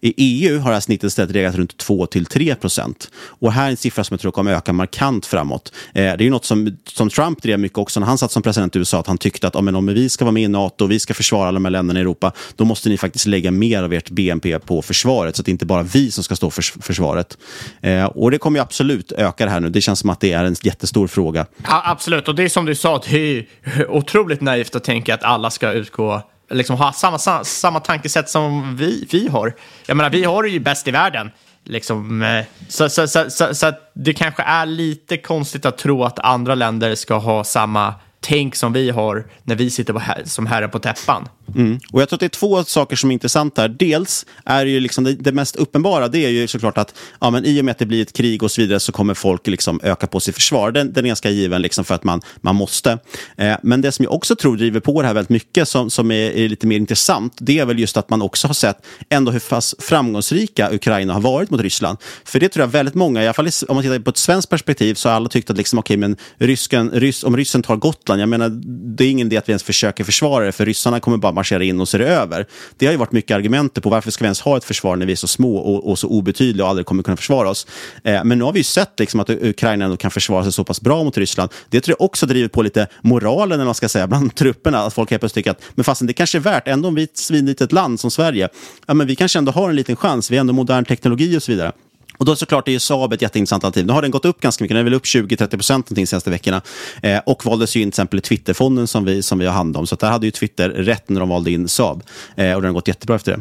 I 0.00 0.14
EU 0.16 0.58
har 0.60 0.70
det 0.70 0.76
här 0.76 0.80
snittet 0.80 1.08
istället 1.08 1.32
legat 1.32 1.54
runt 1.54 1.76
2-3 1.76 2.54
procent. 2.54 3.10
Och 3.40 3.52
här 3.52 3.66
är 3.66 3.70
en 3.70 3.76
siffra 3.76 4.04
som 4.04 4.14
jag 4.14 4.20
tror 4.20 4.32
kommer 4.32 4.52
öka 4.52 4.72
markant 4.72 5.26
framåt. 5.26 5.72
Eh, 5.94 6.02
det 6.16 6.22
är 6.22 6.22
ju 6.22 6.30
något 6.30 6.44
som, 6.44 6.76
som 6.88 7.10
Trump 7.10 7.42
drev 7.42 7.58
mycket 7.58 7.78
också 7.78 8.00
när 8.00 8.06
han 8.06 8.18
satt 8.18 8.32
som 8.32 8.42
president 8.42 8.76
i 8.76 8.78
USA, 8.78 9.00
att 9.00 9.06
han 9.06 9.18
tyckte 9.18 9.46
att 9.46 9.56
om 9.56 9.86
vi 9.86 10.08
ska 10.08 10.24
vara 10.24 10.32
med 10.32 10.42
i 10.42 10.48
NATO 10.48 10.84
och 10.84 10.90
vi 10.90 10.98
ska 10.98 11.14
försvara 11.14 11.48
alla 11.48 11.56
de 11.56 11.64
här 11.64 11.72
länderna 11.72 12.00
i 12.00 12.02
Europa, 12.02 12.32
då 12.56 12.64
måste 12.64 12.88
ni 12.88 12.96
faktiskt 12.96 13.26
lägga 13.26 13.50
mer 13.50 13.82
av 13.82 13.92
ert 13.92 14.10
BNP 14.10 14.58
på 14.58 14.82
försvaret, 14.82 15.36
så 15.36 15.42
att 15.42 15.46
det 15.46 15.52
inte 15.52 15.66
bara 15.66 15.82
vi 15.82 16.10
som 16.10 16.24
ska 16.24 16.36
stå 16.36 16.50
för 16.50 16.82
försvaret. 16.82 17.38
Eh, 17.80 18.04
och 18.04 18.30
det 18.30 18.38
kommer 18.46 18.58
ju 18.58 18.62
absolut 18.62 19.12
öka 19.12 19.44
det 19.44 19.50
här 19.50 19.60
nu. 19.60 19.68
Det 19.68 19.80
känns 19.80 19.98
som 19.98 20.10
att 20.10 20.20
det 20.20 20.32
är 20.32 20.44
en 20.44 20.56
jättestor 20.62 21.06
fråga. 21.06 21.46
Ja, 21.64 21.82
absolut, 21.84 22.28
och 22.28 22.34
det 22.34 22.42
är 22.42 22.48
som 22.48 22.66
du 22.66 22.74
sa, 22.74 23.02
det 23.10 23.16
är 23.16 23.46
otroligt 23.90 24.40
naivt 24.40 24.76
att 24.76 24.84
tänka 24.84 25.14
att 25.14 25.22
alla 25.22 25.50
ska 25.50 25.72
utgå 25.72 26.22
liksom 26.50 26.76
ha 26.76 26.92
samma, 26.92 27.18
samma, 27.18 27.44
samma 27.44 27.80
tankesätt 27.80 28.28
som 28.28 28.76
vi, 28.76 29.08
vi 29.10 29.28
har. 29.28 29.54
Jag 29.86 29.96
menar, 29.96 30.10
vi 30.10 30.24
har 30.24 30.42
det 30.42 30.48
ju 30.48 30.60
bäst 30.60 30.88
i 30.88 30.90
världen. 30.90 31.30
Liksom, 31.64 32.22
eh, 32.22 32.44
så, 32.68 32.88
så, 32.88 33.08
så, 33.08 33.30
så, 33.30 33.54
så 33.54 33.66
att 33.66 33.90
det 33.94 34.12
kanske 34.12 34.42
är 34.42 34.66
lite 34.66 35.16
konstigt 35.16 35.66
att 35.66 35.78
tro 35.78 36.04
att 36.04 36.18
andra 36.18 36.54
länder 36.54 36.94
ska 36.94 37.14
ha 37.14 37.44
samma 37.44 37.94
tänk 38.20 38.54
som 38.54 38.72
vi 38.72 38.90
har 38.90 39.26
när 39.44 39.54
vi 39.54 39.70
sitter 39.70 39.92
på 39.92 39.98
här, 39.98 40.22
som 40.24 40.46
herrar 40.46 40.68
på 40.68 40.78
täppan. 40.78 41.28
Mm. 41.54 41.78
Och 41.92 42.00
jag 42.00 42.08
tror 42.08 42.16
att 42.16 42.20
det 42.20 42.26
är 42.26 42.28
två 42.28 42.64
saker 42.64 42.96
som 42.96 43.10
är 43.10 43.14
intressanta. 43.14 43.68
Dels 43.68 44.26
är 44.44 44.66
ju 44.66 44.80
liksom 44.80 45.04
det, 45.04 45.12
det, 45.12 45.32
mest 45.32 45.56
uppenbara, 45.56 46.08
det 46.08 46.18
är 46.18 46.28
ju 46.28 46.46
såklart 46.46 46.78
att 46.78 46.94
ja, 47.20 47.30
men 47.30 47.44
i 47.44 47.60
och 47.60 47.64
med 47.64 47.72
att 47.72 47.78
det 47.78 47.86
blir 47.86 48.02
ett 48.02 48.12
krig 48.12 48.42
och 48.42 48.50
så 48.50 48.60
vidare 48.60 48.80
så 48.80 48.92
kommer 48.92 49.14
folk 49.14 49.46
liksom 49.46 49.80
öka 49.82 50.06
på 50.06 50.20
sitt 50.20 50.34
försvar. 50.34 50.70
Den, 50.70 50.92
den 50.92 51.04
är 51.04 51.08
ganska 51.08 51.30
given 51.30 51.62
liksom 51.62 51.84
för 51.84 51.94
att 51.94 52.04
man, 52.04 52.20
man 52.40 52.56
måste. 52.56 52.98
Eh, 53.36 53.56
men 53.62 53.80
det 53.80 53.92
som 53.92 54.02
jag 54.02 54.14
också 54.14 54.36
tror 54.36 54.56
driver 54.56 54.80
på 54.80 55.02
det 55.02 55.08
här 55.08 55.14
väldigt 55.14 55.30
mycket, 55.30 55.68
som, 55.68 55.90
som 55.90 56.10
är, 56.10 56.30
är, 56.30 56.48
lite 56.48 56.66
mer 56.66 56.76
intressant, 56.76 57.36
det 57.38 57.58
är 57.58 57.64
väl 57.64 57.78
just 57.78 57.96
att 57.96 58.10
man 58.10 58.22
också 58.22 58.46
har 58.46 58.54
sett 58.54 58.86
ändå 59.08 59.32
hur 59.32 59.40
fast 59.40 59.82
framgångsrika 59.82 60.72
Ukraina 60.72 61.12
har 61.12 61.20
varit 61.20 61.50
mot 61.50 61.60
Ryssland. 61.60 61.98
För 62.24 62.40
det 62.40 62.48
tror 62.48 62.62
jag 62.62 62.68
väldigt 62.68 62.94
många, 62.94 63.22
i 63.22 63.26
alla 63.26 63.34
fall 63.34 63.48
om 63.68 63.76
man 63.76 63.82
tittar 63.82 63.98
på 63.98 64.10
ett 64.10 64.16
svenskt 64.16 64.50
perspektiv, 64.50 64.94
så 64.94 65.08
har 65.08 65.16
alla 65.16 65.28
tyckt 65.28 65.50
att 65.50 65.56
liksom, 65.56 65.78
okay, 65.78 65.96
men 65.96 66.16
rysken, 66.38 66.90
rys, 66.90 67.24
om 67.24 67.36
ryssen 67.36 67.62
tar 67.62 67.76
Gotland, 68.06 68.22
jag 68.22 68.28
menar, 68.28 68.48
det 68.96 69.04
är 69.04 69.10
ingen 69.10 69.26
idé 69.26 69.36
att 69.36 69.48
vi 69.48 69.50
ens 69.50 69.62
försöker 69.62 70.04
försvara 70.04 70.44
det, 70.44 70.52
för 70.52 70.66
ryssarna 70.66 71.00
kommer 71.00 71.16
bara 71.16 71.32
marschera 71.32 71.64
in 71.64 71.80
och 71.80 71.88
så 71.88 71.96
är 71.96 71.98
det 71.98 72.08
över. 72.08 72.46
Det 72.76 72.86
har 72.86 72.92
ju 72.92 72.98
varit 72.98 73.12
mycket 73.12 73.34
argumenter 73.34 73.80
på 73.80 73.90
varför 73.90 74.10
ska 74.10 74.24
vi 74.24 74.26
ens 74.26 74.40
ha 74.40 74.56
ett 74.56 74.64
försvar 74.64 74.96
när 74.96 75.06
vi 75.06 75.12
är 75.12 75.16
så 75.16 75.26
små 75.26 75.56
och, 75.56 75.90
och 75.90 75.98
så 75.98 76.08
obetydliga 76.08 76.64
och 76.64 76.70
aldrig 76.70 76.86
kommer 76.86 77.02
kunna 77.02 77.16
försvara 77.16 77.50
oss. 77.50 77.66
Eh, 78.04 78.24
men 78.24 78.38
nu 78.38 78.44
har 78.44 78.52
vi 78.52 78.60
ju 78.60 78.64
sett 78.64 79.00
liksom, 79.00 79.20
att 79.20 79.30
Ukraina 79.30 79.84
ändå 79.84 79.96
kan 79.96 80.10
försvara 80.10 80.42
sig 80.42 80.52
så 80.52 80.64
pass 80.64 80.80
bra 80.80 81.04
mot 81.04 81.18
Ryssland. 81.18 81.50
Det 81.68 81.80
tror 81.80 81.96
jag 81.98 82.04
också 82.04 82.26
driver 82.26 82.48
på 82.48 82.62
lite 82.62 82.86
moralen, 83.00 83.52
eller 83.52 83.64
man 83.64 83.74
ska 83.74 83.88
säga, 83.88 84.06
bland 84.06 84.34
trupperna. 84.34 84.78
Att 84.78 84.94
folk 84.94 85.10
helt 85.10 85.20
plötsligt 85.20 85.44
tycker 85.44 85.50
att 85.50 85.62
men 85.74 85.84
fastän 85.84 86.06
det 86.06 86.12
kanske 86.12 86.38
är 86.38 86.42
värt, 86.42 86.68
ändå 86.68 86.88
om 86.88 86.94
vi 86.94 87.02
är 87.02 87.06
ett 87.06 87.18
svinlitet 87.18 87.72
land 87.72 88.00
som 88.00 88.10
Sverige, 88.10 88.48
ja, 88.86 88.94
men 88.94 89.06
vi 89.06 89.16
kanske 89.16 89.38
ändå 89.38 89.52
har 89.52 89.70
en 89.70 89.76
liten 89.76 89.96
chans. 89.96 90.30
Vi 90.30 90.36
har 90.36 90.40
ändå 90.40 90.52
modern 90.52 90.84
teknologi 90.84 91.38
och 91.38 91.42
så 91.42 91.52
vidare. 91.52 91.72
Och 92.18 92.24
då 92.24 92.36
såklart 92.36 92.68
är 92.68 92.72
ju 92.72 92.78
Saab 92.78 93.12
ett 93.12 93.22
jätteintressant 93.22 93.64
alternativ. 93.64 93.86
Nu 93.86 93.92
har 93.92 94.02
den 94.02 94.10
gått 94.10 94.24
upp 94.24 94.40
ganska 94.40 94.64
mycket, 94.64 94.74
den 94.74 94.80
är 94.80 94.84
väl 94.84 94.94
upp 94.94 95.04
20-30 95.04 95.50
procent 95.50 95.86
de 95.88 96.06
senaste 96.06 96.30
veckorna. 96.30 96.62
Eh, 97.02 97.20
och 97.26 97.46
valdes 97.46 97.76
ju 97.76 97.80
in 97.80 97.86
till 97.86 97.88
exempel 97.88 98.18
i 98.18 98.22
Twitterfonden 98.22 98.86
som 98.86 99.04
vi, 99.04 99.22
som 99.22 99.38
vi 99.38 99.46
har 99.46 99.52
hand 99.52 99.76
om. 99.76 99.86
Så 99.86 99.96
där 99.96 100.10
hade 100.10 100.26
ju 100.26 100.30
Twitter 100.30 100.68
rätt 100.68 101.08
när 101.08 101.20
de 101.20 101.28
valde 101.28 101.50
in 101.50 101.68
Saab. 101.68 102.02
Eh, 102.36 102.54
och 102.54 102.62
den 102.62 102.68
har 102.68 102.72
gått 102.72 102.88
jättebra 102.88 103.16
efter 103.16 103.32
det. 103.32 103.40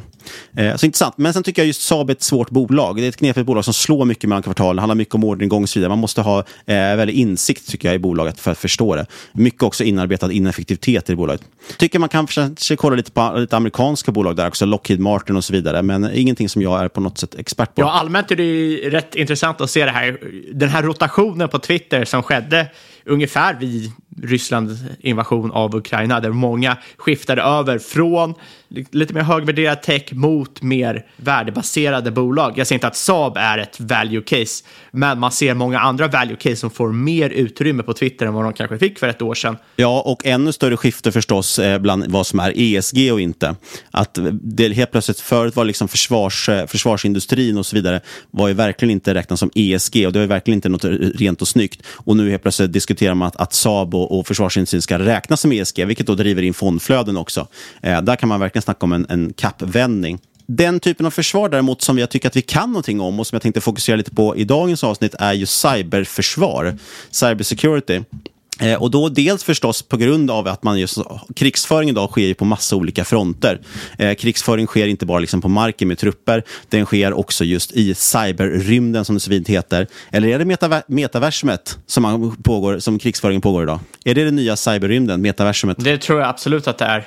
Eh, 0.58 0.76
så 0.76 0.86
intressant. 0.86 1.18
Men 1.18 1.34
sen 1.34 1.44
tycker 1.44 1.62
jag 1.62 1.68
just 1.68 1.82
Saab 1.82 2.10
är 2.10 2.14
ett 2.14 2.22
svårt 2.22 2.50
bolag. 2.50 2.96
Det 2.96 3.06
är 3.06 3.10
ett 3.10 3.18
knepigt 3.18 3.46
bolag 3.46 3.66
som 3.66 3.74
slår 3.74 4.06
mycket 4.06 4.30
mellan 4.30 4.44
kvartalen. 4.44 4.76
Det 4.76 4.82
handlar 4.82 4.96
mycket 4.96 5.16
om 5.16 5.24
orderingång 5.24 5.64
och 5.64 5.70
så 5.70 5.80
vidare. 5.80 5.90
Man 5.90 6.00
måste 6.00 6.22
ha 6.22 6.40
eh, 6.40 6.46
väldigt 6.66 7.16
insikt 7.16 7.70
tycker 7.70 7.88
jag 7.88 7.96
i 7.96 8.00
bolaget 8.00 8.40
för 8.40 8.52
att 8.52 8.58
förstå 8.58 8.96
det. 8.96 9.06
Mycket 9.32 9.64
också 9.64 9.84
inarbetad 9.84 10.32
ineffektivitet 10.32 11.10
i 11.10 11.16
bolaget. 11.16 11.42
Tycker 11.78 12.00
man 12.00 12.10
kan 12.10 12.28
kanske 12.28 12.76
kolla 12.76 12.96
lite 12.96 13.12
på 13.12 13.34
lite 13.38 13.58
amerikanska 13.58 14.12
bolag 14.12 14.36
där 14.36 14.48
också, 14.48 14.66
Lockheed 14.66 15.00
Martin 15.00 15.36
och 15.36 15.44
så 15.44 15.54
vidare. 15.54 15.82
Men 15.82 16.10
ingenting 16.14 16.50
som 16.50 16.62
jag 16.62 16.84
är 16.84 16.88
på 16.88 17.02
något 17.02 17.18
sätt 17.18 17.36
expert 17.36 17.76
på. 17.76 17.82
Ja, 17.82 17.92
allmänt 17.92 18.32
är 18.32 18.36
det 18.36 18.90
rätt 18.90 19.16
intressant 19.16 19.62
att 19.62 19.70
se 19.70 19.86
det 19.86 19.92
här, 19.92 20.20
den 20.54 20.70
här 20.70 20.84
rotationen 20.84 21.50
på 21.50 21.60
Twitter 21.60 22.06
som 22.06 22.24
skedde 22.24 22.68
ungefär 23.06 23.54
vid 23.60 23.91
Rysslands 24.24 24.82
invasion 25.00 25.52
av 25.52 25.76
Ukraina, 25.76 26.20
där 26.20 26.30
många 26.30 26.78
skiftade 26.98 27.41
över 27.41 27.80
från 27.80 28.34
lite 28.91 29.13
mer 29.13 29.22
högvärderad 29.22 29.82
tech 29.82 30.13
mot 30.13 30.62
mer 30.62 31.06
värdebaserade 31.18 32.12
bolag. 32.12 32.54
Jag 32.58 32.68
säger 32.68 32.78
inte 32.78 32.88
att 32.88 32.96
Saab 32.96 33.38
är 33.38 33.58
ett 33.58 33.80
value 33.80 34.22
case, 34.22 34.63
men 34.91 35.20
man 35.20 35.32
ser 35.32 35.54
många 35.54 35.80
andra 35.80 36.08
value 36.08 36.36
case 36.36 36.56
som 36.56 36.70
får 36.70 36.91
mer 36.91 37.30
utrymme 37.30 37.84
på 37.84 37.94
Twitter 37.94 38.26
än 38.26 38.34
vad 38.34 38.44
de 38.44 38.54
kanske 38.54 38.78
fick 38.78 39.00
för 39.00 39.08
ett 39.08 39.22
år 39.22 39.36
sedan. 39.36 39.58
Ja, 39.76 40.02
och 40.02 40.26
ännu 40.26 40.52
större 40.52 40.78
skifte 40.78 41.12
förstås 41.12 41.60
eh, 41.60 41.80
bland 41.80 42.06
vad 42.08 42.28
som 42.28 42.39
är 42.39 42.54
ESG 42.56 43.12
och 43.13 43.22
inte. 43.22 43.56
Att 43.91 44.20
det 44.32 44.74
helt 44.74 44.91
plötsligt 44.91 45.20
förut 45.20 45.56
var 45.56 45.65
liksom 45.65 45.88
försvars, 45.88 46.50
eh, 46.50 46.68
försvarsindustrin 46.68 47.58
och 47.58 47.65
så 47.65 47.76
vidare 47.76 48.02
var 48.32 48.48
ju 48.48 48.54
verkligen 48.54 48.91
inte 48.91 49.13
räknat 49.13 49.39
som 49.39 49.52
ESG 49.56 50.06
och 50.06 50.13
det 50.13 50.20
var 50.20 50.24
ju 50.24 50.28
verkligen 50.28 50.58
inte 50.58 50.70
något 50.70 50.86
rent 51.15 51.41
och 51.41 51.48
snyggt. 51.48 51.82
Och 51.88 52.18
nu 52.18 52.30
helt 52.30 52.41
plötsligt 52.41 52.72
diskuterar 52.96 53.16
man 53.16 53.28
att, 53.28 53.36
att 53.36 53.54
Saab 53.54 53.96
och, 53.96 54.20
och 54.20 54.28
försvarsindustrin 54.28 54.82
ska 54.82 55.00
räknas 55.00 55.42
som 55.42 55.52
ESG, 55.52 55.86
vilket 55.86 56.08
då 56.08 56.16
driver 56.16 56.42
in 56.42 56.54
fondflöden 56.54 57.18
också. 57.18 57.48
Eh, 57.82 58.02
där 58.02 58.16
kan 58.16 58.30
man 58.30 58.40
verkligen 58.40 58.62
snacka 58.62 58.86
om 58.86 58.94
en, 58.94 59.06
en 59.10 59.34
kappvändning. 59.34 60.20
Den 60.48 60.80
typen 60.80 61.06
av 61.06 61.12
försvar 61.12 61.50
däremot 61.50 61.82
som 61.82 61.98
jag 61.98 62.10
tycker 62.10 62.28
att 62.28 62.36
vi 62.36 62.42
kan 62.42 62.70
någonting 62.70 63.02
om 63.02 63.20
och 63.20 63.28
som 63.28 63.36
jag 63.36 63.42
tänkte 63.42 63.62
fokusera 63.62 63.96
lite 63.96 64.12
på 64.12 64.36
i 64.36 64.44
dagens 64.44 64.84
avsnitt 64.84 65.16
är 65.20 65.34
ju 65.34 65.46
cyberförsvar, 65.46 66.78
cybersecurity. 67.12 68.04
Eh, 68.60 68.82
och 68.82 68.91
då 68.91 69.10
dels 69.10 69.44
förstås 69.44 69.82
på 69.82 69.98
grund 69.98 70.32
av 70.32 70.48
att 70.48 70.63
man 70.63 70.80
just, 70.80 70.98
krigsföring 71.36 71.89
idag 71.89 72.10
sker 72.10 72.34
på 72.34 72.46
massa 72.46 72.76
olika 72.76 73.06
fronter. 73.06 73.62
Eh, 73.98 74.13
krigsföring 74.13 74.68
sker 74.68 74.88
inte 74.88 75.06
bara 75.06 75.20
liksom 75.20 75.41
på 75.41 75.48
marken 75.48 75.88
med 75.88 75.98
trupper, 75.98 76.44
den 76.70 76.86
sker 76.86 77.13
också 77.13 77.44
just 77.44 77.72
i 77.72 77.96
cyberrymden 77.96 79.06
som 79.06 79.15
det 79.15 79.20
så 79.20 79.30
fint 79.30 79.50
heter. 79.50 79.88
Eller 80.12 80.28
är 80.28 80.39
det 80.39 80.46
metaver 80.46 80.84
metaversumet 80.88 81.78
som, 81.88 82.04
man 82.04 82.36
pågår, 82.44 82.80
som 82.80 83.00
krigsföringen 83.00 83.41
pågår 83.41 83.63
idag? 83.63 83.80
Är 84.06 84.15
det 84.15 84.26
den 84.26 84.36
nya 84.36 84.56
cyberrymden, 84.56 85.22
metaversumet? 85.22 85.78
Det 85.80 85.98
tror 85.98 86.20
jag 86.20 86.30
absolut 86.30 86.68
att 86.68 86.78
det 86.78 86.86
är 86.86 87.06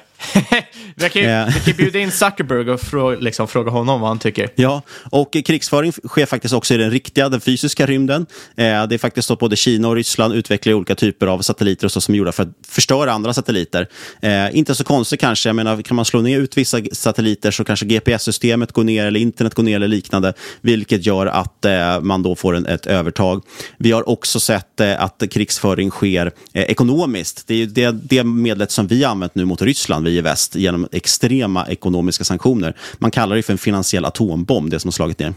vi, 0.94 1.09
kan, 1.09 1.22
yeah. 1.22 1.48
vi 1.54 1.61
kan 1.61 1.76
bjuda 1.76 1.98
in 1.98 2.11
Zuckerberg 2.11 2.70
och 2.70 2.81
fråga, 2.81 3.18
liksom, 3.18 3.48
fråga 3.48 3.70
honom 3.70 4.00
vad 4.00 4.11
han 4.11 4.18
tycker. 4.18 4.50
Ja, 4.54 4.83
och 5.11 5.37
krigsföring 5.44 5.92
sker 5.92 6.26
faktiskt 6.26 6.54
också 6.54 6.74
i 6.74 6.76
den 6.76 6.90
riktiga, 6.90 7.28
den 7.28 7.40
fysiska 7.40 7.87
rymden. 7.87 8.26
Eh, 8.57 8.87
det 8.87 8.94
är 8.94 8.98
faktiskt 8.98 9.28
så 9.28 9.35
att 9.35 9.38
både 9.38 9.57
Kina 9.57 9.88
och 9.88 9.94
Ryssland 9.94 10.35
utvecklar 10.35 10.72
olika 10.74 10.94
typer 10.94 11.26
av 11.26 11.42
satelliter 11.42 11.87
och 11.87 11.92
så 11.92 12.00
som 12.00 12.14
är 12.14 12.18
gjorda 12.18 12.33
för 12.33 12.42
att 12.42 12.48
förstöra 12.68 13.12
andra 13.12 13.35
satelliter. 13.35 13.88
Eh, 14.22 14.57
inte 14.57 14.74
så 14.74 14.85
konstigt 14.85 15.20
kanske, 15.20 15.48
jag 15.48 15.57
menar, 15.57 15.83
kan 15.83 15.96
man 15.96 16.04
slå 16.04 16.20
ner 16.20 16.40
ut 16.40 16.59
vissa 16.59 16.78
satelliter 16.92 17.50
så 17.50 17.64
kanske 17.64 17.87
GPS-systemet 17.87 18.72
går 18.72 18.85
ner 18.85 19.07
eller 19.07 19.20
internet 19.20 19.54
går 19.54 19.62
ner 19.62 19.76
eller 19.76 19.88
liknande, 19.88 20.33
vilket 20.61 21.07
gör 21.07 21.26
att 21.26 21.64
eh, 21.64 22.00
man 22.00 22.22
då 22.22 22.37
får 22.37 22.57
en, 22.57 22.66
ett 22.66 22.87
övertag. 22.87 23.42
Vi 23.78 23.92
har 23.92 24.09
också 24.09 24.40
sett 24.40 24.81
eh, 24.81 25.02
att 25.02 25.22
krigsföring 25.31 25.90
sker 25.90 26.33
eh, 26.52 26.62
ekonomiskt. 26.62 27.44
Det 27.46 27.62
är 27.62 27.66
det, 27.66 27.90
det 27.90 28.24
medlet 28.24 28.70
som 28.70 28.87
vi 28.87 29.04
använt 29.04 29.35
nu 29.35 29.44
mot 29.44 29.62
Ryssland 29.62 30.07
vi 30.08 30.18
i 30.18 30.20
väst 30.20 30.54
genom 30.54 30.88
extrema 30.92 31.66
ekonomiska 31.66 32.24
sanktioner. 32.24 32.76
Man 32.98 33.10
kallar 33.10 33.36
det 33.36 33.42
för 33.42 33.52
en 33.52 33.58
finansiell 33.58 34.04
atombomb, 34.04 34.70
det 34.70 34.80
som 34.80 34.88
har 34.88 34.92
slagit 34.92 35.18
ner. 35.18 35.34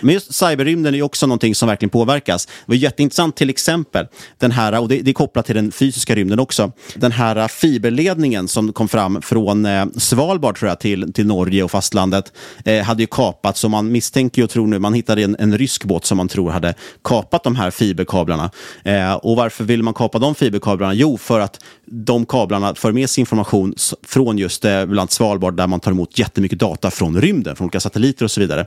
Men 0.00 0.14
just 0.14 0.34
cyberrymden 0.34 0.94
är 0.94 1.02
också 1.02 1.26
någonting 1.26 1.54
som 1.54 1.68
verkligen 1.68 1.90
påverkas. 1.90 2.46
Det 2.46 2.52
var 2.66 2.74
jätteintressant 2.74 3.36
till 3.36 3.50
exempel, 3.50 4.06
den 4.38 4.50
här, 4.50 4.80
och 4.80 4.88
det, 4.88 5.02
det 5.02 5.10
är 5.10 5.14
kopplat 5.14 5.46
till 5.46 5.54
den 5.54 5.72
fysiska 5.72 6.14
rymden 6.14 6.40
också, 6.40 6.72
den 6.94 7.12
här 7.12 7.48
fiberledningen 7.48 8.48
som 8.48 8.72
kom 8.72 8.88
fram 8.88 9.22
från 9.22 9.66
eh, 9.66 9.86
Svalbard 9.96 10.58
tror 10.58 10.68
jag 10.68 10.80
till, 10.80 11.12
till 11.12 11.26
Norge 11.26 11.62
och 11.62 11.70
fastlandet 11.70 12.32
eh, 12.64 12.82
hade 12.82 13.02
ju 13.02 13.06
kapats 13.06 13.64
och 13.64 13.70
man 13.70 13.92
misstänker 13.92 14.44
och 14.44 14.50
tror 14.50 14.66
nu, 14.66 14.78
man 14.78 14.94
hittade 14.94 15.22
en, 15.22 15.36
en 15.38 15.58
rysk 15.58 15.84
båt 15.84 16.04
som 16.04 16.16
man 16.16 16.28
tror 16.28 16.50
hade 16.50 16.74
kapat 17.04 17.44
de 17.44 17.56
här 17.56 17.70
fiberkablarna. 17.70 18.50
Eh, 18.84 19.14
och 19.14 19.36
varför 19.36 19.64
vill 19.64 19.82
man 19.82 19.94
kapa 19.94 20.18
de 20.18 20.34
fiberkablarna? 20.34 20.94
Jo, 20.94 21.18
för 21.18 21.40
att 21.40 21.60
de 21.94 22.26
kablarna 22.26 22.74
för 22.74 22.92
med 22.92 23.10
sig 23.10 23.20
information 23.22 23.74
från 24.06 24.38
just 24.38 24.64
eh, 24.64 24.84
bland 24.84 25.10
Svalbard 25.10 25.56
där 25.56 25.66
man 25.66 25.80
tar 25.80 25.90
emot 25.90 26.18
jättemycket 26.18 26.58
data 26.58 26.90
från 26.90 27.20
rymden, 27.20 27.56
från 27.56 27.64
olika 27.64 27.80
satelliter 27.80 28.24
och 28.24 28.30
så 28.30 28.40
vidare. 28.40 28.66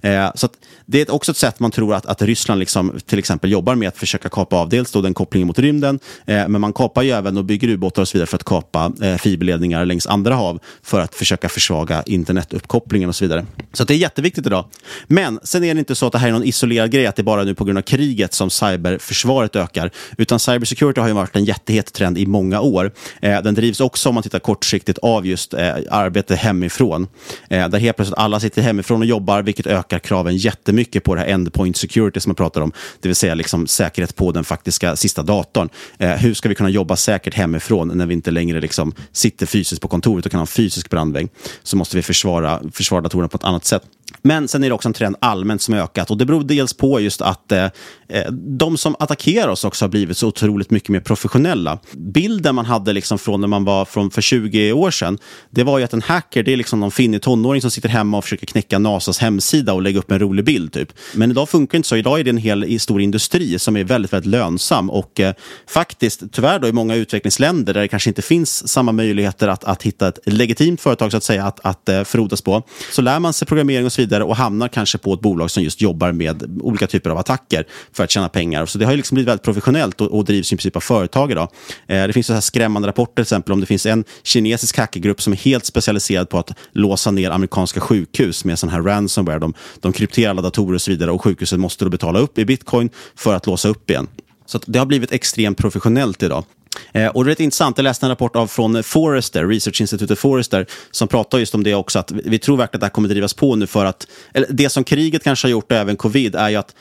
Eh, 0.00 0.30
så 0.34 0.48
det 0.86 1.00
är 1.00 1.14
också 1.14 1.30
ett 1.30 1.36
sätt 1.36 1.60
man 1.60 1.70
tror 1.70 1.94
att, 1.94 2.06
att 2.06 2.22
Ryssland 2.22 2.58
liksom, 2.58 3.00
till 3.06 3.18
exempel 3.18 3.52
jobbar 3.52 3.74
med 3.74 3.88
att 3.88 3.96
försöka 3.96 4.28
kapa 4.28 4.56
av 4.56 4.68
dels 4.68 4.92
då 4.92 5.00
den 5.00 5.14
kopplingen 5.14 5.46
mot 5.46 5.58
rymden, 5.58 5.98
eh, 6.26 6.48
men 6.48 6.60
man 6.60 6.72
kapar 6.72 7.02
ju 7.02 7.10
även 7.10 7.36
och 7.36 7.44
bygger 7.44 7.68
ubåtar 7.68 8.02
och 8.02 8.08
så 8.08 8.12
vidare 8.12 8.26
för 8.26 8.36
att 8.36 8.44
kapa 8.44 8.92
eh, 9.02 9.16
fiberledningar 9.16 9.84
längs 9.84 10.06
andra 10.06 10.34
hav 10.34 10.60
för 10.82 11.00
att 11.00 11.14
försöka 11.14 11.48
försvaga 11.48 12.02
internetuppkopplingen 12.06 13.08
och 13.08 13.16
så 13.16 13.24
vidare. 13.24 13.46
Så 13.72 13.84
det 13.84 13.94
är 13.94 13.98
jätteviktigt 13.98 14.46
idag. 14.46 14.64
Men 15.06 15.40
sen 15.42 15.64
är 15.64 15.74
det 15.74 15.78
inte 15.78 15.94
så 15.94 16.06
att 16.06 16.12
det 16.12 16.18
här 16.18 16.28
är 16.28 16.32
någon 16.32 16.44
isolerad 16.44 16.90
grej, 16.90 17.06
att 17.06 17.16
det 17.16 17.22
är 17.22 17.24
bara 17.24 17.44
nu 17.44 17.54
på 17.54 17.64
grund 17.64 17.78
av 17.78 17.82
kriget 17.82 18.34
som 18.34 18.50
cyberförsvaret 18.50 19.56
ökar, 19.56 19.90
utan 20.16 20.38
cybersecurity 20.38 21.00
har 21.00 21.08
ju 21.08 21.14
varit 21.14 21.36
en 21.36 21.44
jättehet 21.44 21.92
trend 21.92 22.18
i 22.18 22.26
många 22.26 22.61
år. 22.62 22.92
Eh, 23.22 23.42
den 23.42 23.54
drivs 23.54 23.80
också, 23.80 24.08
om 24.08 24.14
man 24.14 24.22
tittar 24.22 24.38
kortsiktigt, 24.38 24.98
av 24.98 25.26
just 25.26 25.54
eh, 25.54 25.74
arbete 25.90 26.34
hemifrån. 26.34 27.06
Eh, 27.50 27.68
där 27.68 27.78
helt 27.78 27.96
plötsligt 27.96 28.18
alla 28.18 28.40
sitter 28.40 28.62
hemifrån 28.62 29.00
och 29.00 29.06
jobbar, 29.06 29.42
vilket 29.42 29.66
ökar 29.66 29.98
kraven 29.98 30.36
jättemycket 30.36 31.04
på 31.04 31.14
det 31.14 31.20
här 31.20 31.28
endpoint 31.28 31.76
security 31.76 32.20
som 32.20 32.30
man 32.30 32.36
pratar 32.36 32.60
om, 32.60 32.72
det 33.00 33.08
vill 33.08 33.16
säga 33.16 33.34
liksom 33.34 33.66
säkerhet 33.66 34.16
på 34.16 34.32
den 34.32 34.44
faktiska 34.44 34.96
sista 34.96 35.22
datorn. 35.22 35.68
Eh, 35.98 36.10
hur 36.10 36.34
ska 36.34 36.48
vi 36.48 36.54
kunna 36.54 36.70
jobba 36.70 36.96
säkert 36.96 37.34
hemifrån 37.34 37.88
när 37.94 38.06
vi 38.06 38.14
inte 38.14 38.30
längre 38.30 38.60
liksom 38.60 38.94
sitter 39.12 39.46
fysiskt 39.46 39.82
på 39.82 39.88
kontoret 39.88 40.26
och 40.26 40.30
kan 40.30 40.38
ha 40.38 40.42
en 40.42 40.46
fysisk 40.46 40.90
brandvägg? 40.90 41.28
Så 41.62 41.76
måste 41.76 41.96
vi 41.96 42.02
försvara, 42.02 42.60
försvara 42.72 43.00
datorerna 43.00 43.28
på 43.28 43.36
ett 43.36 43.44
annat 43.44 43.64
sätt. 43.64 43.82
Men 44.22 44.48
sen 44.48 44.64
är 44.64 44.68
det 44.68 44.74
också 44.74 44.88
en 44.88 44.92
trend 44.92 45.16
allmänt 45.20 45.62
som 45.62 45.74
ökat 45.74 46.10
och 46.10 46.18
det 46.18 46.24
beror 46.24 46.44
dels 46.44 46.74
på 46.74 47.00
just 47.00 47.22
att 47.22 47.52
eh, 47.52 47.64
eh, 48.08 48.32
de 48.32 48.76
som 48.76 48.96
attackerar 48.98 49.48
oss 49.48 49.64
också 49.64 49.84
har 49.84 49.90
blivit 49.90 50.16
så 50.16 50.28
otroligt 50.28 50.70
mycket 50.70 50.88
mer 50.88 51.00
professionella. 51.00 51.78
Bilden 51.92 52.54
man 52.54 52.66
hade 52.66 52.92
liksom 52.92 53.18
från 53.18 53.40
när 53.40 53.48
man 53.48 53.64
var 53.64 53.84
från 53.84 54.10
för 54.10 54.22
20 54.22 54.72
år 54.72 54.90
sedan, 54.90 55.18
det 55.50 55.64
var 55.64 55.78
ju 55.78 55.84
att 55.84 55.92
en 55.92 56.02
hacker, 56.02 56.42
det 56.42 56.52
är 56.52 56.56
liksom 56.56 56.80
någon 56.80 56.90
finnig 56.90 57.22
tonåring 57.22 57.62
som 57.62 57.70
sitter 57.70 57.88
hemma 57.88 58.18
och 58.18 58.24
försöker 58.24 58.46
knäcka 58.46 58.78
NASAs 58.78 59.18
hemsida 59.18 59.72
och 59.72 59.82
lägga 59.82 59.98
upp 59.98 60.10
en 60.10 60.18
rolig 60.18 60.44
bild. 60.44 60.72
Typ. 60.72 60.92
Men 61.14 61.30
idag 61.30 61.48
funkar 61.48 61.72
det 61.72 61.76
inte 61.76 61.88
så. 61.88 61.96
Idag 61.96 62.20
är 62.20 62.24
det 62.24 62.30
en 62.30 62.36
hel 62.36 62.80
stor 62.80 63.00
industri 63.00 63.58
som 63.58 63.76
är 63.76 63.84
väldigt, 63.84 64.12
väldigt 64.12 64.30
lönsam 64.30 64.90
och 64.90 65.20
eh, 65.20 65.34
faktiskt 65.66 66.22
tyvärr 66.32 66.58
då 66.58 66.68
i 66.68 66.72
många 66.72 66.94
utvecklingsländer 66.94 67.74
där 67.74 67.80
det 67.80 67.88
kanske 67.88 68.10
inte 68.10 68.22
finns 68.22 68.68
samma 68.68 68.92
möjligheter 68.92 69.48
att, 69.48 69.64
att 69.64 69.82
hitta 69.82 70.08
ett 70.08 70.18
legitimt 70.24 70.80
företag 70.80 71.10
så 71.10 71.16
att 71.16 71.24
säga 71.24 71.44
att, 71.44 71.60
att 71.62 71.88
eh, 71.88 72.04
frodas 72.04 72.42
på, 72.42 72.62
så 72.90 73.02
lär 73.02 73.18
man 73.18 73.32
sig 73.32 73.48
programmering 73.48 73.86
och 73.86 73.92
så 73.92 74.01
så 74.01 74.01
vidare 74.02 74.24
och 74.24 74.36
hamnar 74.36 74.68
kanske 74.68 74.98
på 74.98 75.14
ett 75.14 75.20
bolag 75.20 75.50
som 75.50 75.62
just 75.62 75.80
jobbar 75.80 76.12
med 76.12 76.60
olika 76.62 76.86
typer 76.86 77.10
av 77.10 77.18
attacker 77.18 77.66
för 77.92 78.04
att 78.04 78.10
tjäna 78.10 78.28
pengar. 78.28 78.66
Så 78.66 78.78
det 78.78 78.84
har 78.84 78.92
ju 78.92 78.96
liksom 78.96 79.14
blivit 79.14 79.28
väldigt 79.28 79.44
professionellt 79.44 80.00
och, 80.00 80.06
och 80.06 80.24
drivs 80.24 80.52
i 80.52 80.56
princip 80.56 80.76
av 80.76 80.80
företag 80.80 81.30
idag. 81.30 81.48
Eh, 81.86 82.06
det 82.06 82.12
finns 82.12 82.26
så 82.26 82.32
här 82.32 82.40
skrämmande 82.40 82.88
rapporter, 82.88 83.14
till 83.14 83.22
exempel 83.22 83.52
om 83.52 83.60
det 83.60 83.66
finns 83.66 83.86
en 83.86 84.04
kinesisk 84.22 84.78
hackergrupp 84.78 85.22
som 85.22 85.32
är 85.32 85.36
helt 85.36 85.64
specialiserad 85.64 86.28
på 86.28 86.38
att 86.38 86.50
låsa 86.72 87.10
ner 87.10 87.30
amerikanska 87.30 87.80
sjukhus 87.80 88.44
med 88.44 88.58
sån 88.58 88.68
här 88.68 88.82
ransomware. 88.82 89.38
De, 89.38 89.54
de 89.80 89.92
krypterar 89.92 90.30
alla 90.30 90.42
datorer 90.42 90.74
och 90.74 90.82
så 90.82 90.90
vidare 90.90 91.10
och 91.10 91.24
sjukhuset 91.24 91.60
måste 91.60 91.84
då 91.84 91.90
betala 91.90 92.18
upp 92.18 92.38
i 92.38 92.44
bitcoin 92.44 92.90
för 93.16 93.34
att 93.34 93.46
låsa 93.46 93.68
upp 93.68 93.90
igen. 93.90 94.06
Så 94.46 94.60
det 94.66 94.78
har 94.78 94.86
blivit 94.86 95.12
extremt 95.12 95.58
professionellt 95.58 96.22
idag. 96.22 96.44
Eh, 96.92 97.06
och 97.06 97.24
det 97.24 97.28
är 97.28 97.32
rätt 97.32 97.40
intressant, 97.40 97.78
jag 97.78 97.84
läste 97.84 98.06
en 98.06 98.10
rapport 98.10 98.36
av 98.36 98.46
från 98.46 98.82
Forrester, 98.82 99.46
researchinstitutet 99.46 100.18
Forrester, 100.18 100.66
som 100.90 101.08
pratar 101.08 101.38
just 101.38 101.54
om 101.54 101.62
det 101.62 101.74
också, 101.74 101.98
att 101.98 102.12
vi 102.12 102.38
tror 102.38 102.56
verkligen 102.56 102.76
att 102.76 102.80
det 102.80 102.86
här 102.86 102.90
kommer 102.90 103.08
drivas 103.08 103.34
på 103.34 103.56
nu 103.56 103.66
för 103.66 103.84
att, 103.84 104.06
eller 104.34 104.46
det 104.50 104.68
som 104.68 104.84
kriget 104.84 105.24
kanske 105.24 105.46
har 105.46 105.50
gjort 105.50 105.72
och 105.72 105.78
även 105.78 105.96
covid, 105.96 106.34
är 106.34 106.48
ju 106.48 106.56
att 106.56 106.74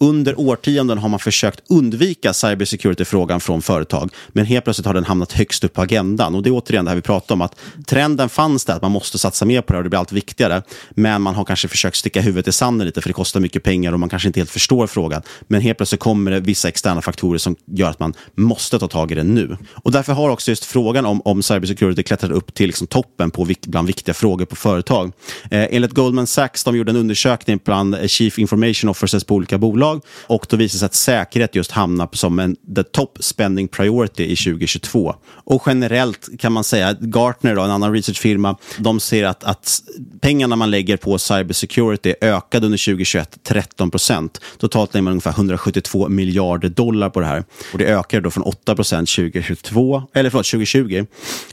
under 0.00 0.40
årtionden 0.40 0.98
har 0.98 1.08
man 1.08 1.20
försökt 1.20 1.62
undvika 1.68 2.32
cybersecurity-frågan 2.32 3.40
från 3.40 3.62
företag, 3.62 4.10
men 4.28 4.44
helt 4.44 4.64
plötsligt 4.64 4.86
har 4.86 4.94
den 4.94 5.04
hamnat 5.04 5.32
högst 5.32 5.64
upp 5.64 5.72
på 5.72 5.82
agendan. 5.82 6.34
Och 6.34 6.42
det 6.42 6.50
är 6.50 6.52
återigen 6.52 6.84
det 6.84 6.90
här 6.90 6.96
vi 6.96 7.02
pratar 7.02 7.34
om, 7.34 7.42
att 7.42 7.56
trenden 7.86 8.28
fanns 8.28 8.64
där, 8.64 8.74
att 8.74 8.82
man 8.82 8.90
måste 8.90 9.18
satsa 9.18 9.44
mer 9.44 9.62
på 9.62 9.72
det 9.72 9.76
och 9.76 9.84
det 9.84 9.90
blir 9.90 9.98
allt 9.98 10.12
viktigare. 10.12 10.62
Men 10.90 11.22
man 11.22 11.34
har 11.34 11.44
kanske 11.44 11.68
försökt 11.68 11.96
sticka 11.96 12.20
huvudet 12.20 12.48
i 12.48 12.52
sanden 12.52 12.86
lite, 12.86 13.00
för 13.00 13.08
det 13.08 13.12
kostar 13.12 13.40
mycket 13.40 13.62
pengar 13.62 13.92
och 13.92 14.00
man 14.00 14.08
kanske 14.08 14.28
inte 14.28 14.40
helt 14.40 14.50
förstår 14.50 14.86
frågan. 14.86 15.22
Men 15.40 15.60
helt 15.60 15.78
plötsligt 15.78 16.00
kommer 16.00 16.30
det 16.30 16.40
vissa 16.40 16.68
externa 16.68 17.02
faktorer 17.02 17.38
som 17.38 17.56
gör 17.66 17.90
att 17.90 17.98
man 17.98 18.14
måste 18.34 18.78
ta 18.78 18.88
tag 18.88 19.12
i 19.12 19.14
det 19.14 19.24
nu. 19.24 19.56
Och 19.74 19.92
därför 19.92 20.12
har 20.12 20.30
också 20.30 20.50
just 20.50 20.64
frågan 20.64 21.06
om, 21.06 21.22
om 21.24 21.42
cybersecurity 21.42 22.02
klättrat 22.02 22.30
upp 22.30 22.54
till 22.54 22.66
liksom 22.66 22.86
toppen 22.86 23.30
på 23.30 23.48
bland 23.66 23.86
viktiga 23.86 24.14
frågor 24.14 24.44
på 24.44 24.56
företag. 24.56 25.12
Eh, 25.50 25.66
enligt 25.70 25.92
Goldman 25.92 26.26
Sachs, 26.26 26.64
de 26.64 26.76
gjorde 26.76 26.90
en 26.90 26.96
undersökning 26.96 27.60
bland 27.64 27.94
eh, 27.94 28.06
Chief 28.06 28.38
Information 28.38 28.90
Officers 28.90 29.24
på 29.24 29.34
olika 29.34 29.58
bolag 29.58 29.87
bolag 29.88 30.02
och 30.26 30.46
då 30.48 30.56
visar 30.56 30.74
det 30.74 30.78
sig 30.78 30.86
att 30.86 30.94
säkerhet 30.94 31.54
just 31.54 31.70
hamnar 31.70 32.08
som 32.12 32.38
en 32.38 32.56
the 32.76 32.82
top 32.82 33.18
spending 33.20 33.68
priority 33.68 34.24
i 34.24 34.36
2022. 34.36 35.14
Och 35.44 35.62
generellt 35.66 36.28
kan 36.38 36.52
man 36.52 36.64
säga 36.64 36.88
att 36.88 37.00
Gartner, 37.00 37.54
då, 37.54 37.62
en 37.62 37.70
annan 37.70 37.92
researchfirma, 37.92 38.56
de 38.78 39.00
ser 39.00 39.24
att, 39.24 39.44
att 39.44 39.82
pengarna 40.20 40.56
man 40.56 40.70
lägger 40.70 40.96
på 40.96 41.18
cybersecurity 41.18 42.14
ökade 42.20 42.66
under 42.66 42.78
2021 42.78 43.38
13 43.42 43.90
procent. 43.90 44.40
Totalt 44.58 44.94
lägger 44.94 45.02
man 45.02 45.10
ungefär 45.10 45.30
172 45.30 46.08
miljarder 46.08 46.68
dollar 46.68 47.10
på 47.10 47.20
det 47.20 47.26
här. 47.26 47.44
Och 47.72 47.78
det 47.78 47.84
ökade 47.84 48.22
då 48.22 48.30
från 48.30 48.44
8 48.44 48.74
procent 48.74 49.08
2022, 49.08 50.02
eller 50.14 50.30
förlåt, 50.30 50.46
2020. 50.46 51.06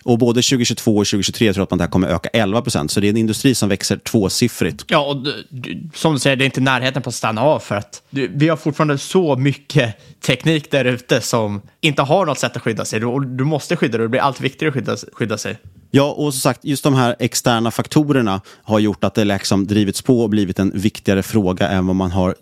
Och 0.03 0.17
både 0.17 0.41
2022 0.41 0.97
och 0.97 1.05
2023 1.05 1.53
tror 1.53 1.61
jag 1.61 1.63
att 1.63 1.71
man 1.71 1.77
det 1.77 1.83
här 1.83 1.91
kommer 1.91 2.07
öka 2.07 2.29
11 2.33 2.61
procent. 2.61 2.91
Så 2.91 2.99
det 2.99 3.07
är 3.07 3.09
en 3.09 3.17
industri 3.17 3.55
som 3.55 3.69
växer 3.69 3.97
tvåsiffrigt. 3.97 4.85
Ja, 4.87 4.99
och 4.99 5.17
som 5.93 6.13
du 6.13 6.19
säger, 6.19 6.35
det 6.35 6.43
är 6.43 6.45
inte 6.45 6.61
närheten 6.61 7.01
på 7.01 7.09
att 7.09 7.15
stanna 7.15 7.41
av 7.41 7.59
för 7.59 7.75
att 7.75 8.01
vi 8.27 8.49
har 8.49 8.57
fortfarande 8.57 8.97
så 8.97 9.35
mycket 9.35 9.95
teknik 10.21 10.71
där 10.71 10.85
ute 10.85 11.21
som 11.21 11.61
inte 11.81 12.01
har 12.01 12.25
något 12.25 12.39
sätt 12.39 12.55
att 12.55 12.61
skydda 12.61 12.85
sig. 12.85 12.99
Du, 12.99 13.25
du 13.25 13.43
måste 13.43 13.75
skydda 13.75 13.97
dig 13.97 14.03
och 14.03 14.09
det 14.09 14.11
blir 14.11 14.21
allt 14.21 14.41
viktigare 14.41 14.69
att 14.69 14.73
skydda, 14.73 14.97
skydda 15.13 15.37
sig. 15.37 15.57
Ja, 15.91 16.11
och 16.11 16.33
som 16.33 16.39
sagt, 16.39 16.65
just 16.65 16.83
de 16.83 16.93
här 16.93 17.15
externa 17.19 17.71
faktorerna 17.71 18.41
har 18.63 18.79
gjort 18.79 19.03
att 19.03 19.13
det 19.13 19.25
liksom 19.25 19.67
drivits 19.67 20.01
på 20.01 20.21
och 20.21 20.29
blivit 20.29 20.59
en 20.59 20.71
viktigare 20.75 21.23
fråga 21.23 21.67
än 21.69 21.87
vad 21.87 21.95
man 21.95 22.11
har 22.11 22.35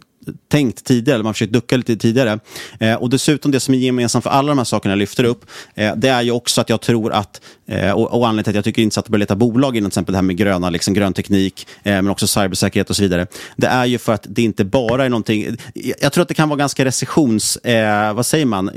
tänkt 0.52 0.84
tidigare, 0.84 1.16
eller 1.16 1.24
man 1.24 1.30
har 1.30 1.34
försökt 1.34 1.54
ducka 1.54 1.78
lite 1.78 1.96
tidigare. 1.96 2.40
Eh, 2.80 2.96
och 2.96 3.10
dessutom 3.10 3.52
det 3.52 3.60
som 3.60 3.74
är 3.74 3.78
gemensamt 3.78 4.24
för 4.24 4.32
alla 4.32 4.48
de 4.48 4.58
här 4.58 4.66
sakerna 4.66 4.92
jag 4.92 5.00
lyfter 5.00 5.24
upp, 5.24 5.46
eh, 5.76 5.96
det 5.96 6.10
är 6.10 6.22
ju 6.22 6.32
också 6.32 6.62
att 6.62 6.70
jag 6.70 6.82
tror 6.82 7.14
att, 7.14 7.42
eh, 7.66 7.92
och, 7.92 8.14
och 8.14 8.28
anledningen 8.28 8.44
till 8.44 8.50
att 8.50 8.56
jag 8.56 8.64
tycker 8.64 8.76
det 8.76 8.82
är 8.82 8.84
intressant 8.84 9.06
att 9.06 9.12
börja 9.12 9.20
leta 9.20 9.36
bolag 9.36 9.78
inom 9.78 9.92
till 9.92 9.96
exempel 9.96 10.14
det 10.14 10.18
här 10.18 10.24
med 10.24 10.38
gröna, 10.38 10.70
liksom 10.70 10.94
grön 10.94 11.14
teknik, 11.14 11.68
eh, 11.84 11.94
men 11.94 12.10
också 12.10 12.28
cybersäkerhet 12.28 12.90
och 12.90 12.96
så 12.96 13.04
vidare. 13.04 13.28
Det 13.56 13.68
är 13.68 13.86
ju 13.86 13.98
för 13.98 14.14
att 14.14 14.26
det 14.30 14.42
inte 14.42 14.66
bara 14.66 15.06
är 15.06 15.10
någonting, 15.10 15.58
jag 16.02 16.14
tror 16.14 16.22
att 16.22 16.28
det 16.28 16.34
kan 16.34 16.50
vara 16.50 16.60
ganska 16.60 16.86
recessions, 16.86 17.58
eh, 17.58 18.14
vad 18.14 18.26
säger 18.26 18.46
man, 18.46 18.72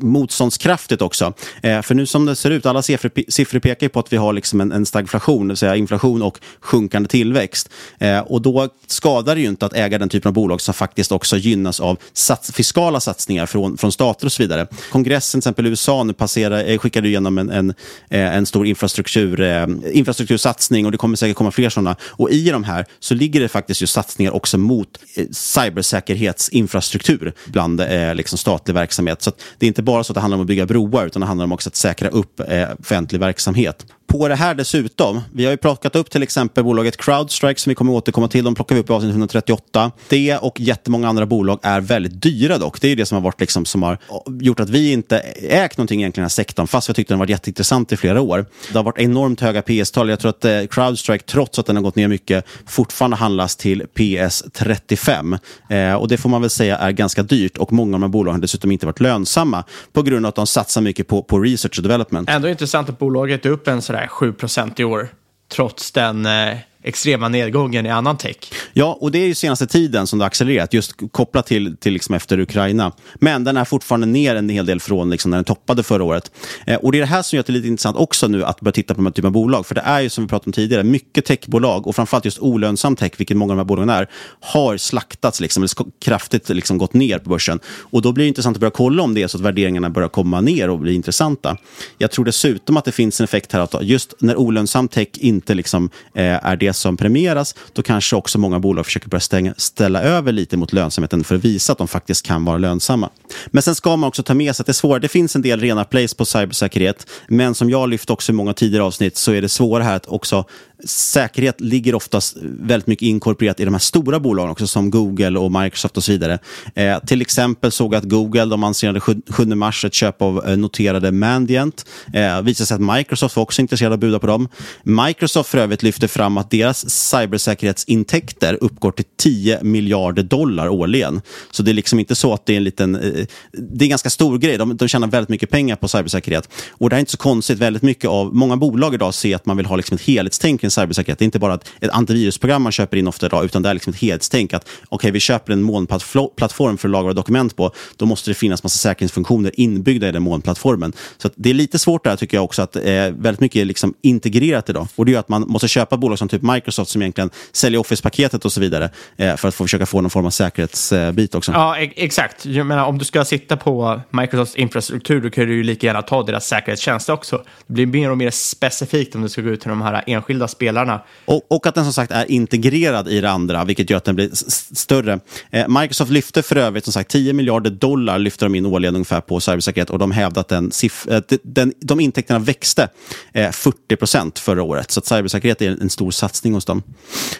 motståndskraftigt 0.00 1.02
också. 1.02 1.32
Eh, 1.62 1.82
för 1.82 1.94
nu 1.94 2.06
som 2.06 2.26
det 2.26 2.36
ser 2.36 2.50
ut, 2.50 2.66
alla 2.66 2.82
siffror, 2.82 3.10
siffror 3.28 3.60
pekar 3.60 3.88
på 3.88 4.00
att 4.00 4.12
vi 4.12 4.16
har 4.16 4.32
liksom 4.32 4.60
en, 4.60 4.72
en 4.72 4.86
stagflation, 4.86 5.48
det 5.48 5.52
vill 5.52 5.56
säga 5.56 5.76
inflation 5.76 6.22
och 6.22 6.38
sjunkande 6.60 7.08
tillväxt. 7.08 7.70
Eh, 7.98 8.18
och 8.18 8.42
då 8.42 8.68
skadar 8.86 9.34
det 9.34 9.40
ju 9.40 9.48
inte 9.48 9.66
att 9.66 9.72
äga 9.72 9.98
den 9.98 10.08
typen 10.08 10.28
av 10.28 10.32
bolag 10.32 10.60
som 10.68 10.74
faktiskt 10.74 11.12
också 11.12 11.36
gynnas 11.36 11.80
av 11.80 11.98
sats 12.12 12.52
fiskala 12.52 13.00
satsningar 13.00 13.46
från, 13.46 13.78
från 13.78 13.92
stater 13.92 14.26
och 14.26 14.32
så 14.32 14.42
vidare. 14.42 14.66
Kongressen, 14.92 15.40
till 15.40 15.48
exempel 15.48 15.66
i 15.66 15.68
USA, 15.68 16.04
nu 16.04 16.12
passerar, 16.12 16.68
eh, 16.68 16.78
skickade 16.78 17.08
igenom 17.08 17.38
en, 17.38 17.50
en, 17.50 17.70
eh, 18.10 18.36
en 18.36 18.46
stor 18.46 18.66
infrastruktur, 18.66 19.40
eh, 19.40 19.66
infrastruktursatsning 19.92 20.86
och 20.86 20.92
det 20.92 20.98
kommer 20.98 21.16
säkert 21.16 21.36
komma 21.36 21.50
fler 21.50 21.70
sådana. 21.70 21.96
Och 22.02 22.30
i 22.30 22.50
de 22.50 22.64
här 22.64 22.86
så 22.98 23.14
ligger 23.14 23.40
det 23.40 23.48
faktiskt 23.48 23.80
just 23.80 23.92
satsningar 23.92 24.32
också 24.32 24.58
mot 24.58 24.88
eh, 25.16 25.26
cybersäkerhetsinfrastruktur 25.30 27.32
bland 27.46 27.82
liksom 28.14 28.38
statlig 28.38 28.74
verksamhet. 28.74 29.22
Så 29.22 29.32
det 29.58 29.66
är 29.66 29.68
inte 29.68 29.82
bara 29.82 30.04
så 30.04 30.12
att 30.12 30.14
det 30.14 30.20
handlar 30.20 30.36
om 30.36 30.42
att 30.42 30.46
bygga 30.46 30.66
broar, 30.66 31.06
utan 31.06 31.20
det 31.20 31.26
handlar 31.26 31.44
om 31.44 31.52
också 31.52 31.68
att 31.68 31.76
säkra 31.76 32.08
upp 32.08 32.40
offentlig 32.80 33.20
verksamhet. 33.20 33.86
På 34.08 34.28
det 34.28 34.34
här 34.34 34.54
dessutom, 34.54 35.20
vi 35.32 35.44
har 35.44 35.50
ju 35.50 35.56
plockat 35.56 35.96
upp 35.96 36.10
till 36.10 36.22
exempel 36.22 36.64
bolaget 36.64 36.96
Crowdstrike 36.96 37.60
som 37.60 37.70
vi 37.70 37.74
kommer 37.74 37.92
återkomma 37.92 38.28
till. 38.28 38.44
De 38.44 38.54
plockar 38.54 38.74
vi 38.74 38.80
upp 38.80 38.90
i 38.90 38.92
avsnitt 38.92 39.10
138. 39.10 39.92
Det 40.08 40.36
och 40.36 40.60
jättemånga 40.60 41.08
andra 41.08 41.26
bolag 41.26 41.58
är 41.62 41.80
väldigt 41.80 42.22
dyra 42.22 42.58
dock. 42.58 42.80
Det 42.80 42.88
är 42.88 42.96
det 42.96 43.06
som 43.06 43.16
har 43.16 43.22
varit 43.22 43.40
liksom, 43.40 43.64
som 43.64 43.82
har 43.82 43.98
gjort 44.40 44.60
att 44.60 44.70
vi 44.70 44.92
inte 44.92 45.18
ägt 45.48 45.78
någonting 45.78 46.00
egentligen 46.00 46.22
i 46.22 46.24
den 46.24 46.24
här 46.24 46.28
sektorn, 46.28 46.66
fast 46.66 46.90
vi 46.90 46.94
tyckte 46.94 47.14
den 47.14 47.18
var 47.18 47.26
jätteintressant 47.26 47.92
i 47.92 47.96
flera 47.96 48.20
år. 48.20 48.46
Det 48.72 48.78
har 48.78 48.84
varit 48.84 48.98
enormt 48.98 49.40
höga 49.40 49.62
PS-tal. 49.62 50.10
Jag 50.10 50.20
tror 50.20 50.30
att 50.30 50.44
eh, 50.44 50.62
Crowdstrike, 50.70 51.24
trots 51.24 51.58
att 51.58 51.66
den 51.66 51.76
har 51.76 51.82
gått 51.82 51.96
ner 51.96 52.08
mycket, 52.08 52.44
fortfarande 52.66 53.16
handlas 53.16 53.56
till 53.56 53.86
PS 53.94 54.44
35. 54.52 55.38
Eh, 55.68 55.94
och 55.94 56.08
det 56.08 56.16
får 56.16 56.28
man 56.28 56.40
väl 56.40 56.50
säga 56.50 56.76
är 56.76 56.90
ganska 56.90 57.22
dyrt 57.22 57.58
och 57.58 57.72
många 57.72 57.96
av 57.96 58.00
de 58.00 58.02
här 58.02 58.08
bolagen 58.08 58.34
har 58.34 58.42
dessutom 58.42 58.72
inte 58.72 58.86
varit 58.86 59.00
lönsamma 59.00 59.64
på 59.92 60.02
grund 60.02 60.26
av 60.26 60.28
att 60.28 60.34
de 60.34 60.46
satsar 60.46 60.80
mycket 60.80 61.08
på, 61.08 61.22
på 61.22 61.38
research 61.38 61.78
och 61.78 61.82
development. 61.82 62.28
Ändå 62.28 62.48
intressant 62.48 62.88
att 62.88 62.98
bolaget 62.98 63.46
är 63.46 63.50
upp 63.50 63.68
en 63.68 63.82
sådär 63.82 63.97
7% 64.06 64.80
i 64.80 64.84
år, 64.84 65.08
trots 65.48 65.92
den 65.92 66.26
eh, 66.26 66.58
extrema 66.82 67.28
nedgången 67.28 67.86
i 67.86 67.88
annan 67.88 68.16
tech. 68.16 68.36
Ja, 68.72 68.98
och 69.00 69.10
det 69.10 69.18
är 69.18 69.26
ju 69.26 69.34
senaste 69.34 69.66
tiden 69.66 70.06
som 70.06 70.18
det 70.18 70.22
har 70.22 70.26
accelererat, 70.26 70.74
just 70.74 70.92
kopplat 71.10 71.46
till, 71.46 71.76
till 71.76 71.92
liksom 71.92 72.14
efter 72.14 72.40
Ukraina. 72.40 72.92
Men 73.14 73.44
den 73.44 73.56
är 73.56 73.64
fortfarande 73.64 74.06
ner 74.06 74.36
en 74.36 74.48
hel 74.48 74.66
del 74.66 74.80
från 74.80 75.10
liksom 75.10 75.30
när 75.30 75.38
den 75.38 75.44
toppade 75.44 75.82
förra 75.82 76.04
året. 76.04 76.30
Eh, 76.66 76.76
och 76.76 76.92
det 76.92 76.98
är 76.98 77.00
det 77.00 77.06
här 77.06 77.22
som 77.22 77.36
gör 77.36 77.44
det 77.46 77.52
lite 77.52 77.68
intressant 77.68 77.96
också 77.96 78.28
nu 78.28 78.44
att 78.44 78.60
börja 78.60 78.72
titta 78.72 78.94
på 78.94 78.98
de 78.98 79.06
här 79.06 79.12
typen 79.12 79.26
av 79.26 79.32
bolag. 79.32 79.66
För 79.66 79.74
det 79.74 79.80
är 79.80 80.00
ju 80.00 80.08
som 80.08 80.24
vi 80.24 80.28
pratade 80.28 80.48
om 80.48 80.52
tidigare, 80.52 80.84
mycket 80.84 81.24
techbolag 81.24 81.86
och 81.86 81.96
framförallt 81.96 82.24
just 82.24 82.38
olönsam 82.38 82.96
tech, 82.96 83.12
vilket 83.16 83.36
många 83.36 83.52
av 83.52 83.56
de 83.56 83.60
här 83.60 83.64
bolagen 83.64 83.90
är, 83.90 84.08
har 84.40 84.76
slaktats, 84.76 85.40
liksom, 85.40 85.62
eller 85.62 86.00
kraftigt 86.00 86.48
liksom 86.48 86.78
gått 86.78 86.94
ner 86.94 87.18
på 87.18 87.30
börsen. 87.30 87.60
Och 87.66 88.02
då 88.02 88.12
blir 88.12 88.24
det 88.24 88.28
intressant 88.28 88.56
att 88.56 88.60
börja 88.60 88.70
kolla 88.70 89.02
om 89.02 89.14
det 89.14 89.22
är 89.22 89.28
så 89.28 89.38
att 89.38 89.44
värderingarna 89.44 89.90
börjar 89.90 90.08
komma 90.08 90.40
ner 90.40 90.70
och 90.70 90.78
bli 90.78 90.94
intressanta. 90.94 91.56
Jag 91.98 92.10
tror 92.10 92.24
dessutom 92.24 92.76
att 92.76 92.84
det 92.84 92.92
finns 92.92 93.20
en 93.20 93.24
effekt 93.24 93.52
här 93.52 93.60
att 93.60 93.74
just 93.82 94.14
när 94.18 94.36
olönsam 94.36 94.88
tech 94.88 95.08
inte 95.14 95.54
liksom, 95.54 95.90
eh, 96.14 96.46
är 96.46 96.56
det 96.56 96.67
som 96.72 96.96
premieras, 96.96 97.54
då 97.72 97.82
kanske 97.82 98.16
också 98.16 98.38
många 98.38 98.58
bolag 98.58 98.86
försöker 98.86 99.08
börja 99.08 99.20
stänga, 99.20 99.54
ställa 99.56 100.02
över 100.02 100.32
lite 100.32 100.56
mot 100.56 100.72
lönsamheten 100.72 101.24
för 101.24 101.34
att 101.34 101.44
visa 101.44 101.72
att 101.72 101.78
de 101.78 101.88
faktiskt 101.88 102.26
kan 102.26 102.44
vara 102.44 102.58
lönsamma. 102.58 103.10
Men 103.46 103.62
sen 103.62 103.74
ska 103.74 103.96
man 103.96 104.08
också 104.08 104.22
ta 104.22 104.34
med 104.34 104.56
sig 104.56 104.62
att 104.62 104.66
det 104.66 104.70
är 104.70 104.74
svårare. 104.74 105.00
Det 105.00 105.08
finns 105.08 105.36
en 105.36 105.42
del 105.42 105.60
rena 105.60 105.84
plays 105.84 106.14
på 106.14 106.24
cybersäkerhet, 106.24 107.06
men 107.28 107.54
som 107.54 107.70
jag 107.70 107.88
lyft 107.88 108.10
också 108.10 108.32
i 108.32 108.34
många 108.34 108.52
tidigare 108.52 108.84
avsnitt 108.84 109.16
så 109.16 109.32
är 109.32 109.42
det 109.42 109.48
svåra 109.48 109.82
här 109.82 109.96
att 109.96 110.06
också 110.06 110.44
säkerhet 110.84 111.60
ligger 111.60 111.94
oftast 111.94 112.36
väldigt 112.42 112.86
mycket 112.86 113.06
inkorporerat 113.06 113.60
i 113.60 113.64
de 113.64 113.74
här 113.74 113.78
stora 113.78 114.20
bolagen 114.20 114.50
också, 114.50 114.66
som 114.66 114.90
Google 114.90 115.38
och 115.38 115.52
Microsoft 115.52 115.96
och 115.96 116.04
så 116.04 116.12
vidare. 116.12 116.38
Eh, 116.74 116.98
till 116.98 117.20
exempel 117.20 117.72
såg 117.72 117.94
jag 117.94 117.98
att 117.98 118.04
Google 118.04 118.44
de 118.44 118.64
annonserade 118.64 119.00
7, 119.00 119.22
7 119.28 119.44
mars 119.44 119.84
ett 119.84 119.94
köp 119.94 120.22
av 120.22 120.48
eh, 120.48 120.56
noterade 120.56 121.12
Mandiant. 121.12 121.86
Eh, 122.12 122.42
visade 122.42 122.66
sig 122.66 122.74
att 122.74 122.96
Microsoft 122.96 123.36
var 123.36 123.42
också 123.42 123.62
intresserade 123.62 123.92
av 123.92 123.96
att 123.96 124.00
buda 124.00 124.18
på 124.18 124.26
dem. 124.26 124.48
Microsoft 124.82 125.50
för 125.50 125.58
övrigt 125.58 125.82
lyfter 125.82 126.08
fram 126.08 126.38
att 126.38 126.50
deras 126.50 126.90
cybersäkerhetsintäkter 126.90 128.58
uppgår 128.60 128.92
till 128.92 129.04
10 129.18 129.62
miljarder 129.62 130.22
dollar 130.22 130.68
årligen. 130.68 131.20
Så 131.50 131.62
det 131.62 131.70
är 131.70 131.74
liksom 131.74 131.98
inte 131.98 132.14
så 132.14 132.34
att 132.34 132.46
det 132.46 132.52
är 132.52 132.56
en 132.56 132.64
liten... 132.64 132.94
Eh, 132.94 133.26
det 133.52 133.82
är 133.82 133.86
en 133.86 133.88
ganska 133.88 134.10
stor 134.10 134.38
grej. 134.38 134.58
De, 134.58 134.76
de 134.76 134.88
tjänar 134.88 135.08
väldigt 135.08 135.28
mycket 135.28 135.50
pengar 135.50 135.76
på 135.76 135.88
cybersäkerhet. 135.88 136.48
Och 136.70 136.90
det 136.90 136.96
är 136.96 137.00
inte 137.00 137.12
så 137.12 137.18
konstigt. 137.18 137.58
Väldigt 137.58 137.82
mycket 137.82 138.10
av... 138.10 138.34
Många 138.34 138.56
bolag 138.56 138.94
idag 138.94 139.14
ser 139.14 139.36
att 139.36 139.46
man 139.46 139.56
vill 139.56 139.66
ha 139.66 139.76
liksom 139.76 139.94
ett 139.94 140.02
helhetstänk 140.02 140.64
kring 140.68 140.84
cybersäkerhet. 140.84 141.18
Det 141.18 141.22
är 141.22 141.26
inte 141.26 141.38
bara 141.38 141.54
ett 141.54 141.90
antivirusprogram 141.90 142.62
man 142.62 142.72
köper 142.72 142.96
in 142.96 143.08
ofta 143.08 143.26
idag, 143.26 143.44
utan 143.44 143.62
det 143.62 143.68
är 143.68 143.74
liksom 143.74 143.92
ett 143.92 144.00
helhetstänk. 144.00 144.54
Att 144.54 144.68
okay, 144.88 145.10
vi 145.10 145.20
köper 145.20 145.52
en 145.52 145.62
molnplattform 145.62 146.78
för 146.78 146.88
att 146.88 146.92
lagra 146.92 147.12
dokument 147.12 147.56
på, 147.56 147.72
då 147.96 148.06
måste 148.06 148.30
det 148.30 148.34
finnas 148.34 148.62
massa 148.62 148.78
säkerhetsfunktioner 148.78 149.52
inbyggda 149.54 150.08
i 150.08 150.12
den 150.12 150.22
molnplattformen. 150.22 150.92
Så 151.18 151.30
det 151.36 151.50
är 151.50 151.54
lite 151.54 151.78
svårt 151.78 152.04
där 152.04 152.16
tycker 152.16 152.36
jag 152.36 152.44
också, 152.44 152.62
att 152.62 152.76
eh, 152.76 152.82
väldigt 153.10 153.40
mycket 153.40 153.60
är 153.60 153.64
liksom 153.64 153.94
integrerat 154.02 154.70
idag. 154.70 154.88
Och 154.96 155.06
det 155.06 155.12
gör 155.12 155.20
att 155.20 155.28
man 155.28 155.44
måste 155.48 155.68
köpa 155.68 155.96
bolag 155.96 156.18
som 156.18 156.28
typ 156.28 156.42
Microsoft 156.42 156.90
som 156.90 157.02
egentligen 157.02 157.30
säljer 157.52 157.80
Office-paketet 157.80 158.44
och 158.44 158.52
så 158.52 158.60
vidare 158.60 158.90
eh, 159.16 159.36
för 159.36 159.48
att 159.48 159.54
få 159.54 159.64
försöka 159.64 159.86
få 159.86 160.00
någon 160.00 160.10
form 160.10 160.26
av 160.26 160.30
säkerhetsbit 160.30 161.34
också. 161.34 161.52
Ja, 161.52 161.76
exakt. 161.76 162.46
Jag 162.46 162.66
menar, 162.66 162.84
om 162.84 162.98
du 162.98 163.04
ska 163.04 163.24
sitta 163.24 163.56
på 163.56 164.00
Microsofts 164.10 164.56
infrastruktur, 164.56 165.20
då 165.20 165.30
kan 165.30 165.46
du 165.46 165.54
ju 165.54 165.62
lika 165.62 165.86
gärna 165.86 166.02
ta 166.02 166.22
deras 166.22 166.46
säkerhetstjänster 166.46 167.12
också. 167.12 167.42
Det 167.66 167.72
blir 167.72 167.86
mer 167.86 168.10
och 168.10 168.18
mer 168.18 168.30
specifikt 168.30 169.14
om 169.14 169.22
du 169.22 169.28
ska 169.28 169.42
gå 169.42 169.48
ut 169.48 169.60
till 169.60 169.68
de 169.68 169.82
här 169.82 170.04
enskilda 170.06 170.48
spelarna. 170.58 171.00
Och, 171.24 171.46
och 171.48 171.66
att 171.66 171.74
den 171.74 171.84
som 171.84 171.92
sagt 171.92 172.12
är 172.12 172.30
integrerad 172.30 173.08
i 173.08 173.20
det 173.20 173.30
andra, 173.30 173.64
vilket 173.64 173.90
gör 173.90 173.96
att 173.96 174.04
den 174.04 174.14
blir 174.14 174.30
större. 174.74 175.20
Eh, 175.50 175.68
Microsoft 175.68 176.10
lyfte 176.10 176.42
för 176.42 176.56
övrigt 176.56 176.84
som 176.84 176.92
sagt 176.92 177.10
10 177.10 177.32
miljarder 177.32 177.70
dollar 177.70 178.18
lyfter 178.18 178.46
de 178.46 178.54
in 178.54 178.66
årligen 178.66 178.94
ungefär 178.94 179.20
på 179.20 179.40
cybersäkerhet 179.40 179.90
och 179.90 179.98
de 179.98 180.10
hävdar 180.10 180.40
att 180.40 180.48
den, 180.48 180.70
eh, 181.08 181.20
den, 181.42 181.72
de 181.80 182.00
intäkterna 182.00 182.38
växte 182.38 182.88
eh, 183.32 183.50
40 183.50 183.96
procent 183.96 184.38
förra 184.38 184.62
året. 184.62 184.90
Så 184.90 185.00
att 185.00 185.06
cybersäkerhet 185.06 185.62
är 185.62 185.82
en 185.82 185.90
stor 185.90 186.10
satsning 186.10 186.54
hos 186.54 186.64
dem. 186.64 186.82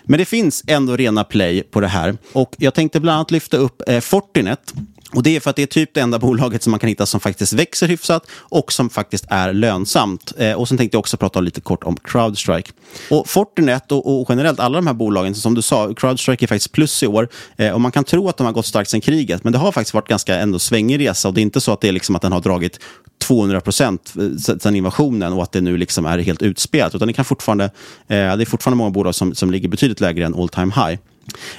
Men 0.05 0.19
det 0.19 0.25
finns 0.25 0.65
ändå 0.67 0.97
rena 0.97 1.25
play 1.25 1.63
på 1.63 1.81
det 1.81 1.89
här. 1.89 2.17
Och 2.33 2.55
jag 2.59 2.75
tänkte 2.75 3.01
bland 3.01 3.17
annat 3.17 3.31
lyfta 3.31 3.57
upp 3.57 3.83
eh, 3.87 4.01
Fortinet 4.01 4.75
och 5.13 5.23
Det 5.23 5.37
är 5.37 5.41
för 5.41 5.51
att 5.51 5.57
det 5.57 5.63
är 5.63 5.67
typ 5.67 5.95
det 5.95 6.01
enda 6.01 6.19
bolaget 6.19 6.63
som 6.63 6.71
man 6.71 6.81
kan 6.81 6.89
hitta 6.89 7.07
som 7.07 7.21
faktiskt 7.21 7.53
växer 7.53 7.89
hyfsat 7.89 8.27
och 8.39 8.73
som 8.73 8.91
faktiskt 8.91 9.25
är 9.29 9.53
lönsamt. 9.53 10.33
Eh, 10.39 10.53
och 10.53 10.69
Sen 10.69 10.79
tänkte 10.79 10.95
jag 10.95 11.01
också 11.01 11.17
prata 11.17 11.41
lite 11.41 11.61
kort 11.61 11.85
om 11.85 11.97
Crowdstrike. 11.97 12.73
Och 13.11 13.29
Fortinet 13.29 13.93
och, 13.93 14.21
och, 14.21 14.27
generellt 14.29 14.61
alla 14.61 14.79
de 14.79 14.87
här 14.87 14.95
bolagen, 14.95 15.35
som 15.35 15.55
du 15.55 15.63
sa, 15.63 15.95
Crowdstrike 15.95 16.45
är 16.45 16.47
faktiskt 16.47 16.73
plus 16.73 17.03
i 17.03 17.07
år. 17.07 17.29
Eh, 17.57 17.73
och 17.73 17.81
Man 17.81 17.93
kan 17.93 18.05
tro 18.05 18.29
att 18.29 18.37
de 18.37 18.47
har 18.47 18.53
gått 18.53 18.67
starkt 18.67 18.91
sedan 18.91 19.01
kriget, 19.01 19.45
men 19.45 19.53
det 19.53 19.59
har 19.59 19.73
faktiskt 19.73 19.95
varit 19.95 20.09
ganska 20.09 20.35
ändå 20.35 20.59
svängig 20.59 21.01
resa. 21.01 21.29
Och 21.29 21.35
det 21.35 21.41
är 21.41 21.43
inte 21.43 21.61
så 21.61 21.73
att, 21.73 21.81
det 21.81 21.89
är 21.89 21.93
liksom 21.93 22.17
att 22.17 22.23
den 22.23 22.33
har 22.33 22.41
dragit 22.41 22.81
200 23.19 23.61
procent 23.61 24.15
eh, 24.19 24.57
sedan 24.59 24.77
invasionen 24.77 25.33
och 25.33 25.43
att 25.43 25.53
det 25.53 25.61
nu 25.61 25.77
liksom 25.77 26.07
är 26.07 26.19
helt 26.19 26.43
utspelat. 26.43 26.95
Utan 26.95 27.09
det, 27.09 27.15
kan 27.15 27.25
fortfarande, 27.25 27.65
eh, 27.65 27.71
det 28.09 28.15
är 28.17 28.45
fortfarande 28.45 28.77
många 28.77 28.91
bolag 28.91 29.15
som, 29.15 29.35
som 29.35 29.51
ligger 29.51 29.69
betydligt 29.69 30.01
lägre 30.01 30.27
än 30.27 30.35
all 30.35 30.49
time 30.49 30.73
high. 30.75 30.99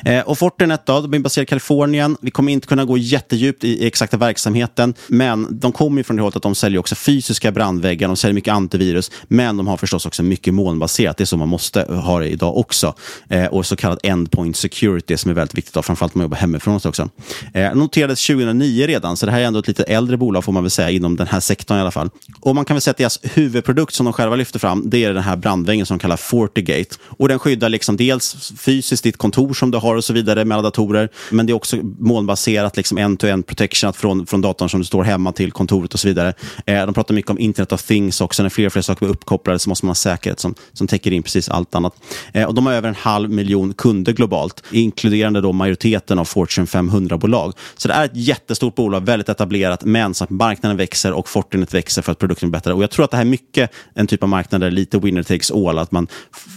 Eh, 0.05 0.22
och 0.22 0.38
Fortinet 0.38 0.86
då, 0.86 1.01
de 1.01 1.13
är 1.13 1.20
baserade 1.20 1.43
i 1.43 1.45
Kalifornien. 1.45 2.17
Vi 2.22 2.32
kommer 2.32 2.51
inte 2.51 2.67
kunna 2.67 2.86
gå 2.86 2.97
jättedjupt 2.97 3.63
i, 3.63 3.84
i 3.84 3.88
exakta 3.88 4.17
verksamheten, 4.17 4.93
men 5.07 5.47
de 5.59 5.72
kommer 5.72 6.03
från 6.03 6.15
det 6.15 6.22
hållet 6.22 6.36
att 6.36 6.43
de 6.43 6.55
säljer 6.55 6.80
också 6.80 6.95
fysiska 6.95 7.51
brandväggar, 7.51 8.07
de 8.07 8.17
säljer 8.17 8.34
mycket 8.34 8.53
antivirus, 8.53 9.11
men 9.28 9.57
de 9.57 9.67
har 9.67 9.78
förstås 9.78 10.05
också 10.05 10.24
mycket 10.24 10.53
molnbaserat. 10.53 11.17
Det 11.17 11.24
är 11.24 11.26
så 11.26 11.38
man 11.38 11.47
måste 11.47 11.84
ha 11.84 12.20
det 12.20 12.28
idag 12.28 12.57
också. 12.57 12.93
Eh, 13.30 13.45
och 13.45 13.65
så 13.65 13.76
kallad 13.76 13.99
endpoint 14.03 14.57
security 14.57 15.17
som 15.17 15.32
är 15.32 15.36
väldigt 15.36 15.57
viktigt, 15.57 15.74
då, 15.74 15.82
framförallt 15.82 16.15
om 16.15 16.20
man 16.20 16.26
jobbar 16.26 16.38
hemifrån 16.38 16.80
också. 16.86 17.09
Eh, 17.53 17.76
noterades 17.76 18.28
2009 18.28 18.88
redan, 18.88 19.17
så 19.17 19.26
det 19.26 19.32
här 19.32 19.39
är 19.39 19.45
ändå 19.45 19.59
ett 19.59 19.67
lite 19.67 19.84
äldre 19.84 20.17
bolag 20.17 20.43
får 20.43 20.51
man 20.51 20.63
väl 20.63 20.72
säga, 20.72 20.89
inom 20.89 21.15
den 21.15 21.28
här 21.28 21.39
sektorn 21.39 21.78
i 21.78 21.82
alla 21.82 21.91
fall. 21.91 22.09
Och 22.39 22.55
man 22.55 22.65
kan 22.65 22.76
väl 22.76 22.82
säga 22.82 22.91
att 22.91 22.97
deras 22.97 23.20
huvudprodukt 23.24 23.93
som 23.93 24.05
de 24.05 24.13
själva 24.13 24.36
lyfter 24.36 24.59
fram, 24.59 24.89
det 24.89 25.03
är 25.03 25.13
den 25.13 25.24
här 25.24 25.36
brandväggen 25.36 25.86
som 25.86 25.97
de 25.97 26.01
kallar 26.01 26.17
FortiGate. 26.17 26.95
Och 27.01 27.28
den 27.28 27.39
skyddar 27.39 27.70
liksom 27.70 27.97
dels 27.97 28.53
fysiskt 28.57 29.03
ditt 29.03 29.17
kontor 29.17 29.53
som 29.60 29.72
du 29.72 29.78
har 29.78 29.95
och 29.95 30.03
så 30.03 30.14
vidare 30.14 30.45
med 30.45 30.55
alla 30.55 30.64
datorer. 30.64 31.10
Men 31.32 31.45
det 31.45 31.51
är 31.51 31.55
också 31.55 31.78
molnbaserat, 31.99 32.78
liksom 32.78 32.97
end-to-end 32.97 33.47
protection 33.47 33.93
från, 33.93 34.26
från 34.26 34.41
datorn 34.41 34.70
som 34.70 34.80
du 34.80 34.86
står 34.86 35.03
hemma 35.03 35.32
till 35.32 35.51
kontoret 35.51 35.93
och 35.93 35.99
så 35.99 36.07
vidare. 36.07 36.34
Eh, 36.66 36.86
de 36.86 36.93
pratar 36.93 37.16
mycket 37.16 37.32
om 37.32 37.39
Internet 37.39 37.72
of 37.72 37.84
Things 37.84 38.22
också. 38.22 38.43
När 38.43 38.49
fler 38.49 38.66
och 38.66 38.74
fler 38.74 38.82
saker 38.82 39.05
blir 39.05 39.10
uppkopplade 39.10 39.60
så 39.60 39.70
måste 39.70 39.86
man 39.86 39.89
ha 39.89 39.95
säkerhet 39.95 40.39
som, 40.39 40.55
som 40.74 40.88
täcker 40.88 41.12
in 41.14 41.24
precis 41.24 41.49
allt 41.49 41.76
annat. 41.76 41.93
Eh, 42.34 42.47
och 42.47 42.53
de 42.53 42.66
har 42.66 42.74
över 42.74 42.89
en 42.89 42.95
halv 42.95 43.30
miljon 43.30 43.74
kunder 43.74 44.14
globalt, 44.14 44.64
inkluderande 44.72 45.41
då 45.41 45.53
majoriteten 45.53 46.20
av 46.20 46.26
Fortune 46.26 46.68
500-bolag. 46.68 47.53
Så 47.78 47.88
det 47.88 47.93
är 47.93 48.05
ett 48.05 48.16
jättestort 48.16 48.76
bolag, 48.76 49.05
väldigt 49.05 49.30
etablerat, 49.30 49.86
men 49.86 50.14
så 50.14 50.24
att 50.24 50.30
marknaden 50.30 50.78
växer 50.78 51.12
och 51.12 51.30
Fortinet 51.30 51.74
växer 51.74 52.01
för 52.01 52.12
att 52.12 52.20
produkten 52.20 52.51
blir 52.51 52.60
bättre. 52.60 52.74
Och 52.74 52.84
jag 52.84 52.91
tror 52.91 53.05
att 53.05 53.12
det 53.12 53.18
här 53.18 53.26
är 53.26 53.30
mycket 53.30 53.72
en 53.93 54.07
typ 54.07 54.24
av 54.24 54.30
marknad 54.30 54.62
där 54.62 54.72
lite 54.72 54.99
winner 54.99 55.24
takes 55.24 55.51
all. 55.51 55.80
Att 55.80 55.91
man, 55.91 56.07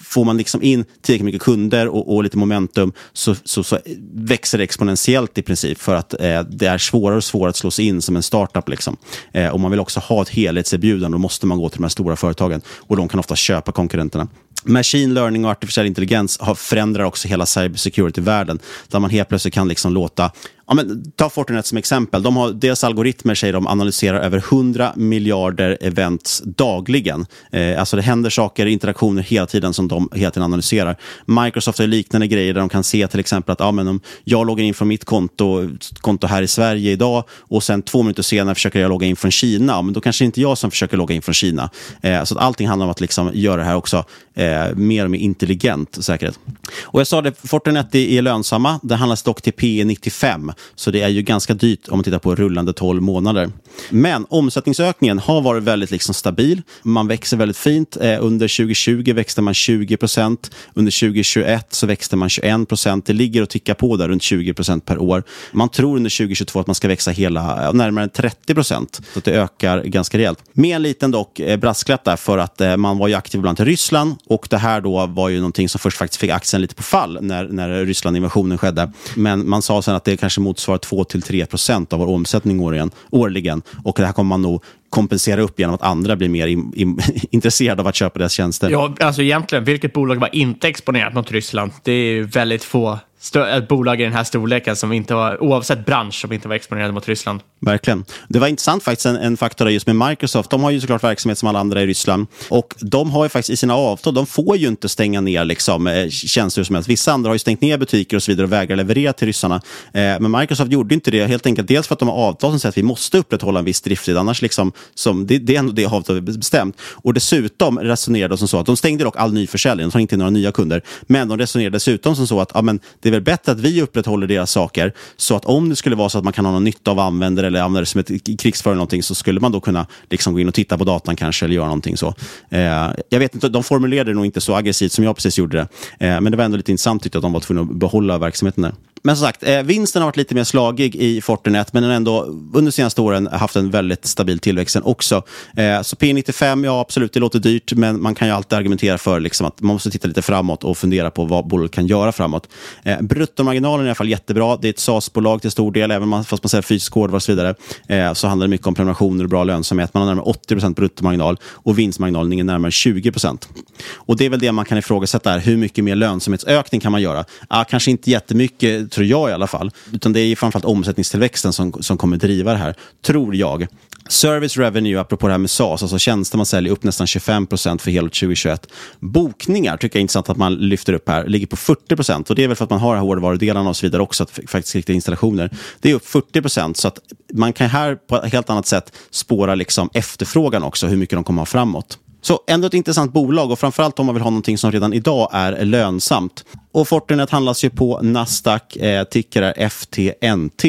får 0.05 0.25
man 0.25 0.37
liksom 0.37 0.63
in 0.63 0.85
tillräckligt 1.03 1.25
mycket 1.25 1.43
kunder 1.43 1.89
och, 1.89 2.15
och 2.15 2.23
lite 2.23 2.39
momentum 2.39 2.92
så, 3.13 3.35
så, 3.45 3.65
så, 3.65 3.79
växer 4.15 4.59
det 4.59 4.65
exponentiellt 4.65 5.39
i 5.39 5.43
princip 5.43 5.79
för 5.79 5.95
att 5.95 6.21
eh, 6.21 6.43
det 6.43 6.67
är 6.67 6.79
svårare 6.79 7.17
och 7.17 7.25
svårare 7.25 7.51
att 7.51 7.57
slå 7.57 7.71
sig 7.71 7.87
in 7.87 8.03
som 8.03 8.17
en 8.17 8.23
startup. 8.23 8.69
Liksom. 8.69 8.97
Eh, 9.33 9.49
och 9.49 9.61
man 9.61 9.71
vill 9.71 9.81
också 9.81 10.01
ha 10.01 10.23
ett 10.23 10.29
helhetserbjudande 10.29 11.15
då 11.15 11.19
måste 11.19 11.47
man 11.47 11.59
gå 11.59 11.69
till 11.69 11.79
de 11.79 11.85
här 11.85 11.89
stora 11.89 12.17
företagen 12.17 12.61
och 12.79 12.97
de 12.97 13.09
kan 13.09 13.21
ofta 13.21 13.37
köpa 13.37 13.73
konkurrenterna. 13.73 14.29
Machine 14.65 15.15
learning 15.15 15.45
och 15.45 15.51
artificiell 15.51 15.87
intelligens 15.87 16.39
har, 16.41 16.55
förändrar 16.55 17.05
också 17.05 17.29
hela 17.29 17.47
cybersecurity-världen. 17.47 18.59
Där 18.89 19.01
man 19.01 19.11
helt 19.11 19.29
plötsligt 19.29 19.55
kan 19.55 19.69
liksom 19.69 19.93
låta 19.93 20.31
Ja, 20.67 20.75
men, 20.75 21.13
ta 21.17 21.31
Fortinet 21.31 21.67
som 21.67 21.79
exempel. 21.79 22.23
De 22.23 22.37
har, 22.37 22.51
deras 22.51 22.85
algoritmer 22.85 23.35
säger 23.35 23.53
de 23.53 23.67
analyserar 23.67 24.21
över 24.21 24.39
100 24.39 24.93
miljarder 24.97 25.79
events 25.81 26.43
dagligen. 26.45 27.27
Eh, 27.53 27.81
alltså 27.81 27.97
det 27.97 28.03
händer 28.03 28.31
saker, 28.31 28.67
interaktioner 28.67 29.23
hela 29.23 29.47
tiden 29.47 29.75
som 29.75 29.89
de 29.89 30.09
hela 30.15 30.31
tiden 30.31 30.45
analyserar. 30.45 30.97
Microsoft 31.27 31.79
har 31.79 31.87
liknande 31.87 32.27
grejer 32.27 32.55
där 32.55 32.61
de 32.61 32.69
kan 32.69 32.85
se 32.85 33.07
till 33.07 33.21
exempel 33.21 33.53
att 33.53 33.61
ja, 33.61 33.73
men 33.73 33.89
om 33.89 34.01
jag 34.25 34.47
loggar 34.47 34.65
in 34.65 34.75
från 34.75 34.89
mitt 34.89 35.05
konto, 35.05 35.69
konto 36.01 36.27
här 36.27 36.43
i 36.43 36.49
Sverige 36.49 36.93
idag 36.93 37.25
och 37.31 37.63
sen 37.63 37.83
två 37.83 38.03
minuter 38.03 38.23
senare 38.23 38.55
försöker 38.55 38.81
jag 38.81 38.89
logga 38.89 39.07
in 39.07 39.17
från 39.17 39.31
Kina, 39.31 39.83
men 39.83 39.95
då 39.95 40.01
kanske 40.01 40.25
inte 40.25 40.41
jag 40.41 40.59
som 40.59 40.71
försöker 40.71 40.97
logga 40.97 41.15
in 41.15 41.23
från 41.23 41.35
Kina. 41.35 41.71
Eh, 42.01 42.25
så 42.25 42.35
att 42.35 42.45
allting 42.45 42.69
handlar 42.69 42.87
om 42.87 42.91
att 42.91 43.01
liksom 43.01 43.31
göra 43.35 43.57
det 43.57 43.65
här 43.65 43.77
också 43.77 44.05
eh, 44.35 44.75
mer 44.75 45.05
och 45.05 45.11
mer 45.11 45.19
intelligent 45.19 46.05
säkerhet. 46.05 46.39
Och 46.83 47.01
jag 47.01 47.07
sa 47.07 47.23
det, 47.23 47.33
Fortinet 47.49 47.95
är 47.95 48.23
lönsamma. 48.23 48.81
Det 48.83 48.95
handlas 48.95 49.23
dock 49.23 49.43
till 49.43 49.53
P 49.53 49.85
95 49.85 50.53
så 50.75 50.91
det 50.91 51.03
är 51.03 51.09
ju 51.09 51.23
ganska 51.23 51.55
dyrt 51.55 51.89
om 51.89 51.99
man 51.99 52.05
tittar 52.05 52.19
på 52.19 52.35
rullande 52.35 52.73
12 52.73 53.03
månader. 53.03 53.51
Men 53.91 54.27
omsättningsökningen 54.29 55.19
har 55.19 55.41
varit 55.41 55.63
väldigt 55.63 55.91
liksom 55.91 56.15
stabil. 56.15 56.63
Man 56.83 57.09
växer 57.09 57.37
väldigt 57.37 57.57
fint. 57.57 57.97
Eh, 58.01 58.17
under 58.21 58.49
2020 58.49 59.13
växte 59.13 59.43
man 59.43 59.55
20 59.55 59.97
procent. 59.97 60.51
Under 60.75 61.01
2021 61.01 61.75
så 61.75 61.87
växte 61.87 62.17
man 62.17 62.29
21 62.29 62.69
procent. 62.69 63.07
Det 63.07 63.13
ligger 63.13 63.43
och 63.43 63.49
tickar 63.49 63.75
på 63.75 63.97
där 63.97 64.09
runt 64.09 64.23
20 64.23 64.55
procent 64.55 64.85
per 64.85 64.99
år. 64.99 65.23
Man 65.53 65.69
tror 65.69 65.97
under 65.97 66.11
2022 66.11 66.61
att 66.61 66.67
man 66.67 66.75
ska 66.75 66.89
växa 66.89 67.11
hela 67.11 67.73
närmare 67.73 68.09
30 68.09 68.55
procent. 68.55 69.01
Så 69.15 69.21
det 69.21 69.33
ökar 69.33 69.83
ganska 69.83 70.19
rejält. 70.19 70.39
Med 70.53 70.77
en 70.77 70.83
liten 70.83 71.11
dock 71.11 71.41
eh, 71.41 71.57
brasklapp 71.57 72.05
där 72.05 72.17
för 72.17 72.39
att 72.39 72.61
eh, 72.61 72.77
man 72.77 72.99
var 72.99 73.09
ju 73.09 73.15
aktiv 73.15 73.41
bland 73.41 73.57
till 73.57 73.67
Ryssland 73.67 74.15
och 74.27 74.47
det 74.51 74.59
här 74.59 74.81
då 74.81 75.07
var 75.07 75.29
ju 75.29 75.37
någonting 75.37 75.69
som 75.69 75.79
först 75.79 75.97
faktiskt 75.97 76.21
fick 76.21 76.31
aktien 76.31 76.63
lite 76.63 76.75
på 76.75 76.83
fall 76.83 77.19
när, 77.21 77.49
när 77.49 77.85
Ryssland-invasionen 77.85 78.59
skedde. 78.59 78.93
Men 79.15 79.49
man 79.49 79.63
sa 79.63 79.83
sen 79.83 79.95
att 79.95 80.05
det 80.05 80.17
kanske 80.17 80.41
motsvarar 80.43 80.79
2-3 80.79 81.47
procent 81.47 81.93
av 81.93 81.99
vår 81.99 82.07
omsättning 82.07 82.61
årligen, 82.61 82.91
årligen. 83.11 83.63
Och 83.85 83.95
det 83.99 84.07
här 84.07 84.13
kommer 84.13 84.29
man 84.29 84.43
nog 84.43 84.65
kompensera 84.89 85.41
upp 85.41 85.59
genom 85.59 85.75
att 85.75 85.83
andra 85.83 86.17
blir 86.17 86.29
mer 86.29 86.47
in, 86.47 86.73
in, 86.77 86.99
intresserade 87.31 87.83
av 87.83 87.89
att 87.89 87.95
köpa 87.95 88.19
deras 88.19 88.33
tjänster. 88.33 88.71
Ja, 88.71 88.95
alltså 89.01 89.23
egentligen, 89.23 89.65
vilket 89.65 89.93
bolag 89.93 90.17
var 90.17 90.35
inte 90.35 90.69
exponerat 90.69 91.15
mot 91.15 91.33
Ryssland? 91.33 91.73
Det 91.83 91.93
är 91.93 92.13
ju 92.13 92.23
väldigt 92.23 92.65
få 92.65 92.99
ett 93.35 93.69
bolag 93.69 94.01
i 94.01 94.05
den 94.05 94.13
här 94.13 94.25
storleken 94.25 94.77
som 94.77 94.93
inte 94.93 95.15
var, 95.15 95.43
oavsett 95.43 95.87
bransch, 95.87 96.21
som 96.21 96.33
inte 96.33 96.49
var 96.49 96.55
exponerade 96.55 96.93
mot 96.93 97.09
Ryssland. 97.09 97.41
Verkligen. 97.61 98.05
Det 98.29 98.39
var 98.39 98.49
intressant 98.49 98.83
faktiskt, 98.83 99.07
en, 99.07 99.17
en 99.17 99.37
faktor 99.37 99.71
just 99.71 99.87
med 99.87 99.97
Microsoft. 99.97 100.51
De 100.51 100.63
har 100.63 100.71
ju 100.71 100.81
såklart 100.81 101.05
verksamhet 101.05 101.39
som 101.39 101.49
alla 101.49 101.59
andra 101.59 101.83
i 101.83 101.87
Ryssland. 101.87 102.27
Och 102.49 102.75
de 102.81 103.11
har 103.11 103.25
ju 103.25 103.29
faktiskt 103.29 103.51
i 103.51 103.57
sina 103.57 103.75
avtal, 103.75 104.15
de 104.15 104.27
får 104.27 104.57
ju 104.57 104.69
inte 104.69 104.89
stänga 104.89 105.21
ner 105.21 105.45
liksom, 105.45 105.87
eh, 105.87 106.09
tjänster 106.09 106.65
som 106.65 106.75
helst. 106.75 106.91
Vissa 106.91 107.13
andra 107.13 107.29
har 107.29 107.35
ju 107.35 107.39
stängt 107.39 107.61
ner 107.61 107.79
butiker 107.79 108.17
och 108.17 108.23
så 108.23 108.31
vidare 108.33 108.45
och 108.45 108.53
vägrar 108.53 108.77
leverera 108.77 109.13
till 109.13 109.27
ryssarna. 109.27 109.55
Eh, 109.55 109.61
men 109.93 110.31
Microsoft 110.31 110.73
gjorde 110.73 110.95
inte 110.95 111.11
det, 111.11 111.27
helt 111.27 111.47
enkelt 111.47 111.69
dels 111.69 111.87
för 111.87 111.95
att 111.95 111.99
de 111.99 112.09
har 112.09 112.17
avtal 112.17 112.51
som 112.51 112.61
säger 112.61 112.71
att 112.71 112.79
vi 112.79 112.83
måste 112.83 113.19
upprätthålla 113.19 113.59
en 113.59 113.65
viss 113.65 113.81
drifttid, 113.81 114.17
annars 114.17 114.43
liksom, 114.43 114.73
som, 114.95 115.27
det, 115.27 115.39
det 115.39 115.55
är 115.55 115.59
ändå 115.59 115.73
det 115.73 115.87
avtalet 115.87 116.25
bestämt. 116.25 116.77
Och 116.81 117.15
dessutom 117.15 117.79
resonerade 117.79 118.33
de 118.33 118.39
som 118.39 118.49
så 118.49 118.59
att 118.59 118.67
de 118.67 118.77
stängde 118.77 119.05
dock 119.05 119.17
all 119.17 119.33
nyförsäljning, 119.33 119.87
de 119.87 119.93
tar 119.93 120.01
inte 120.01 120.15
in 120.15 120.19
några 120.19 120.31
nya 120.31 120.53
kunder. 120.53 120.83
Men 121.03 121.29
de 121.29 121.39
resonerade 121.39 121.77
dessutom 121.77 122.17
som 122.17 122.27
så 122.27 122.41
att 122.41 122.51
ja, 122.55 122.63
men 122.63 122.81
det 123.01 123.12
väl 123.13 123.23
bättre 123.23 123.53
att 123.53 123.61
vi 123.61 123.83
upprätthåller 123.83 124.27
deras 124.27 124.51
saker, 124.51 124.93
så 125.17 125.37
att 125.37 125.45
om 125.45 125.69
det 125.69 125.77
skulle 125.77 125.97
vara 125.97 126.09
så 126.09 126.19
att 126.19 126.25
man 126.25 126.33
kan 126.33 126.45
ha 126.45 126.53
någon 126.53 126.65
nytta 126.65 126.91
av 126.91 126.99
användare 126.99 127.47
eller 127.47 127.61
använda 127.61 127.81
det 127.81 127.87
som 127.87 128.01
ett 128.01 128.41
krigsförare 128.41 128.73
eller 128.73 128.77
någonting, 128.77 129.03
så 129.03 129.15
skulle 129.15 129.41
man 129.41 129.53
då 129.53 129.61
kunna 129.61 129.87
liksom 130.11 130.33
gå 130.33 130.41
in 130.41 130.49
och 130.49 130.55
titta 130.55 130.79
på 130.79 130.85
datan 130.85 131.17
kanske, 131.17 131.45
eller 131.45 131.55
göra 131.55 131.67
någonting 131.67 131.97
så. 131.97 132.15
Eh, 132.51 132.91
jag 133.09 133.19
vet 133.19 133.35
inte, 133.35 133.49
de 133.49 133.63
formulerade 133.63 134.11
det 134.11 134.15
nog 134.15 134.27
inte 134.27 134.41
så 134.41 134.55
aggressivt 134.55 134.93
som 134.93 135.05
jag 135.05 135.17
precis 135.17 135.39
gjorde 135.39 135.57
det, 135.57 136.07
eh, 136.07 136.21
men 136.21 136.33
det 136.33 136.37
var 136.37 136.45
ändå 136.45 136.57
lite 136.57 136.71
intressant 136.73 137.03
tyckte 137.03 137.17
jag 137.17 137.21
att 137.21 137.23
de 137.23 137.33
var 137.33 137.41
tvungna 137.41 137.63
att 137.63 137.77
behålla 137.77 138.19
verksamheten 138.19 138.63
där. 138.63 138.73
Men 139.03 139.17
som 139.17 139.27
sagt, 139.27 139.43
eh, 139.43 139.63
vinsten 139.63 140.03
har 140.03 140.09
varit 140.09 140.17
lite 140.17 140.35
mer 140.35 140.45
slagig 140.45 140.97
i 140.97 141.21
Fortinet, 141.21 141.73
men 141.73 141.83
den 141.83 141.91
har 141.91 141.97
ändå 141.97 142.23
under 142.23 142.63
de 142.63 142.73
senaste 142.73 143.01
åren 143.01 143.27
haft 143.33 143.57
en 143.57 143.71
väldigt 143.71 144.07
stabil 144.07 144.39
tillväxt 144.39 144.77
också. 144.83 145.23
Eh, 145.57 145.83
så 145.83 145.97
P95, 145.97 146.65
ja 146.65 146.81
absolut, 146.81 147.13
det 147.13 147.21
låter 147.21 147.39
dyrt, 147.39 147.73
men 147.73 148.03
man 148.03 148.15
kan 148.15 148.29
ju 148.29 148.35
alltid 148.35 148.59
argumentera 148.59 148.99
för 148.99 149.21
liksom, 149.21 149.47
att 149.47 149.61
man 149.61 149.73
måste 149.73 149.91
titta 149.91 150.09
lite 150.09 150.23
framåt 150.23 150.65
och 150.65 150.79
fundera 150.79 151.11
på 151.11 151.25
vad 151.25 151.47
bolaget 151.47 151.73
kan 151.73 151.87
göra 151.87 152.13
framåt. 152.13 152.49
Eh, 152.83 153.01
bruttomarginalen 153.01 153.81
är 153.81 153.87
i 153.87 153.89
alla 153.89 153.95
fall 153.95 154.09
jättebra. 154.09 154.57
Det 154.57 154.69
är 154.69 154.71
ett 154.71 154.79
SaaS-bolag 154.79 155.43
till 155.43 155.51
stor 155.51 155.73
del, 155.73 155.91
även 155.91 156.13
om 156.13 156.25
fast 156.25 156.45
man 156.45 156.49
säger 156.49 156.63
fysisk 156.63 156.95
hårdvara 156.95 157.17
och 157.17 157.23
så 157.23 157.33
vidare, 157.33 157.55
eh, 157.89 158.13
så 158.13 158.29
handlar 158.29 158.47
det 158.47 158.51
mycket 158.51 158.67
om 158.67 158.75
prenumerationer 158.75 159.25
och 159.25 159.31
bra 159.31 159.45
lönsamhet. 159.45 159.95
Man 159.95 160.03
har 160.03 160.15
närmare 160.15 160.25
80% 160.27 160.77
bruttomarginal 160.77 161.39
och 161.45 161.79
vinstmarginalen 161.79 162.33
är 162.33 162.45
närmare 162.45 162.71
20% 162.71 163.49
Och 163.95 164.17
det 164.17 164.27
är 164.27 164.31
väl 164.31 164.41
det 164.41 164.53
man 164.53 164.65
kan 164.65 164.79
ifrågasätta 164.79 165.31
här. 165.31 165.39
Hur 165.39 165.57
mycket 165.57 165.85
mer 165.85 165.95
lönsamhetsökning 165.95 166.81
kan 166.81 166.93
man 166.93 167.03
göra? 167.03 167.25
Ah, 167.49 167.65
kanske 167.65 167.91
inte 167.91 168.11
jättemycket 168.11 168.92
tror 168.93 169.07
jag 169.07 169.31
i 169.31 169.33
alla 169.33 169.47
fall. 169.47 169.71
Utan 169.93 170.13
det 170.13 170.21
är 170.21 170.37
framförallt 170.37 170.65
omsättningstillväxten 170.65 171.53
som, 171.53 171.73
som 171.73 171.97
kommer 171.97 172.17
driva 172.17 172.53
det 172.53 172.59
här, 172.59 172.75
tror 173.03 173.37
jag. 173.37 173.67
Service 174.09 174.57
revenue, 174.57 175.01
apropå 175.01 175.27
det 175.27 175.33
här 175.33 175.39
med 175.39 175.51
SaaS, 175.51 175.83
alltså 175.83 175.99
tjänster 175.99 176.37
man 176.37 176.47
säljer 176.47 176.73
upp 176.73 176.85
nästan 176.85 177.07
25 177.07 177.47
procent 177.47 177.83
för 177.83 177.91
hela 177.91 178.09
2021. 178.09 178.67
Bokningar 179.01 179.77
tycker 179.77 179.97
jag 179.97 180.01
är 180.01 180.03
intressant 180.03 180.29
att 180.29 180.37
man 180.37 180.55
lyfter 180.55 180.93
upp 180.93 181.09
här, 181.09 181.27
ligger 181.27 181.47
på 181.47 181.57
40 181.57 181.97
procent. 181.97 182.31
Och 182.31 182.37
det 182.37 182.45
är 182.45 182.49
väl 182.49 182.57
för 182.57 182.65
att 182.65 182.71
man 182.71 182.81
har 182.81 182.97
hårdvarudelarna 182.97 183.69
och 183.71 183.77
så 183.77 183.87
vidare 183.87 184.03
också, 184.03 184.23
att 184.23 184.31
faktiskt 184.31 184.75
riktiga 184.75 184.95
installationer. 184.95 185.51
Det 185.81 185.91
är 185.91 185.95
upp 185.95 186.07
40 186.07 186.41
procent, 186.41 186.77
så 186.77 186.89
att 186.89 186.99
man 187.33 187.53
kan 187.53 187.69
här 187.69 187.95
på 187.95 188.17
ett 188.17 188.33
helt 188.33 188.51
annat 188.51 188.67
sätt 188.67 188.93
spåra 189.11 189.55
liksom 189.55 189.91
efterfrågan 189.93 190.63
också, 190.63 190.87
hur 190.87 190.97
mycket 190.97 191.17
de 191.17 191.25
kommer 191.25 191.41
ha 191.41 191.47
framåt. 191.47 191.99
Så 192.25 192.41
ändå 192.47 192.67
ett 192.67 192.75
intressant 192.75 193.13
bolag 193.13 193.51
och 193.51 193.59
framförallt 193.59 193.99
om 193.99 194.07
man 194.07 194.15
vill 194.15 194.23
ha 194.23 194.31
någonting 194.31 194.59
som 194.59 194.73
redan 194.73 194.93
idag 194.93 195.29
är 195.33 195.65
lönsamt. 195.65 196.45
Och 196.73 196.89
Fortinet 196.89 197.31
handlas 197.31 197.65
ju 197.65 197.71
på 197.71 198.01
Nasdaq, 198.03 198.77
eh, 198.77 199.05
ticker 199.05 199.43
är 199.43 199.69
FTNT. 199.69 200.65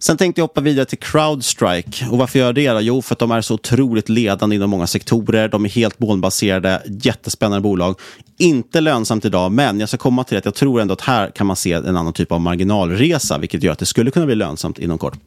Sen 0.00 0.16
tänkte 0.16 0.40
jag 0.40 0.44
hoppa 0.44 0.60
vidare 0.60 0.84
till 0.84 0.98
Crowdstrike. 0.98 2.06
Och 2.10 2.18
varför 2.18 2.38
gör 2.38 2.46
jag 2.46 2.54
det? 2.54 2.70
Då? 2.70 2.80
Jo, 2.80 3.02
för 3.02 3.14
att 3.14 3.18
de 3.18 3.30
är 3.30 3.40
så 3.40 3.54
otroligt 3.54 4.08
ledande 4.08 4.56
inom 4.56 4.70
många 4.70 4.86
sektorer. 4.86 5.48
De 5.48 5.64
är 5.64 5.68
helt 5.68 6.00
molnbaserade, 6.00 6.82
jättespännande 6.86 7.60
bolag. 7.62 8.00
Inte 8.38 8.80
lönsamt 8.80 9.24
idag, 9.24 9.52
men 9.52 9.80
jag 9.80 9.88
ska 9.88 9.98
komma 9.98 10.24
till 10.24 10.38
att 10.38 10.44
jag 10.44 10.54
tror 10.54 10.80
ändå 10.80 10.92
att 10.92 11.00
här 11.00 11.30
kan 11.30 11.46
man 11.46 11.56
se 11.56 11.72
en 11.72 11.96
annan 11.96 12.12
typ 12.12 12.32
av 12.32 12.40
marginalresa, 12.40 13.38
vilket 13.38 13.62
gör 13.62 13.72
att 13.72 13.78
det 13.78 13.86
skulle 13.86 14.10
kunna 14.10 14.26
bli 14.26 14.34
lönsamt 14.34 14.78
inom 14.78 14.98
kort. 14.98 15.18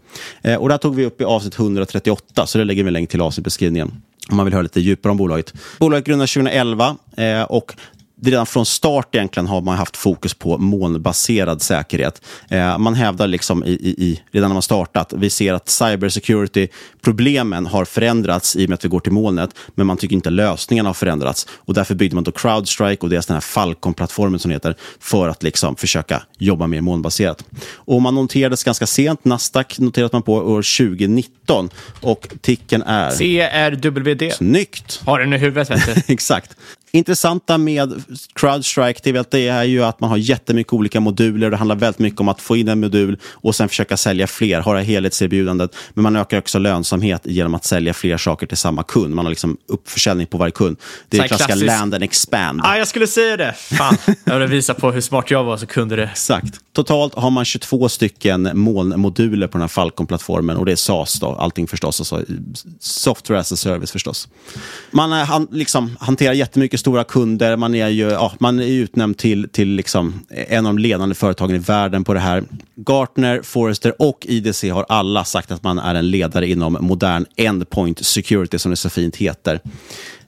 Eh, 0.41 0.55
och 0.55 0.69
här 0.69 0.78
tog 0.78 0.95
vi 0.95 1.05
upp 1.05 1.22
i 1.22 1.24
avsnitt 1.24 1.59
138, 1.59 2.47
så 2.47 2.57
det 2.57 2.63
lägger 2.63 2.84
vi 2.84 2.88
en 2.88 2.93
länk 2.93 3.09
till 3.09 3.22
avsnittbeskrivningen 3.22 4.01
om 4.30 4.38
man 4.38 4.45
vill 4.45 4.53
höra 4.53 4.63
lite 4.63 4.80
djupare 4.80 5.11
om 5.11 5.17
bolaget. 5.17 5.53
Bolaget 5.80 6.05
grundades 6.05 6.34
2011 6.34 6.95
eh, 7.17 7.41
och 7.41 7.74
redan 8.30 8.45
från 8.45 8.65
start 8.65 9.15
egentligen 9.15 9.47
har 9.47 9.61
man 9.61 9.78
haft 9.78 9.97
fokus 9.97 10.34
på 10.34 10.57
molnbaserad 10.57 11.61
säkerhet. 11.61 12.22
Eh, 12.49 12.78
man 12.78 12.93
hävdar 12.93 13.28
liksom 13.28 13.63
i, 13.65 13.72
i, 13.72 14.05
i, 14.05 14.22
redan 14.32 14.49
när 14.49 14.55
man 14.55 14.61
startat, 14.61 15.13
vi 15.17 15.30
ser 15.30 15.53
att 15.53 15.69
cybersecurity-problemen 15.69 17.65
har 17.65 17.86
förändrats 17.86 18.55
i 18.55 18.65
och 18.65 18.69
med 18.69 18.76
att 18.76 18.86
vi 18.86 18.89
går 18.89 18.99
till 18.99 19.11
molnet, 19.11 19.49
men 19.76 19.88
man 19.88 19.97
tycker 19.97 20.15
inte 20.15 20.30
lösningarna 20.30 20.89
har 20.89 20.93
förändrats. 20.93 21.47
Och 21.57 21.74
därför 21.74 21.95
byggde 21.95 22.15
man 22.15 22.24
då 22.24 22.32
Crowdstrike 22.32 23.01
och 23.01 23.09
deras 23.09 23.26
den 23.26 23.34
här 23.34 23.41
Falcon-plattformen 23.41 24.39
som 24.39 24.51
heter, 24.51 24.76
för 24.99 25.28
att 25.28 25.43
liksom 25.43 25.76
försöka 25.76 26.24
jobba 26.38 26.67
mer 26.67 26.82
molnbaserat. 26.82 27.43
Och 27.74 28.01
man 28.01 28.15
noterades 28.15 28.63
ganska 28.63 28.88
sent, 28.88 29.26
Nasdaq 29.26 29.80
noterade 29.80 30.09
man 30.13 30.22
på 30.22 30.34
år 30.34 30.88
2019 30.88 31.69
och 32.01 32.28
ticken 32.41 32.84
är... 32.84 33.11
CRWD. 33.11 34.34
Snyggt! 34.34 35.01
Har 35.05 35.19
den 35.19 35.34
i 35.34 35.38
huvudet, 35.38 35.69
vet 35.69 35.95
du. 35.95 36.01
Exakt 36.13 36.57
intressanta 36.91 37.57
med 37.57 38.03
Crowdstrike 38.35 38.99
det 39.03 39.09
är, 39.09 39.19
att 39.19 39.31
det 39.31 39.47
är 39.47 39.63
ju 39.63 39.83
att 39.83 39.99
man 39.99 40.09
har 40.09 40.17
jättemycket 40.17 40.73
olika 40.73 40.99
moduler. 40.99 41.49
Det 41.49 41.57
handlar 41.57 41.75
väldigt 41.75 41.99
mycket 41.99 42.19
om 42.19 42.27
att 42.27 42.41
få 42.41 42.57
in 42.57 42.67
en 42.67 42.79
modul 42.79 43.17
och 43.25 43.55
sen 43.55 43.69
försöka 43.69 43.97
sälja 43.97 44.27
fler, 44.27 44.61
ha 44.61 44.73
det 44.73 44.83
helhetserbjudandet. 44.83 45.75
Men 45.93 46.03
man 46.03 46.15
ökar 46.15 46.37
också 46.37 46.59
lönsamhet 46.59 47.21
genom 47.25 47.55
att 47.55 47.65
sälja 47.65 47.93
fler 47.93 48.17
saker 48.17 48.47
till 48.47 48.57
samma 48.57 48.83
kund. 48.83 49.15
Man 49.15 49.25
har 49.25 49.29
liksom 49.29 49.57
uppförsäljning 49.67 50.27
på 50.27 50.37
varje 50.37 50.51
kund. 50.51 50.77
Det 51.09 51.17
är 51.17 51.27
klassiska 51.27 51.45
klassisk... 51.45 51.67
land 51.67 51.93
and 51.93 52.03
expand. 52.03 52.61
Ah, 52.63 52.77
jag 52.77 52.87
skulle 52.87 53.07
säga 53.07 53.37
det. 53.37 53.53
Fan, 53.53 53.97
jag 54.23 54.33
ville 54.33 54.47
visa 54.47 54.73
på 54.73 54.91
hur 54.91 55.01
smart 55.01 55.31
jag 55.31 55.43
var 55.43 55.57
så 55.57 55.65
kunde 55.65 55.95
det. 55.95 56.03
Exakt. 56.03 56.59
Totalt 56.73 57.15
har 57.15 57.29
man 57.29 57.45
22 57.45 57.89
stycken 57.89 58.49
molnmoduler 58.53 59.47
på 59.47 59.51
den 59.51 59.61
här 59.61 59.67
Falcon-plattformen 59.67 60.57
och 60.57 60.65
det 60.65 60.71
är 60.71 60.75
SaaS 60.75 61.19
då, 61.19 61.27
allting 61.27 61.67
förstås. 61.67 62.01
Alltså 62.01 62.25
software 62.79 63.39
as 63.39 63.51
a 63.51 63.55
service 63.55 63.91
förstås. 63.91 64.27
Man 64.91 65.11
han, 65.11 65.47
liksom, 65.51 65.97
hanterar 65.99 66.33
jättemycket 66.33 66.79
stora 66.82 67.03
kunder. 67.03 67.57
Man 67.57 67.75
är 67.75 67.88
ju 67.88 68.09
ja, 68.09 68.34
man 68.39 68.59
är 68.59 68.67
utnämnd 68.67 69.17
till, 69.17 69.49
till 69.49 69.69
liksom 69.69 70.19
en 70.29 70.65
av 70.65 70.73
de 70.73 70.82
ledande 70.82 71.15
företagen 71.15 71.55
i 71.55 71.59
världen 71.59 72.03
på 72.03 72.13
det 72.13 72.19
här. 72.19 72.43
Gartner, 72.75 73.41
Forrester 73.43 74.01
och 74.01 74.25
IDC 74.29 74.69
har 74.69 74.86
alla 74.89 75.23
sagt 75.23 75.51
att 75.51 75.63
man 75.63 75.79
är 75.79 75.95
en 75.95 76.11
ledare 76.11 76.47
inom 76.47 76.77
modern 76.82 77.25
endpoint 77.36 78.05
security, 78.05 78.59
som 78.59 78.71
det 78.71 78.75
så 78.75 78.89
fint 78.89 79.15
heter. 79.15 79.59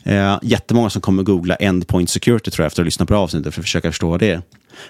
Eh, 0.03 0.39
jättemånga 0.41 0.89
som 0.89 1.01
kommer 1.01 1.23
googla 1.23 1.55
endpoint 1.55 2.09
security 2.09 2.51
tror 2.51 2.63
jag 2.63 2.67
efter 2.67 2.81
att 2.81 2.83
ha 2.83 2.87
lyssnat 2.87 3.07
på 3.09 3.15
avsnittet 3.15 3.53
för 3.53 3.61
att 3.61 3.65
försöka 3.65 3.91
förstå 3.91 4.09
vad 4.09 4.19
det 4.19 4.31
är. 4.31 4.41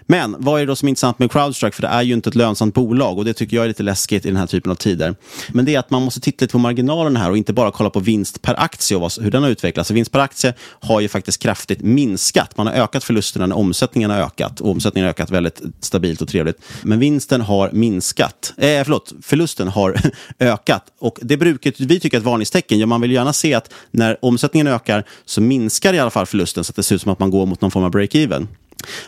Men 0.05 0.35
vad 0.39 0.61
är 0.61 0.65
det 0.65 0.71
då 0.71 0.75
som 0.75 0.87
är 0.87 0.89
intressant 0.89 1.19
med 1.19 1.31
Crowdstrike? 1.31 1.75
För 1.75 1.81
det 1.81 1.87
är 1.87 2.01
ju 2.01 2.13
inte 2.13 2.29
ett 2.29 2.35
lönsamt 2.35 2.75
bolag 2.75 3.17
och 3.17 3.25
det 3.25 3.33
tycker 3.33 3.57
jag 3.57 3.63
är 3.63 3.67
lite 3.67 3.83
läskigt 3.83 4.25
i 4.25 4.27
den 4.27 4.37
här 4.37 4.47
typen 4.47 4.71
av 4.71 4.75
tider. 4.75 5.15
Men 5.49 5.65
det 5.65 5.75
är 5.75 5.79
att 5.79 5.89
man 5.89 6.01
måste 6.01 6.19
titta 6.19 6.43
lite 6.43 6.51
på 6.51 6.59
marginalen 6.59 7.15
här 7.15 7.29
och 7.29 7.37
inte 7.37 7.53
bara 7.53 7.71
kolla 7.71 7.89
på 7.89 7.99
vinst 7.99 8.41
per 8.41 8.59
aktie 8.59 8.97
och 8.97 9.11
hur 9.21 9.31
den 9.31 9.43
har 9.43 9.49
utvecklats. 9.49 9.87
Så 9.87 9.93
vinst 9.93 10.11
per 10.11 10.19
aktie 10.19 10.53
har 10.79 11.01
ju 11.01 11.07
faktiskt 11.07 11.41
kraftigt 11.41 11.81
minskat. 11.81 12.57
Man 12.57 12.67
har 12.67 12.73
ökat 12.73 13.03
förlusterna 13.03 13.45
när 13.45 13.55
omsättningen 13.55 14.09
har 14.09 14.17
ökat. 14.17 14.61
Och 14.61 14.69
omsättningen 14.69 15.05
har 15.05 15.09
ökat 15.09 15.31
väldigt 15.31 15.61
stabilt 15.79 16.21
och 16.21 16.27
trevligt. 16.27 16.61
Men 16.81 16.99
vinsten 16.99 17.41
har 17.41 17.69
minskat. 17.71 18.53
Eh, 18.57 18.83
förlåt, 18.83 19.13
förlusten 19.21 19.67
har 19.67 19.99
ökat. 20.39 20.83
Och 20.99 21.19
det 21.21 21.37
brukar 21.37 21.73
vi 21.77 21.99
tycka 21.99 22.17
är 22.17 22.19
ett 22.19 22.25
varningstecken. 22.25 22.79
Ja, 22.79 22.85
man 22.85 23.01
vill 23.01 23.11
gärna 23.11 23.33
se 23.33 23.53
att 23.53 23.73
när 23.91 24.17
omsättningen 24.21 24.67
ökar 24.67 25.03
så 25.25 25.41
minskar 25.41 25.93
i 25.93 25.99
alla 25.99 26.09
fall 26.09 26.25
förlusten 26.25 26.63
så 26.63 26.71
att 26.71 26.75
det 26.75 26.83
ser 26.83 26.95
ut 26.95 27.01
som 27.01 27.11
att 27.11 27.19
man 27.19 27.31
går 27.31 27.45
mot 27.45 27.61
någon 27.61 27.71
form 27.71 27.83
av 27.83 27.91
break-even. 27.91 28.47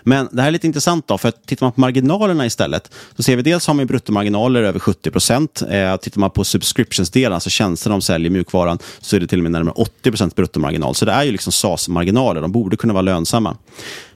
Men 0.03 0.29
det 0.31 0.41
här 0.41 0.47
är 0.47 0.51
lite 0.51 0.67
intressant 0.67 1.07
då, 1.07 1.17
för 1.17 1.29
att 1.29 1.45
tittar 1.45 1.65
man 1.65 1.71
på 1.71 1.81
marginalerna 1.81 2.45
istället 2.45 2.91
så 3.15 3.23
ser 3.23 3.35
vi 3.35 3.41
dels 3.41 3.67
har 3.67 3.73
man 3.73 3.85
bruttomarginaler 3.85 4.63
över 4.63 4.79
70 4.79 5.11
procent. 5.11 5.61
Eh, 5.69 5.95
tittar 5.97 6.19
man 6.19 6.29
på 6.29 6.43
subscriptionsdelen, 6.43 7.33
alltså 7.33 7.49
tjänsterna 7.49 7.95
de 7.95 8.01
säljer, 8.01 8.31
mjukvaran, 8.31 8.79
så 8.99 9.15
är 9.15 9.19
det 9.19 9.27
till 9.27 9.39
och 9.39 9.43
med 9.43 9.51
närmare 9.51 9.73
80 9.77 10.11
procent 10.11 10.35
bruttomarginal. 10.35 10.95
Så 10.95 11.05
det 11.05 11.11
är 11.11 11.23
ju 11.23 11.31
liksom 11.31 11.51
SAS-marginaler, 11.51 12.41
de 12.41 12.51
borde 12.51 12.77
kunna 12.77 12.93
vara 12.93 13.01
lönsamma. 13.01 13.57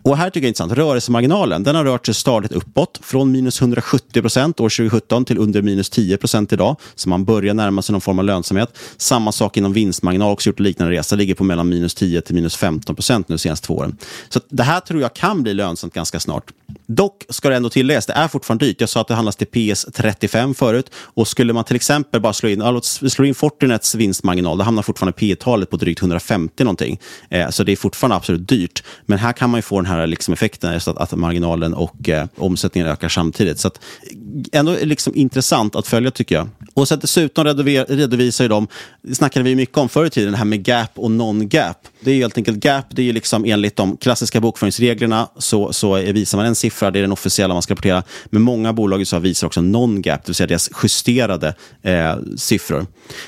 Och 0.02 0.18
här 0.18 0.30
tycker 0.30 0.40
jag 0.40 0.44
är 0.46 0.48
intressant, 0.48 0.72
rörelsemarginalen 0.72 1.64
den 1.64 1.76
har 1.76 1.84
rört 1.84 2.06
sig 2.06 2.16
stadigt 2.16 2.52
uppåt 2.52 3.00
från 3.04 3.32
minus 3.32 3.62
170 3.62 4.22
procent 4.22 4.60
år 4.60 4.70
2017 4.70 5.26
till 5.26 5.38
under 5.38 5.62
minus 5.62 5.90
10 5.90 6.18
procent 6.18 6.54
idag. 6.54 6.76
Så 6.96 7.10
man 7.10 7.26
börjar 7.26 7.54
närma 7.54 7.82
sig 7.82 7.94
någon 7.94 8.02
form 8.02 8.20
av 8.20 8.26
lönsamhet. 8.26 8.78
Samma 8.98 9.32
sak 9.32 9.58
inom 9.58 9.74
vinstmarginal, 9.74 10.32
också 10.32 10.50
gjort 10.50 10.60
en 10.60 10.64
liknande 10.64 10.94
resa, 10.94 11.16
ligger 11.16 11.36
på 11.36 11.44
mellan 11.44 11.70
minus 11.70 11.96
10 11.96 12.22
till 12.22 12.36
minus 12.36 12.56
15 12.56 12.96
procent 12.96 13.30
nu 13.30 13.36
de 13.36 13.40
senaste 13.40 13.68
två 13.68 13.78
åren. 13.78 13.98
Så 14.30 14.40
det 14.50 14.64
här 14.64 14.80
tror 14.80 15.02
jag 15.02 15.14
kan 15.14 15.44
bli 15.44 15.54
lönsamt 15.54 15.94
ganska 15.94 16.20
snart. 16.20 16.52
Dock 16.88 17.26
ska 17.30 17.50
det 17.50 17.56
ändå 17.56 17.70
tilläggas, 17.70 18.06
det 18.06 18.14
är 18.14 18.28
fortfarande 18.28 18.66
dyrt. 18.66 18.82
Jag 18.82 18.90
sa 18.90 19.02
att 19.02 19.08
det 19.08 19.16
handlas 19.16 19.36
till 19.36 19.48
PS 19.48 19.86
35 19.94 20.56
förut. 20.56 20.92
Och 20.96 21.28
skulle 21.28 21.54
man 21.54 21.64
till 21.64 21.76
exempel 21.76 22.22
bara 22.22 22.34
slå 22.34 22.50
in, 22.50 22.82
slå 23.10 23.26
in 23.26 23.36
Fortinets 23.36 23.96
vinstmarginal, 23.96 24.58
då 24.58 24.64
hamnar 24.64 24.84
fortfarande 24.84 25.18
P-talet 25.18 25.70
på 25.70 25.78
drygt 25.78 26.02
150 26.02 26.64
någonting. 26.64 27.00
Eh, 27.30 27.50
så 27.50 27.64
det 27.64 27.72
är 27.72 27.76
fortfarande 27.76 28.16
absolut 28.16 28.48
dyrt. 28.48 28.84
Men 29.06 29.18
här 29.18 29.34
kan 29.34 29.50
man 29.50 29.58
ju 29.58 29.62
få 29.62 29.82
den 29.82 29.86
här 29.90 30.08
liksom 30.08 30.34
effekten, 30.34 30.74
just 30.74 30.88
att, 30.88 30.98
att 30.98 31.12
marginalen 31.12 31.74
och 31.74 32.10
eh, 32.10 32.28
omsättningen 32.38 32.90
ökar 32.90 33.10
samtidigt. 33.10 33.60
Så 33.60 33.68
att, 33.68 33.80
ändå 34.52 34.76
liksom 34.82 35.16
intressant 35.16 35.76
att 35.76 35.88
följa 35.88 36.12
tycker 36.12 36.36
jag. 36.36 36.50
Och 36.74 36.88
så 36.88 36.96
dessutom 36.96 37.46
redovisar 37.46 38.44
ju 38.44 38.48
de, 38.48 38.68
det 39.02 39.16
snackade 39.16 39.44
vi 39.44 39.56
mycket 39.56 39.78
om 39.78 39.90
förr 39.90 40.06
i 40.06 40.10
tiden, 40.10 40.32
det 40.32 40.38
här 40.38 40.46
med 40.46 40.68
gap 40.68 40.92
och 40.96 41.12
non-gap. 41.12 41.88
Det 42.00 42.12
är 42.12 42.16
helt 42.16 42.38
enkelt 42.38 42.66
gap, 42.66 42.86
det 42.90 43.10
är 43.10 43.14
liksom 43.14 43.46
enligt 43.46 43.76
de 43.76 43.98
klassiska 43.98 44.42
bokföringsreglerna 44.42 45.30
så, 45.38 45.74
så 45.74 45.94
visar 45.96 46.38
man 46.38 46.48
en 46.48 46.56
siffra, 46.56 46.92
det 46.92 47.00
är 47.00 47.02
den 47.02 47.12
officiella 47.12 47.54
man 47.54 47.62
ska 47.62 47.74
rapportera. 47.74 48.04
Men 48.26 48.42
många 48.42 48.74
bolag 48.74 49.08
så 49.08 49.20
visar 49.20 49.48
också 49.48 49.62
non-gap, 49.62 50.26
det 50.26 50.30
vill 50.30 50.36
säga 50.36 50.48
deras 50.48 50.70
justerade 50.84 51.56
eh, 51.82 52.16
siffror. 52.38 52.86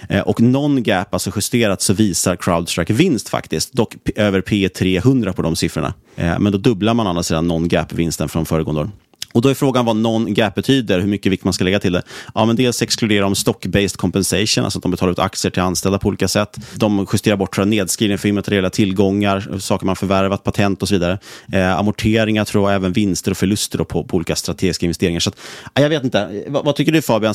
Eh, 0.09 0.21
och 0.21 0.41
non-gap, 0.41 1.13
alltså 1.13 1.31
justerat, 1.35 1.81
så 1.81 1.93
visar 1.93 2.35
Crowdstrike 2.35 2.93
vinst 2.93 3.29
faktiskt, 3.29 3.73
dock 3.73 3.95
över 4.15 4.41
P 4.41 4.69
300 4.69 5.33
på 5.33 5.41
de 5.41 5.55
siffrorna. 5.55 5.93
Eh, 6.15 6.39
men 6.39 6.51
då 6.51 6.57
dubblar 6.57 6.93
man 6.93 7.07
å 7.07 7.09
andra 7.09 7.23
sidan 7.23 7.47
non-gap-vinsten 7.47 8.29
från 8.29 8.45
föregående 8.45 8.81
år. 8.81 8.89
Och 9.33 9.41
då 9.41 9.49
är 9.49 9.53
frågan 9.53 9.85
vad 9.85 9.95
non-gap 9.95 10.55
betyder, 10.55 10.99
hur 10.99 11.07
mycket 11.07 11.31
vikt 11.31 11.43
man 11.43 11.53
ska 11.53 11.63
lägga 11.63 11.79
till 11.79 11.93
det. 11.93 12.01
Ja, 12.35 12.45
men 12.45 12.55
dels 12.55 12.81
exkluderar 12.81 13.21
de 13.21 13.33
stock-based 13.33 13.97
compensation, 13.97 14.63
alltså 14.63 14.79
att 14.79 14.83
de 14.83 14.91
betalar 14.91 15.11
ut 15.11 15.19
aktier 15.19 15.51
till 15.51 15.61
anställda 15.61 15.99
på 15.99 16.07
olika 16.07 16.27
sätt. 16.27 16.57
De 16.75 17.07
justerar 17.13 17.35
bort 17.35 17.57
nedskrivning 17.57 18.17
för 18.17 18.29
immateriella 18.29 18.69
tillgångar, 18.69 19.57
saker 19.59 19.85
man 19.85 19.95
förvärvat, 19.95 20.43
patent 20.43 20.81
och 20.81 20.87
så 20.87 20.95
vidare. 20.95 21.19
Eh, 21.53 21.77
amorteringar 21.77 22.45
tror 22.45 22.69
jag, 22.69 22.75
även 22.75 22.93
vinster 22.93 23.31
och 23.31 23.37
förluster 23.37 23.83
på, 23.83 24.03
på 24.03 24.17
olika 24.17 24.35
strategiska 24.35 24.85
investeringar. 24.85 25.19
Så 25.19 25.29
att, 25.29 25.37
jag 25.73 25.89
vet 25.89 26.03
inte, 26.03 26.43
vad, 26.47 26.65
vad, 26.65 26.75
tycker 26.75 26.91
du 26.91 27.01
Fabian? 27.01 27.33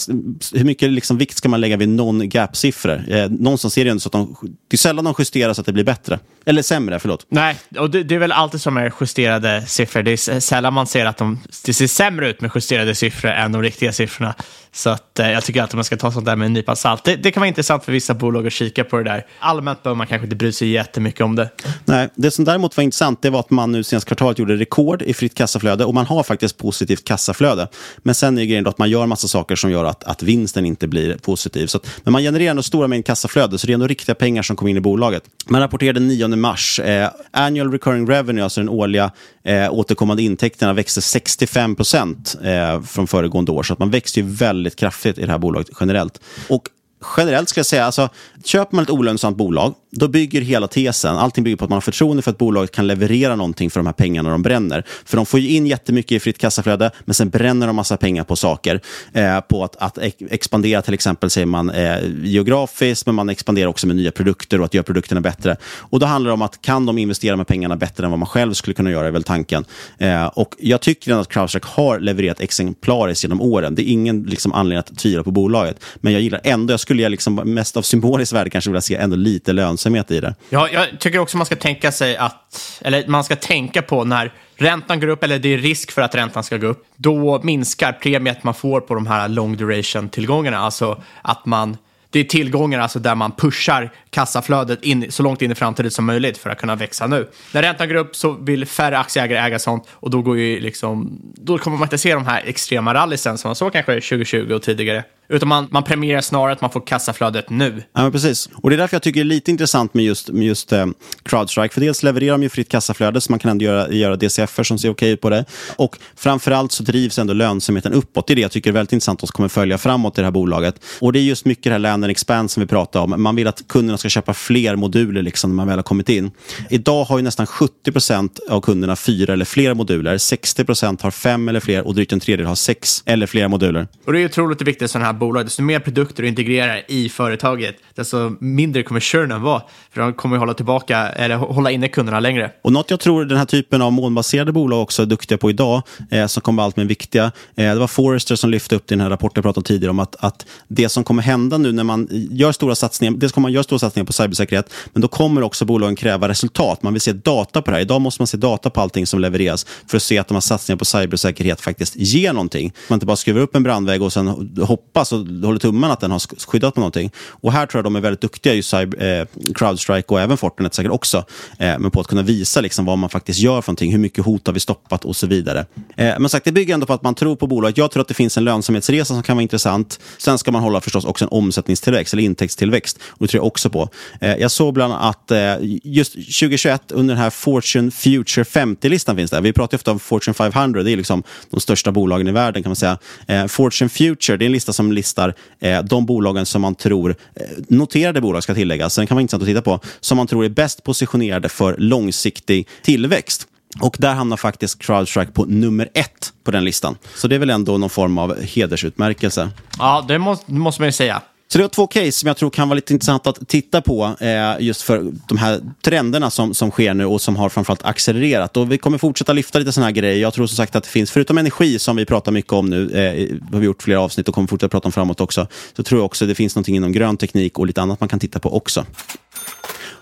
Hur 0.53 0.65
mycket 0.65 0.91
liksom, 0.91 1.19
vikt 1.19 1.37
ska 1.37 1.49
man 1.49 1.61
lägga 1.61 1.77
vid 1.77 1.89
non-gap-siffror? 1.89 3.05
Eh, 3.09 3.31
någonstans 3.31 3.79
är 3.79 3.85
det 3.85 3.91
ju 3.91 3.99
så 3.99 4.09
att 4.09 4.13
de, 4.13 4.37
det 4.69 4.75
är 4.75 4.79
sällan 4.79 5.05
de 5.05 5.15
justerar 5.19 5.55
så 5.55 5.61
att 5.61 5.67
det 5.67 5.73
blir 5.73 5.85
bättre. 5.85 6.19
Eller 6.47 6.63
sämre, 6.63 6.99
förlåt. 6.99 7.27
Nej, 7.29 7.57
och 7.79 7.91
det, 7.91 8.03
det 8.03 8.15
är 8.15 8.19
väl 8.19 8.33
alltid 8.33 8.61
som 8.61 8.77
är 8.77 8.93
justerade 9.01 9.65
siffror. 9.67 10.03
Det 10.03 10.11
är 10.11 10.41
sällan 10.41 10.75
man 10.75 10.87
ser 10.87 11.07
att 11.07 11.17
de, 11.17 11.41
det 11.65 11.73
ser 11.89 12.05
sämre 12.05 12.29
ut 12.29 12.41
med 12.41 12.51
justerade 12.55 12.95
siffror 12.95 13.31
än 13.31 13.53
de 13.53 13.63
riktiga 13.63 13.93
siffrorna. 13.93 14.35
Så 14.77 14.91
att, 14.91 15.19
eh, 15.19 15.31
jag 15.31 15.45
tycker 15.45 15.63
alltid 15.63 15.75
man 15.75 15.85
ska 15.85 15.97
ta 15.97 16.13
sånt 16.13 16.27
där 16.27 16.37
med 16.37 16.47
en 16.47 16.53
nypa 16.53 16.77
salt. 16.77 17.05
Det, 17.05 17.17
det, 17.17 17.31
kan 17.31 17.41
vara 17.41 17.49
intressant 17.49 17.85
för 17.85 17.93
vissa 17.93 18.15
bolag 18.15 18.47
att 18.47 18.53
kika 18.53 18.85
på 18.85 18.97
det 18.97 19.05
där. 19.05 19.27
Allmänt 19.39 19.83
behöver 19.83 19.97
man 19.97 20.07
kanske 20.07 20.25
inte 20.25 20.37
bry 20.37 20.53
sig 20.53 20.69
jättemycket 20.69 21.21
om 21.21 21.37
det. 21.37 21.51
Nej, 21.85 22.09
det 22.15 22.31
som 22.31 22.45
däremot 22.45 22.77
var 22.77 22.85
intressant 22.85 23.23
det 23.23 23.31
var 23.31 23.41
att 23.41 23.51
man 23.51 23.73
nu 23.73 23.85
senaste 23.85 24.09
kvartalet 24.09 24.39
gjorde 24.39 24.57
rekord 24.57 25.03
i 25.03 25.15
fritt 25.15 25.35
kassaflöde 25.35 25.85
och 25.85 25.95
man 25.95 26.07
har 26.07 26.23
faktiskt 26.23 26.59
positivt 26.59 27.05
kassaflöde. 27.05 27.69
Men 27.99 28.15
sen 28.15 28.39
är 28.39 28.45
grejen 28.45 28.65
då 28.65 28.71
att 28.71 28.79
man 28.79 28.91
gör 28.91 29.07
massa 29.07 29.29
saker 29.29 29.57
som 29.57 29.71
gör 29.71 29.85
att, 29.85 30.05
att 30.05 30.23
vinsten 30.23 30.67
inte 30.67 30.89
blir 30.89 31.19
positiv. 31.19 31.67
Så 31.67 31.77
att, 31.77 31.87
men 32.05 32.13
man 32.13 32.23
genererar 32.23 32.51
ändå 32.51 32.63
stora 32.63 32.89
mängder 32.89 33.07
kassaflöde, 33.07 33.59
så 33.59 33.67
det 33.67 33.73
är 33.73 33.75
ändå 33.75 33.87
riktiga 33.87 34.15
pengar 34.15 34.43
som 34.43 34.57
kommer 34.57 34.71
in 34.71 34.77
i 34.77 34.81
bolaget. 34.81 35.23
Man 35.47 35.61
rapporterade 35.61 36.01
9 36.01 36.29
mars. 36.29 36.81
Eh, 36.81 37.11
annual 37.31 37.73
recurring 37.73 38.09
revenue, 38.09 38.45
alltså 38.45 38.61
den 38.61 38.69
årliga 38.69 39.11
eh, 39.45 39.73
återkommande 39.73 40.23
intäkterna, 40.23 40.73
växte 40.73 41.03
65 41.03 41.77
procent 41.77 42.37
eh, 42.45 42.83
från 42.83 43.07
föregående 43.07 43.53
år. 43.53 43.63
Så 43.63 43.73
att 43.73 43.79
man 43.79 43.91
växte 43.91 44.21
ju 44.21 44.27
väldigt 44.27 44.66
väldigt 44.67 44.79
kraftigt 44.79 45.19
i 45.19 45.27
det 45.27 45.33
här 45.33 45.39
bolaget 45.39 45.69
generellt. 45.81 46.21
Och 46.49 46.71
generellt 47.17 47.49
ska 47.49 47.59
jag 47.59 47.67
säga, 47.67 47.85
alltså, 47.85 48.09
köper 48.47 48.77
man 48.77 48.83
ett 48.83 48.91
olönsamt 48.91 49.37
bolag, 49.37 49.75
då 49.91 50.09
bygger 50.09 50.41
hela 50.41 50.69
tesen, 50.69 51.17
allting 51.17 51.45
bygger 51.45 51.57
på 51.57 51.65
att 51.65 51.71
man 51.71 51.77
har 51.77 51.81
förtroende 51.81 52.23
för 52.23 52.31
att 52.31 52.39
bolaget 52.39 52.71
kan 52.71 52.87
leverera 52.87 53.37
någonting 53.37 53.71
för 53.71 53.81
de 53.81 53.87
här 53.87 53.93
pengarna 53.93 54.31
de 54.31 54.43
bränner. 54.43 54.85
För 55.05 55.17
de 55.17 55.27
får 55.27 55.41
ju 55.41 55.49
in 55.49 55.67
jättemycket 55.67 56.13
i 56.13 56.21
fritt 56.21 56.39
kassaflöde, 56.39 56.91
men 57.05 57.15
sen 57.15 57.31
bränner 57.31 57.67
de 57.67 57.77
massa 57.77 57.97
pengar 57.97 58.25
på 58.25 58.37
saker. 58.37 58.81
Eh, 59.13 59.41
på 59.41 59.65
att, 59.65 59.77
att 59.77 59.99
expandera 60.31 60.83
till 60.83 60.95
exempel, 60.95 61.31
säger 61.31 61.47
man, 61.47 61.71
eh, 61.71 61.97
geografiskt, 62.23 63.07
men 63.07 63.15
man 63.15 63.29
expanderar 63.29 63.69
också 63.69 63.87
med 63.87 63.97
nya 63.97 64.11
produkter 64.11 64.59
och 64.59 64.65
att 64.65 64.75
göra 64.75 64.85
produkterna 64.85 65.21
bättre. 65.21 65.57
Och 65.65 66.01
då 66.01 66.07
handlar 66.07 66.29
det 66.29 66.35
om 66.35 66.43
att 66.43 66.63
kan 66.63 66.87
de 66.87 66.99
investera 66.99 67.37
med 67.37 67.47
pengarna 67.47 67.77
bättre 67.77 68.05
än 68.05 68.11
vad 68.11 68.19
man 68.19 68.29
själv 68.29 68.53
skulle 68.53 68.75
kunna 68.75 68.91
göra, 68.91 69.07
är 69.07 69.11
väl 69.11 69.23
tanken. 69.23 69.65
Eh, 69.99 70.27
och 70.27 70.55
jag 70.59 70.81
tycker 70.81 71.15
att 71.15 71.29
CrowdStrike 71.29 71.67
har 71.71 72.01
levererat 72.01 72.41
exemplariskt 72.41 73.25
genom 73.25 73.41
åren. 73.41 73.75
Det 73.75 73.83
är 73.83 73.93
ingen 73.93 74.23
liksom, 74.23 74.53
anledning 74.53 74.79
att 74.79 74.99
tvivla 74.99 75.23
på 75.23 75.31
bolaget. 75.31 75.85
Men 75.97 76.13
jag 76.13 76.23
gillar 76.23 76.41
ändå, 76.45 76.73
jag 76.73 76.81
skulle 76.81 77.09
liksom, 77.09 77.35
mest 77.35 77.77
av 77.77 77.83
symboliskt 77.83 78.36
värde 78.37 78.51
kanske 78.51 78.71
vilja 78.71 78.81
se 78.81 78.95
ändå 78.95 79.17
lite 79.17 79.53
lönsamhet 79.53 80.11
i 80.11 80.21
det. 80.21 80.35
Ja, 80.49 80.69
jag 80.73 80.87
tycker 81.01 81.19
också 81.19 81.37
man 81.37 81.47
ska 81.47 81.57
tänka 81.57 81.93
sig 81.93 82.17
att, 82.17 82.81
eller 82.85 83.07
man 83.07 83.25
ska 83.25 83.37
tänka 83.37 83.83
på 83.83 84.05
när 84.05 84.33
räntan 84.57 85.01
går 85.01 85.09
upp, 85.09 85.25
eller 85.25 85.39
det 85.39 85.55
är 85.55 85.59
risk 85.59 85.91
för 85.91 86.03
att 86.03 86.15
räntan 86.15 86.45
ska 86.45 86.57
gå 86.57 86.67
upp, 86.67 86.85
då 86.97 87.41
minskar 87.43 87.93
premiet 87.93 88.45
man 88.45 88.55
får 88.55 88.81
på 88.81 88.95
de 88.95 89.07
här 89.07 89.29
long 89.29 89.57
duration-tillgångarna. 89.57 90.59
Alltså 90.59 91.03
att 91.23 91.47
man 91.47 91.77
det 92.11 92.21
är 92.21 92.25
tillgångar 92.25 92.81
alltså 92.81 92.99
där 92.99 93.15
man 93.15 93.33
pushar 93.33 93.91
kassaflödet 94.11 94.83
in, 94.83 95.13
så 95.13 95.23
långt 95.23 95.43
in 95.43 95.53
i 95.53 95.55
framtiden 95.55 95.91
som 95.91 96.05
möjligt 96.05 96.39
för 96.39 96.51
att 96.51 96.59
kunna 96.59 96.77
växa 96.77 97.07
nu. 97.07 97.29
När 97.53 97.63
räntan 97.63 97.89
går 97.89 97.95
upp 97.95 98.17
så 98.17 98.33
vill 98.33 98.67
färre 98.67 98.99
aktieägare 98.99 99.39
äga 99.39 99.59
sånt 99.59 99.89
och 99.91 100.11
då, 100.11 100.23
går 100.23 100.39
ju 100.39 100.61
liksom, 100.61 101.21
då 101.35 101.59
kommer 101.59 101.77
man 101.77 101.87
inte 101.87 101.99
se 101.99 102.15
de 102.15 102.27
här 102.27 102.43
extrema 102.47 102.95
rallysen 102.95 103.39
som 103.39 103.49
man 103.49 103.57
såg 103.57 103.73
kanske 103.73 103.93
2020 103.93 104.53
och 104.55 104.63
tidigare. 104.63 105.05
Utan 105.29 105.49
man, 105.49 105.69
man 105.71 105.83
premierar 105.83 106.21
snarare 106.21 106.53
att 106.53 106.61
man 106.61 106.71
får 106.71 106.87
kassaflödet 106.87 107.51
nu. 107.51 107.83
Ja, 107.95 108.11
precis. 108.11 108.49
Och 108.63 108.71
det 108.71 108.77
är 108.77 108.79
därför 108.79 108.95
jag 108.95 109.03
tycker 109.03 109.21
det 109.21 109.23
är 109.23 109.35
lite 109.35 109.51
intressant 109.51 109.95
med 109.95 110.05
just, 110.05 110.29
med 110.29 110.47
just 110.47 110.73
eh, 110.73 110.87
Crowdstrike. 111.23 111.75
För 111.75 111.81
dels 111.81 112.03
levererar 112.03 112.33
de 112.33 112.43
ju 112.43 112.49
fritt 112.49 112.69
kassaflöde, 112.69 113.21
så 113.21 113.33
man 113.33 113.39
kan 113.39 113.51
ändå 113.51 113.65
göra, 113.65 113.93
göra 113.93 114.17
DCF 114.17 114.61
som 114.65 114.79
ser 114.79 114.91
okej 114.91 115.11
ut 115.11 115.21
på 115.21 115.31
det. 115.31 115.45
Och 115.77 115.97
framförallt 116.17 116.73
så 116.73 116.83
drivs 116.83 117.19
ändå 117.19 117.33
lönsamheten 117.33 117.93
uppåt. 117.93 118.27
Det 118.27 118.33
är 118.33 118.35
det 118.35 118.43
jag 118.43 118.51
tycker 118.51 118.71
är 118.71 118.75
väldigt 118.75 118.93
intressant 118.93 119.23
och 119.23 119.29
kommer 119.29 119.49
följa 119.49 119.79
framåt 119.79 120.19
i 120.19 120.21
det 120.21 120.27
här 120.27 120.33
bolaget. 120.33 120.81
Och 121.01 121.13
det 121.13 121.19
är 121.19 121.23
just 121.23 121.45
mycket 121.45 121.65
det 121.65 121.71
här 121.71 121.79
land 121.79 122.05
and 122.05 122.11
expand 122.11 122.51
som 122.51 122.61
vi 122.61 122.67
pratar 122.67 123.01
om. 123.01 123.23
Man 123.23 123.37
vill 123.37 123.47
att 123.47 123.69
kunderna 123.69 123.99
ska 123.99 124.09
köpa 124.09 124.35
fler 124.35 124.77
moduler 124.77 125.23
liksom, 125.23 125.51
när 125.51 125.57
man 125.57 125.67
väl 125.67 125.79
har 125.79 125.83
kommit 125.83 126.09
in. 126.09 126.31
Idag 126.71 127.05
har 127.05 127.19
ju 127.19 127.23
nästan 127.23 127.47
70 127.47 127.93
procent 127.93 128.41
av 128.49 128.61
kunderna 128.61 128.97
fyra 128.97 129.33
eller 129.33 129.45
fler 129.45 129.75
moduler. 129.75 130.19
60 130.19 130.65
procent 130.65 131.03
har 131.03 131.11
fem 131.11 131.49
eller 131.49 131.61
fler 131.61 131.87
och 131.87 131.95
drygt 131.95 132.13
en 132.13 132.21
tredjedel 132.21 132.47
har 132.47 132.55
sex 132.55 133.03
eller 133.07 133.27
fler 133.27 133.49
moduler. 133.49 133.89
Och 134.07 134.13
det 134.13 134.21
är 134.21 134.25
otroligt 134.25 134.63
viktigt 134.63 134.91
sådana 134.91 135.07
här 135.07 135.13
bolag, 135.17 135.47
desto 135.47 135.63
mer 135.63 135.81
produkter 135.81 136.23
du 136.23 136.29
integrerar 136.29 136.83
i 136.89 137.09
företaget, 137.09 137.77
desto 137.95 138.37
mindre 138.41 138.83
kommer 138.83 139.01
churnen 139.01 139.43
vara. 139.43 139.63
För 139.93 140.01
de 140.01 140.13
kommer 140.15 140.37
hålla 140.37 140.55
tillbaka, 140.55 140.99
eller 140.99 141.37
hålla 141.37 141.71
inne 141.71 141.89
kunderna 141.89 142.21
längre. 142.21 142.53
Och 142.63 142.73
något 142.73 142.91
jag 142.91 143.01
tror 143.01 143.25
den 143.25 143.39
här 143.39 143.45
typen 143.45 143.83
av 143.83 143.93
molnbaserade 143.93 144.53
bolag 144.53 144.83
också 144.83 145.03
är 145.03 145.07
duktiga 145.07 145.39
på 145.39 145.51
idag, 145.51 145.83
eh, 146.11 146.27
som 146.27 146.41
kommer 146.41 146.63
allt 146.63 146.77
mer 146.77 146.85
viktiga, 146.85 147.25
eh, 147.25 147.33
det 147.55 147.75
var 147.75 147.87
Forrester 147.87 148.37
som 148.37 148.51
lyfte 148.51 148.77
upp 148.77 148.87
det 148.87 148.93
i 148.93 148.97
den 148.97 149.03
här 149.03 149.11
rapporten 149.11 149.33
jag 149.35 149.45
pratade 149.45 149.59
om 149.59 149.65
tidigare, 149.65 149.91
om 149.91 149.99
att, 149.99 150.17
att 150.21 150.47
det 150.69 150.89
som 150.89 151.05
kommer 151.05 151.23
hända 151.23 151.59
nu 151.59 151.73
när 151.73 151.85
man 151.85 152.09
gör 152.11 152.53
stora 152.53 152.75
satsningar, 152.75 153.13
dels 153.13 153.33
kommer 153.33 153.43
man 153.43 153.53
göra 153.53 153.65
stora 153.65 153.79
satsningar 153.79 154.07
på 154.07 154.13
cybersäkerhet, 154.13 154.73
men 154.93 155.03
då 155.03 155.09
kommer 155.09 155.43
också 155.43 155.65
bolagen 155.65 155.97
kräva 155.97 156.29
resultat. 156.29 156.83
Man 156.83 156.93
vill 156.93 157.01
se 157.01 157.13
data 157.13 157.63
på 157.63 157.71
det 157.71 157.77
här. 157.77 157.83
Idag 157.83 158.01
måste 158.01 158.23
man 158.23 158.27
se 158.27 158.37
data 158.37 158.71
på 158.71 158.81
allting 158.81 159.07
som 159.07 159.21
levereras 159.21 159.67
för 159.87 159.97
att 159.97 160.03
se 160.03 160.19
att 160.19 160.29
de 160.29 160.35
här 160.35 160.41
satsningarna 160.41 160.79
på 160.79 160.85
cybersäkerhet 160.85 161.61
faktiskt 161.61 161.97
ger 161.97 162.33
någonting. 162.33 162.73
Man 162.89 162.97
inte 162.97 163.07
bara 163.07 163.17
skruvar 163.17 163.41
upp 163.41 163.57
en 163.57 163.63
brandvägg 163.63 164.03
och 164.03 164.13
sen 164.13 164.57
hoppas 164.63 165.06
och 165.13 165.19
håller 165.19 165.59
tummen 165.59 165.91
att 165.91 166.01
den 166.01 166.11
har 166.11 166.47
skyddat 166.47 166.75
på 166.75 166.81
någonting. 166.81 167.11
Och 167.29 167.53
här 167.53 167.67
tror 167.67 167.79
jag 167.79 167.85
de 167.85 167.97
är 167.97 168.01
väldigt 168.01 168.21
duktiga, 168.21 168.55
just 168.55 168.71
cyber, 168.71 169.21
eh, 169.21 169.27
Crowdstrike 169.55 170.09
och 170.09 170.21
även 170.21 170.37
Fortinet 170.37 170.75
säkert 170.75 170.93
också, 170.93 171.25
eh, 171.59 171.79
men 171.79 171.91
på 171.91 172.01
att 172.01 172.07
kunna 172.07 172.23
visa 172.23 172.61
liksom 172.61 172.85
vad 172.85 172.99
man 172.99 173.11
faktiskt 173.11 173.39
gör 173.39 173.63
för 173.63 173.73
någonting, 173.73 173.93
hur 173.93 173.99
mycket 173.99 174.25
hot 174.25 174.47
har 174.47 174.55
vi 174.55 174.61
stoppat 174.61 175.05
och 175.05 175.17
så 175.17 175.27
vidare. 175.27 175.67
Eh, 175.97 176.15
men 176.19 176.29
sagt, 176.29 176.45
det 176.45 176.53
bygger 176.53 176.75
ändå 176.75 176.87
på 176.87 176.93
att 176.93 177.03
man 177.03 177.15
tror 177.15 177.37
på 177.37 177.47
bolaget. 177.47 177.79
Jag 177.79 177.91
tror 177.91 178.01
att 178.01 178.09
det 178.09 178.15
finns 178.15 178.39
en 178.39 178.45
lönsamhetsresa 178.45 179.15
som 179.15 179.23
kan 179.23 179.37
vara 179.37 179.43
intressant. 179.43 180.01
Sen 180.19 180.39
ska 180.39 180.53
man 180.53 180.63
hålla 180.63 180.81
förstås 180.81 181.05
också 181.05 181.25
en 181.25 181.29
omsättningstillväxt 181.29 182.13
eller 182.13 182.23
intäktstillväxt. 182.23 182.99
Och 183.09 183.27
det 183.27 183.31
tror 183.31 183.39
jag 183.39 183.47
också 183.47 183.71
på. 183.71 183.89
Eh, 184.21 184.37
jag 184.37 184.51
såg 184.51 184.75
bland 184.75 184.93
annat 184.93 185.17
att 185.17 185.31
eh, 185.31 185.57
just 185.85 186.13
2021 186.13 186.93
under 186.93 187.15
den 187.15 187.23
här 187.23 187.31
Fortune 187.31 187.91
Future 187.91 188.45
50-listan 188.45 189.17
finns 189.17 189.31
det. 189.31 189.41
Vi 189.41 189.53
pratar 189.53 189.79
ofta 189.79 189.91
om 189.91 189.99
Fortune 189.99 190.35
500, 190.35 190.83
det 190.83 190.93
är 190.93 190.97
liksom 190.97 191.23
de 191.51 191.61
största 191.61 191.93
bolagen 191.93 192.29
i 192.29 192.33
världen 192.33 192.63
kan 192.63 192.71
man 192.71 192.77
säga. 192.77 192.99
Eh, 193.27 193.47
Fortune 193.47 193.89
Future, 193.89 194.37
det 194.37 194.45
är 194.45 194.47
en 194.47 194.53
lista 194.53 194.73
som 194.73 194.93
listar 194.97 195.35
eh, 195.61 195.83
de 195.83 196.07
bolagen 196.07 196.47
som 196.47 196.63
man 196.63 196.75
tror, 196.75 197.11
eh, 197.35 197.47
noterade 197.69 198.21
bolag 198.21 198.43
ska 198.43 198.55
tilläggas, 198.55 198.95
sen 198.95 199.07
kan 199.07 199.15
vara 199.15 199.23
intressant 199.23 199.43
att 199.43 199.49
titta 199.49 199.63
på, 199.63 199.81
som 200.01 200.17
man 200.17 200.27
tror 200.27 200.45
är 200.45 200.49
bäst 200.49 200.85
positionerade 200.85 201.49
för 201.49 201.77
långsiktig 201.79 202.69
tillväxt. 202.83 203.47
Och 203.81 203.97
där 203.99 204.15
hamnar 204.15 204.37
faktiskt 204.37 204.83
CrowdStrike 204.83 205.33
på 205.33 205.45
nummer 205.45 205.89
ett 205.95 206.33
på 206.45 206.51
den 206.51 206.65
listan. 206.65 206.97
Så 207.15 207.29
det 207.29 207.35
är 207.35 207.39
väl 207.39 207.51
ändå 207.51 207.79
någon 207.79 207.91
form 207.91 208.19
av 208.19 208.41
hedersutmärkelse. 208.41 209.51
Ja, 209.79 210.05
det 210.09 210.19
måste, 210.19 210.53
måste 210.53 210.83
man 210.83 210.89
ju 210.89 210.93
säga. 210.93 211.23
Så 211.49 211.59
det 211.59 211.65
var 211.65 211.69
två 211.69 211.87
case 211.87 212.13
som 212.13 212.27
jag 212.27 212.37
tror 212.37 212.51
kan 212.51 212.69
vara 212.69 212.75
lite 212.75 212.93
intressant 212.93 213.27
att 213.27 213.49
titta 213.49 213.83
på 213.83 214.17
eh, 214.21 214.55
just 214.61 214.83
för 214.83 215.13
de 215.29 215.39
här 215.39 215.61
trenderna 215.83 216.31
som, 216.31 216.55
som 216.55 216.71
sker 216.71 216.95
nu 216.95 217.05
och 217.05 217.21
som 217.21 217.37
har 217.37 217.49
framförallt 217.49 217.85
accelererat. 217.85 218.57
Och 218.57 218.73
vi 218.73 218.79
kommer 218.79 218.99
fortsätta 218.99 219.33
lyfta 219.33 219.59
lite 219.59 219.73
sådana 219.73 219.87
här 219.87 219.95
grejer. 219.95 220.23
Jag 220.23 220.35
tror 220.35 220.47
som 220.47 220.57
sagt 220.57 220.77
att 220.77 220.85
det 220.85 220.91
finns, 220.91 221.11
förutom 221.11 221.39
energi 221.39 221.79
som 221.79 221.97
vi 221.97 222.05
pratar 222.05 222.33
mycket 222.33 222.53
om 222.53 222.67
nu, 222.67 222.91
eh, 222.91 223.53
har 223.53 223.61
vi 223.61 223.67
gjort 223.67 223.83
flera 223.83 224.01
avsnitt 224.01 224.29
och 224.29 224.35
kommer 224.35 224.49
fortsätta 224.49 224.69
prata 224.69 224.89
om 224.89 224.93
framåt 224.93 225.21
också, 225.21 225.47
så 225.77 225.83
tror 225.83 226.01
jag 226.01 226.05
också 226.07 226.25
att 226.25 226.29
det 226.29 226.35
finns 226.35 226.57
någonting 226.57 226.77
inom 226.77 226.93
grön 226.93 227.17
teknik 227.17 227.59
och 227.59 227.67
lite 227.67 227.83
annat 227.83 228.01
man 228.01 228.09
kan 228.09 228.21
titta 228.21 228.39
på 228.39 228.57
också. 228.57 228.87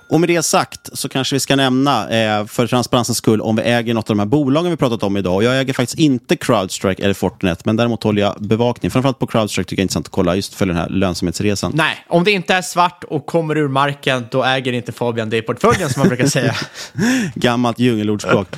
Och 0.08 0.20
med 0.20 0.28
det 0.28 0.42
sagt 0.42 0.90
så 0.92 1.08
kanske 1.08 1.36
vi 1.36 1.40
ska 1.40 1.56
nämna, 1.56 2.08
eh, 2.10 2.46
för 2.46 2.66
transparensens 2.66 3.18
skull, 3.18 3.40
om 3.40 3.56
vi 3.56 3.62
äger 3.62 3.94
något 3.94 4.10
av 4.10 4.16
de 4.16 4.18
här 4.18 4.26
bolagen 4.26 4.70
vi 4.70 4.76
pratat 4.76 5.02
om 5.02 5.16
idag. 5.16 5.42
Jag 5.42 5.60
äger 5.60 5.72
faktiskt 5.72 5.98
inte 5.98 6.36
Crowdstrike 6.36 7.02
eller 7.02 7.14
Fortinet, 7.14 7.64
men 7.64 7.76
däremot 7.76 8.02
håller 8.02 8.22
jag 8.22 8.36
bevakning. 8.38 8.90
Framförallt 8.90 9.18
på 9.18 9.26
Crowdstrike 9.26 9.68
tycker 9.68 9.80
jag 9.80 9.82
är 9.82 9.84
intressant 9.84 10.06
att 10.06 10.12
kolla, 10.12 10.36
just 10.36 10.54
för 10.54 10.66
den 10.66 10.76
här 10.76 10.88
lönsamhetsresan. 10.88 11.72
Nej, 11.74 12.04
om 12.08 12.24
det 12.24 12.30
inte 12.30 12.54
är 12.54 12.62
svart 12.62 13.04
och 13.04 13.26
kommer 13.26 13.56
ur 13.56 13.68
marken, 13.68 14.26
då 14.30 14.44
äger 14.44 14.72
inte 14.72 14.92
Fabian 14.92 15.30
det 15.30 15.36
i 15.36 15.42
portföljen, 15.42 15.90
som 15.90 16.00
man 16.00 16.08
brukar 16.08 16.26
säga. 16.26 16.54
Gammalt 17.34 17.78
djungelordspråk. 17.78 18.48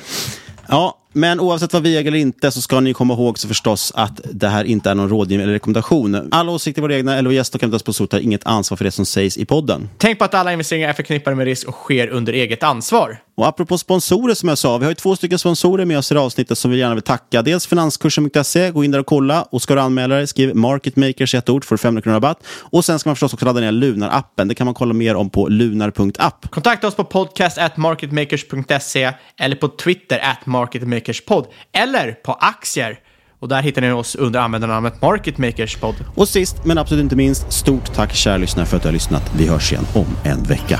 Ja, 0.67 0.97
men 1.17 1.39
oavsett 1.39 1.73
vad 1.73 1.83
vi 1.83 1.97
äger 1.97 2.11
eller 2.11 2.19
inte 2.19 2.51
så 2.51 2.61
ska 2.61 2.79
ni 2.79 2.93
komma 2.93 3.13
ihåg 3.13 3.39
så 3.39 3.47
förstås 3.47 3.91
att 3.95 4.21
det 4.23 4.47
här 4.47 4.63
inte 4.63 4.89
är 4.89 4.95
någon 4.95 5.09
rådgivning 5.09 5.43
eller 5.43 5.53
rekommendation. 5.53 6.27
Alla 6.31 6.51
åsikter 6.51 6.81
våra 6.81 6.95
egna 6.95 7.17
eller 7.17 7.31
gäster 7.31 7.57
och 7.57 7.61
kan 7.61 7.79
på 7.79 7.93
tar 8.07 8.19
inget 8.19 8.47
ansvar 8.47 8.77
för 8.77 8.85
det 8.85 8.91
som 8.91 9.05
sägs 9.05 9.37
i 9.37 9.45
podden. 9.45 9.89
Tänk 9.97 10.19
på 10.19 10.25
att 10.25 10.33
alla 10.33 10.51
investeringar 10.51 10.89
är 10.89 10.93
förknippade 10.93 11.35
med 11.35 11.45
risk 11.45 11.67
och 11.67 11.73
sker 11.73 12.07
under 12.07 12.33
eget 12.33 12.63
ansvar. 12.63 13.19
Och 13.37 13.47
apropå 13.47 13.77
sponsorer 13.77 14.33
som 14.33 14.49
jag 14.49 14.57
sa, 14.57 14.77
vi 14.77 14.85
har 14.85 14.91
ju 14.91 14.95
två 14.95 15.15
stycken 15.15 15.39
sponsorer 15.39 15.85
med 15.85 15.97
oss 15.97 16.11
i 16.11 16.15
avsnittet 16.15 16.57
som 16.57 16.71
vi 16.71 16.77
gärna 16.77 16.95
vill 16.95 17.03
tacka. 17.03 17.41
Dels 17.41 17.67
finanskursen.se, 17.67 18.71
gå 18.71 18.83
in 18.83 18.91
där 18.91 18.99
och 18.99 19.05
kolla. 19.05 19.41
Och 19.41 19.61
ska 19.61 19.75
du 19.75 19.81
anmäla 19.81 20.15
dig, 20.15 20.27
skriv 20.27 20.55
marketmakers 20.55 21.33
i 21.33 21.37
ett 21.37 21.49
ord 21.49 21.65
för 21.65 21.77
500 21.77 22.01
kronor 22.01 22.15
rabatt. 22.15 22.43
Och 22.47 22.85
sen 22.85 22.99
ska 22.99 23.09
man 23.09 23.15
förstås 23.15 23.33
också 23.33 23.45
ladda 23.45 23.59
ner 23.59 23.71
Lunar-appen. 23.71 24.47
Det 24.47 24.55
kan 24.55 24.65
man 24.65 24.73
kolla 24.73 24.93
mer 24.93 25.15
om 25.15 25.29
på 25.29 25.47
lunar.app. 25.47 26.51
Kontakta 26.51 26.87
oss 26.87 26.95
på 26.95 27.03
podcast 27.03 27.57
marketmakers.se 27.77 29.13
eller 29.39 29.55
på 29.55 29.67
Twitter 29.67 30.19
at 30.19 30.45
marketmakerspod 31.07 31.47
eller 31.73 32.11
på 32.11 32.33
aktier. 32.33 32.99
Och 33.39 33.47
där 33.47 33.61
hittar 33.61 33.81
ni 33.81 33.91
oss 33.91 34.15
under 34.15 34.39
användarnamnet 34.39 35.01
Marketmakerspod. 35.01 35.95
Och 36.15 36.27
sist 36.27 36.65
men 36.65 36.77
absolut 36.77 37.03
inte 37.03 37.15
minst, 37.15 37.51
stort 37.51 37.93
tack 37.93 38.13
kära 38.13 38.37
lyssnare 38.37 38.65
för 38.65 38.77
att 38.77 38.83
du 38.83 38.87
har 38.87 38.93
lyssnat. 38.93 39.31
Vi 39.37 39.47
hörs 39.47 39.71
igen 39.71 39.85
om 39.93 40.07
en 40.23 40.43
vecka. 40.43 40.79